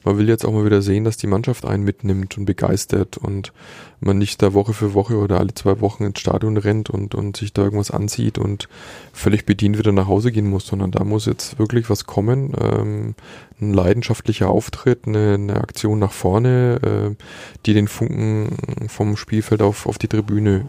man 0.06 0.18
will 0.18 0.28
jetzt 0.28 0.46
auch 0.46 0.52
mal 0.52 0.64
wieder 0.64 0.82
sehen, 0.82 1.02
dass 1.02 1.16
die 1.16 1.26
Mannschaft 1.26 1.64
einen 1.64 1.82
mitnimmt 1.82 2.38
und 2.38 2.44
begeistert 2.44 3.18
und 3.18 3.52
man 3.98 4.18
nicht 4.18 4.40
da 4.40 4.54
Woche 4.54 4.72
für 4.72 4.94
Woche 4.94 5.16
oder 5.16 5.40
alle 5.40 5.52
zwei 5.52 5.80
Wochen 5.80 6.04
ins 6.04 6.20
Stadion 6.20 6.56
rennt 6.56 6.90
und, 6.90 7.16
und 7.16 7.36
sich 7.36 7.52
da 7.52 7.64
irgendwas 7.64 7.90
ansieht 7.90 8.38
und 8.38 8.68
völlig 9.12 9.46
bedient 9.46 9.78
wieder 9.78 9.90
nach 9.90 10.06
Hause 10.06 10.30
gehen 10.30 10.48
muss, 10.48 10.68
sondern 10.68 10.92
da 10.92 11.02
muss 11.02 11.26
jetzt 11.26 11.58
wirklich 11.58 11.90
was 11.90 12.06
kommen. 12.06 12.54
Ähm, 12.60 13.14
ein 13.60 13.74
leidenschaftlicher 13.74 14.48
Auftritt, 14.48 15.08
eine, 15.08 15.34
eine 15.34 15.56
Aktion 15.56 15.98
nach 15.98 16.12
vorne, 16.12 16.78
äh, 16.84 17.22
die 17.66 17.74
den 17.74 17.88
Funken 17.88 18.56
vom 18.86 19.16
Spielfeld 19.16 19.60
auf, 19.60 19.86
auf 19.86 19.98
die 19.98 20.08
Tribüne 20.08 20.68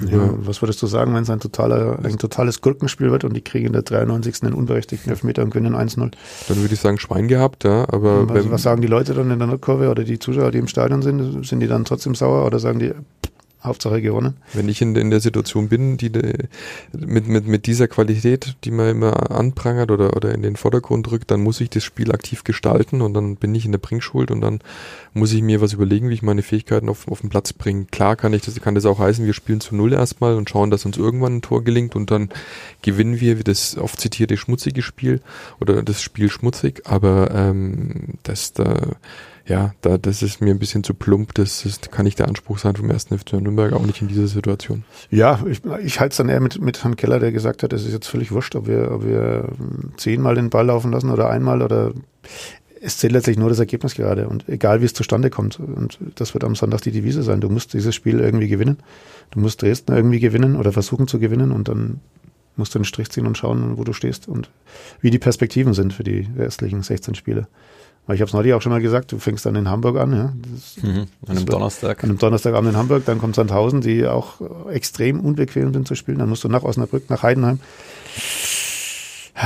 Ja, 0.00 0.30
was 0.38 0.62
würdest 0.62 0.82
du 0.82 0.86
sagen, 0.86 1.14
wenn 1.14 1.22
es 1.22 1.30
ein, 1.30 1.40
totaler, 1.40 1.98
ein 2.02 2.18
totales 2.18 2.60
Gurkenspiel 2.60 3.10
wird 3.10 3.24
und 3.24 3.34
die 3.34 3.42
kriegen 3.42 3.66
in 3.66 3.72
der 3.72 3.82
93. 3.82 4.42
einen 4.42 4.54
unberechtigten 4.54 5.10
Elfmeter 5.10 5.42
und 5.42 5.50
gewinnen 5.50 5.74
1-0? 5.74 6.10
Dann 6.48 6.56
würde 6.56 6.74
ich 6.74 6.80
sagen, 6.80 6.98
Schwein 6.98 7.28
gehabt, 7.28 7.64
ja, 7.64 7.82
aber 7.88 8.28
Was, 8.28 8.34
wenn, 8.34 8.50
was 8.50 8.62
sagen 8.62 8.80
die 8.80 8.88
Leute 8.88 9.14
dann 9.14 9.30
in 9.30 9.38
der 9.38 9.48
Nordkurve 9.48 9.90
oder 9.90 10.04
die 10.04 10.18
Zuschauer, 10.18 10.50
die 10.50 10.58
im 10.58 10.68
Stadion 10.68 11.02
sind? 11.02 11.46
Sind 11.46 11.60
die 11.60 11.68
dann 11.68 11.84
trotzdem 11.84 12.14
sauer 12.14 12.46
oder 12.46 12.58
sagen 12.58 12.78
die, 12.78 12.92
Hauptsache 13.62 14.02
gewonnen? 14.02 14.36
wenn 14.54 14.68
ich 14.68 14.82
in, 14.82 14.96
in 14.96 15.10
der 15.10 15.20
Situation 15.20 15.68
bin, 15.68 15.96
die 15.96 16.10
mit, 16.92 17.28
mit, 17.28 17.46
mit 17.46 17.66
dieser 17.66 17.88
Qualität, 17.88 18.56
die 18.64 18.70
man 18.70 18.90
immer 18.90 19.30
anprangert 19.30 19.90
oder, 19.90 20.16
oder 20.16 20.34
in 20.34 20.42
den 20.42 20.56
Vordergrund 20.56 21.10
rückt, 21.10 21.30
dann 21.30 21.42
muss 21.42 21.60
ich 21.60 21.70
das 21.70 21.84
Spiel 21.84 22.12
aktiv 22.12 22.44
gestalten 22.44 23.02
und 23.02 23.14
dann 23.14 23.36
bin 23.36 23.54
ich 23.54 23.64
in 23.64 23.72
der 23.72 23.78
Bringschuld 23.78 24.30
und 24.30 24.40
dann 24.40 24.60
muss 25.14 25.32
ich 25.32 25.42
mir 25.42 25.60
was 25.60 25.72
überlegen, 25.72 26.08
wie 26.08 26.14
ich 26.14 26.22
meine 26.22 26.42
Fähigkeiten 26.42 26.88
auf, 26.88 27.08
auf 27.08 27.20
den 27.20 27.30
Platz 27.30 27.52
bringe. 27.52 27.86
Klar 27.90 28.16
kann 28.16 28.32
ich 28.32 28.42
das, 28.42 28.60
kann 28.60 28.74
das 28.74 28.86
auch 28.86 28.98
heißen, 28.98 29.24
wir 29.24 29.34
spielen 29.34 29.60
zu 29.60 29.74
Null 29.74 29.92
erstmal 29.92 30.34
und 30.34 30.48
schauen, 30.50 30.70
dass 30.70 30.84
uns 30.84 30.96
irgendwann 30.96 31.36
ein 31.36 31.42
Tor 31.42 31.64
gelingt 31.64 31.96
und 31.96 32.10
dann 32.10 32.30
gewinnen 32.82 33.20
wir 33.20 33.42
das 33.42 33.76
oft 33.76 34.00
zitierte 34.00 34.36
schmutzige 34.36 34.82
Spiel 34.82 35.20
oder 35.60 35.82
das 35.82 36.02
Spiel 36.02 36.30
schmutzig, 36.30 36.82
aber 36.84 37.30
ähm, 37.34 38.14
das 38.22 38.52
da 38.52 38.76
ja, 39.46 39.74
da, 39.80 39.98
das 39.98 40.22
ist 40.22 40.40
mir 40.40 40.50
ein 40.50 40.58
bisschen 40.58 40.84
zu 40.84 40.94
plump. 40.94 41.34
Das, 41.34 41.62
das 41.62 41.80
kann 41.90 42.04
nicht 42.04 42.18
der 42.18 42.28
Anspruch 42.28 42.58
sein 42.58 42.76
vom 42.76 42.90
ersten 42.90 43.18
FC 43.18 43.34
Nürnberg, 43.34 43.72
auch 43.72 43.84
nicht 43.84 44.00
in 44.00 44.08
dieser 44.08 44.26
Situation. 44.26 44.84
Ja, 45.10 45.40
ich, 45.46 45.62
ich 45.84 46.00
halte 46.00 46.12
es 46.12 46.16
dann 46.16 46.28
eher 46.28 46.40
mit, 46.40 46.60
mit 46.60 46.82
Herrn 46.82 46.96
Keller, 46.96 47.18
der 47.18 47.32
gesagt 47.32 47.62
hat, 47.62 47.72
es 47.72 47.84
ist 47.84 47.92
jetzt 47.92 48.08
völlig 48.08 48.32
wurscht, 48.32 48.54
ob 48.54 48.66
wir, 48.66 48.92
ob 48.92 49.04
wir 49.04 49.48
zehnmal 49.96 50.34
den 50.34 50.50
Ball 50.50 50.66
laufen 50.66 50.92
lassen 50.92 51.10
oder 51.10 51.30
einmal 51.30 51.62
oder 51.62 51.92
es 52.80 52.98
zählt 52.98 53.12
letztlich 53.12 53.38
nur 53.38 53.48
das 53.48 53.60
Ergebnis 53.60 53.94
gerade 53.94 54.28
und 54.28 54.48
egal 54.48 54.80
wie 54.80 54.86
es 54.86 54.92
zustande 54.92 55.30
kommt. 55.30 55.60
Und 55.60 55.98
das 56.16 56.34
wird 56.34 56.42
am 56.42 56.56
Sonntag 56.56 56.82
die 56.82 56.90
Devise 56.90 57.22
sein. 57.22 57.40
Du 57.40 57.48
musst 57.48 57.74
dieses 57.74 57.94
Spiel 57.94 58.18
irgendwie 58.18 58.48
gewinnen. 58.48 58.78
Du 59.30 59.38
musst 59.38 59.62
Dresden 59.62 59.92
irgendwie 59.92 60.18
gewinnen 60.18 60.56
oder 60.56 60.72
versuchen 60.72 61.06
zu 61.06 61.20
gewinnen 61.20 61.52
und 61.52 61.68
dann 61.68 62.00
musst 62.56 62.74
du 62.74 62.78
einen 62.78 62.84
Strich 62.84 63.08
ziehen 63.10 63.26
und 63.26 63.38
schauen, 63.38 63.78
wo 63.78 63.84
du 63.84 63.92
stehst 63.92 64.28
und 64.28 64.50
wie 65.00 65.10
die 65.10 65.18
Perspektiven 65.18 65.74
sind 65.74 65.92
für 65.92 66.04
die 66.04 66.28
restlichen 66.36 66.82
16 66.82 67.14
Spiele. 67.14 67.46
Weil 68.06 68.16
ich 68.16 68.20
habe 68.20 68.28
es 68.28 68.32
neulich 68.32 68.52
auch 68.52 68.60
schon 68.62 68.72
mal 68.72 68.80
gesagt, 68.80 69.12
du 69.12 69.18
fängst 69.18 69.46
dann 69.46 69.54
in 69.54 69.68
Hamburg 69.68 69.96
an, 69.96 70.12
ja. 70.12 70.32
Mhm. 70.82 71.06
An 71.26 71.36
einem 71.36 71.46
Donnerstag. 71.46 72.02
An 72.02 72.10
einem 72.10 72.18
Donnerstagabend 72.18 72.70
in 72.72 72.76
Hamburg, 72.76 73.04
dann 73.04 73.18
kommt 73.18 73.36
Sandhausen, 73.36 73.80
die 73.80 74.06
auch 74.06 74.40
extrem 74.70 75.20
unbequem 75.20 75.72
sind 75.72 75.86
zu 75.86 75.94
spielen. 75.94 76.18
Dann 76.18 76.28
musst 76.28 76.42
du 76.42 76.48
nach 76.48 76.64
Osnabrück, 76.64 77.08
nach 77.10 77.22
Heidenheim. 77.22 77.60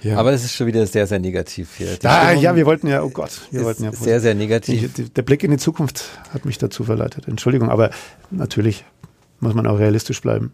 Ja. 0.00 0.16
Aber 0.16 0.32
es 0.32 0.44
ist 0.44 0.54
schon 0.54 0.68
wieder 0.68 0.86
sehr, 0.86 1.08
sehr 1.08 1.18
negativ 1.18 1.74
hier. 1.76 1.96
Die 1.96 2.06
Ah, 2.06 2.26
Stimmung 2.26 2.42
ja, 2.44 2.54
wir 2.56 2.66
wollten 2.66 2.86
ja, 2.86 3.02
oh 3.02 3.10
Gott, 3.10 3.32
wir 3.50 3.64
wollten 3.64 3.82
ja. 3.82 3.92
sehr, 3.92 4.20
sehr 4.20 4.36
negativ. 4.36 4.96
Ich, 4.96 5.12
der 5.12 5.22
Blick 5.22 5.42
in 5.42 5.50
die 5.50 5.56
Zukunft 5.56 6.04
hat 6.32 6.44
mich 6.44 6.56
dazu 6.56 6.84
verleitet. 6.84 7.26
Entschuldigung, 7.26 7.68
aber 7.68 7.90
natürlich 8.30 8.84
muss 9.40 9.54
man 9.54 9.66
auch 9.66 9.80
realistisch 9.80 10.20
bleiben. 10.20 10.52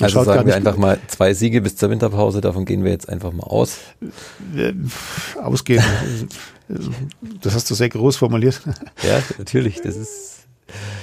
Man 0.00 0.04
Also 0.04 0.24
sagen 0.24 0.46
wir 0.46 0.54
einfach 0.54 0.76
mal 0.76 0.98
zwei 1.08 1.34
Siege 1.34 1.60
bis 1.60 1.76
zur 1.76 1.90
Winterpause, 1.90 2.40
davon 2.40 2.64
gehen 2.64 2.84
wir 2.84 2.92
jetzt 2.92 3.08
einfach 3.08 3.32
mal 3.32 3.44
aus. 3.44 3.78
äh, 4.56 4.72
ausgehen. 5.42 5.82
das 7.42 7.54
hast 7.54 7.70
du 7.70 7.74
sehr 7.74 7.88
groß 7.88 8.16
formuliert. 8.16 8.60
Ja, 9.02 9.22
natürlich, 9.38 9.80
das 9.80 9.96
ist 9.96 10.38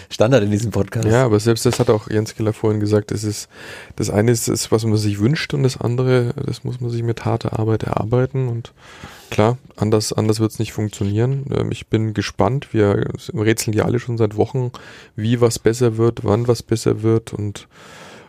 Standard 0.09 0.43
in 0.43 0.51
diesem 0.51 0.71
Podcast. 0.71 1.07
Ja, 1.07 1.25
aber 1.25 1.39
selbst 1.39 1.65
das 1.65 1.79
hat 1.79 1.89
auch 1.89 2.09
Jens 2.09 2.35
Keller 2.35 2.53
vorhin 2.53 2.79
gesagt, 2.79 3.11
es 3.11 3.23
ist, 3.23 3.49
das 3.95 4.09
eine 4.09 4.31
ist, 4.31 4.47
das, 4.47 4.71
was 4.71 4.85
man 4.85 4.97
sich 4.97 5.19
wünscht 5.19 5.53
und 5.53 5.63
das 5.63 5.79
andere, 5.79 6.33
das 6.45 6.63
muss 6.63 6.79
man 6.79 6.91
sich 6.91 7.03
mit 7.03 7.25
harter 7.25 7.57
Arbeit 7.57 7.83
erarbeiten 7.83 8.47
und 8.47 8.73
klar, 9.31 9.57
anders, 9.75 10.13
anders 10.13 10.39
wird 10.39 10.51
es 10.51 10.59
nicht 10.59 10.73
funktionieren. 10.73 11.45
Ähm, 11.51 11.71
ich 11.71 11.87
bin 11.87 12.13
gespannt, 12.13 12.73
wir 12.73 13.09
rätseln 13.33 13.75
ja 13.75 13.85
alle 13.85 13.99
schon 13.99 14.17
seit 14.17 14.35
Wochen, 14.35 14.71
wie 15.15 15.41
was 15.41 15.59
besser 15.59 15.97
wird, 15.97 16.23
wann 16.23 16.47
was 16.47 16.61
besser 16.61 17.01
wird 17.01 17.33
und 17.33 17.67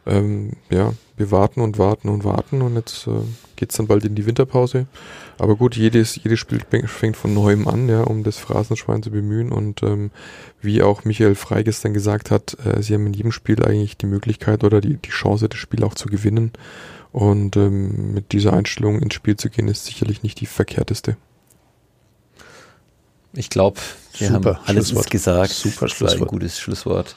ähm, 0.06 0.52
ja, 0.70 0.92
wir 1.16 1.30
warten 1.30 1.60
und 1.60 1.78
warten 1.78 2.08
und 2.08 2.24
warten 2.24 2.62
und 2.62 2.76
jetzt 2.76 3.06
äh, 3.06 3.10
geht's 3.56 3.76
dann 3.76 3.86
bald 3.86 4.04
in 4.04 4.14
die 4.14 4.26
Winterpause. 4.26 4.86
Aber 5.38 5.56
gut, 5.56 5.76
jedes, 5.76 6.16
jedes 6.16 6.38
Spiel 6.38 6.60
fängt 6.86 7.16
von 7.16 7.34
neuem 7.34 7.68
an, 7.68 7.88
ja, 7.88 8.02
um 8.02 8.22
das 8.22 8.38
Phrasenschwein 8.38 9.02
zu 9.02 9.10
bemühen. 9.10 9.52
Und 9.52 9.82
ähm, 9.82 10.10
wie 10.60 10.82
auch 10.82 11.04
Michael 11.04 11.34
Frey 11.34 11.64
gestern 11.64 11.92
gesagt 11.94 12.30
hat, 12.30 12.56
äh, 12.64 12.82
sie 12.82 12.94
haben 12.94 13.06
in 13.06 13.14
jedem 13.14 13.32
Spiel 13.32 13.62
eigentlich 13.64 13.96
die 13.96 14.06
Möglichkeit 14.06 14.64
oder 14.64 14.80
die, 14.80 14.96
die 14.96 15.10
Chance, 15.10 15.48
das 15.48 15.58
Spiel 15.58 15.84
auch 15.84 15.94
zu 15.94 16.08
gewinnen. 16.08 16.52
Und 17.12 17.56
ähm, 17.56 18.12
mit 18.14 18.32
dieser 18.32 18.52
Einstellung 18.52 19.00
ins 19.00 19.14
Spiel 19.14 19.36
zu 19.36 19.48
gehen, 19.50 19.68
ist 19.68 19.86
sicherlich 19.86 20.22
nicht 20.22 20.40
die 20.40 20.46
verkehrteste. 20.46 21.16
Ich 23.32 23.50
glaube, 23.50 23.80
wir 24.18 24.28
Super 24.28 24.54
haben 24.56 24.60
alles 24.66 24.88
Schlusswort. 24.88 25.10
gesagt. 25.10 25.50
Super 25.52 25.86
Das 25.88 26.00
war 26.00 26.08
ein 26.10 26.18
Schlusswort. 26.18 26.28
gutes 26.30 26.58
Schlusswort. 26.60 27.14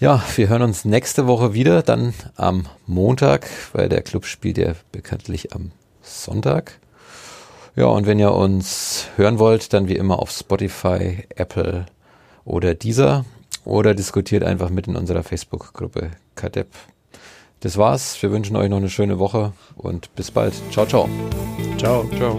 Ja, 0.00 0.22
wir 0.36 0.48
hören 0.48 0.62
uns 0.62 0.86
nächste 0.86 1.26
Woche 1.26 1.52
wieder, 1.52 1.82
dann 1.82 2.14
am 2.34 2.64
Montag, 2.86 3.46
weil 3.74 3.90
der 3.90 4.00
Club 4.00 4.24
spielt 4.24 4.56
ja 4.56 4.72
bekanntlich 4.92 5.52
am 5.52 5.72
Sonntag. 6.00 6.80
Ja, 7.76 7.84
und 7.84 8.06
wenn 8.06 8.18
ihr 8.18 8.32
uns 8.32 9.08
hören 9.16 9.38
wollt, 9.38 9.74
dann 9.74 9.88
wie 9.88 9.96
immer 9.96 10.18
auf 10.18 10.30
Spotify, 10.30 11.24
Apple 11.36 11.84
oder 12.46 12.74
Deezer 12.74 13.26
oder 13.66 13.94
diskutiert 13.94 14.42
einfach 14.42 14.70
mit 14.70 14.86
in 14.86 14.96
unserer 14.96 15.22
Facebook-Gruppe 15.22 16.12
KDEP. 16.34 16.68
Das 17.60 17.76
war's. 17.76 18.22
Wir 18.22 18.30
wünschen 18.30 18.56
euch 18.56 18.70
noch 18.70 18.78
eine 18.78 18.88
schöne 18.88 19.18
Woche 19.18 19.52
und 19.76 20.14
bis 20.14 20.30
bald. 20.30 20.54
Ciao, 20.70 20.86
ciao. 20.86 21.10
Ciao. 21.76 22.08
Ciao. 22.16 22.38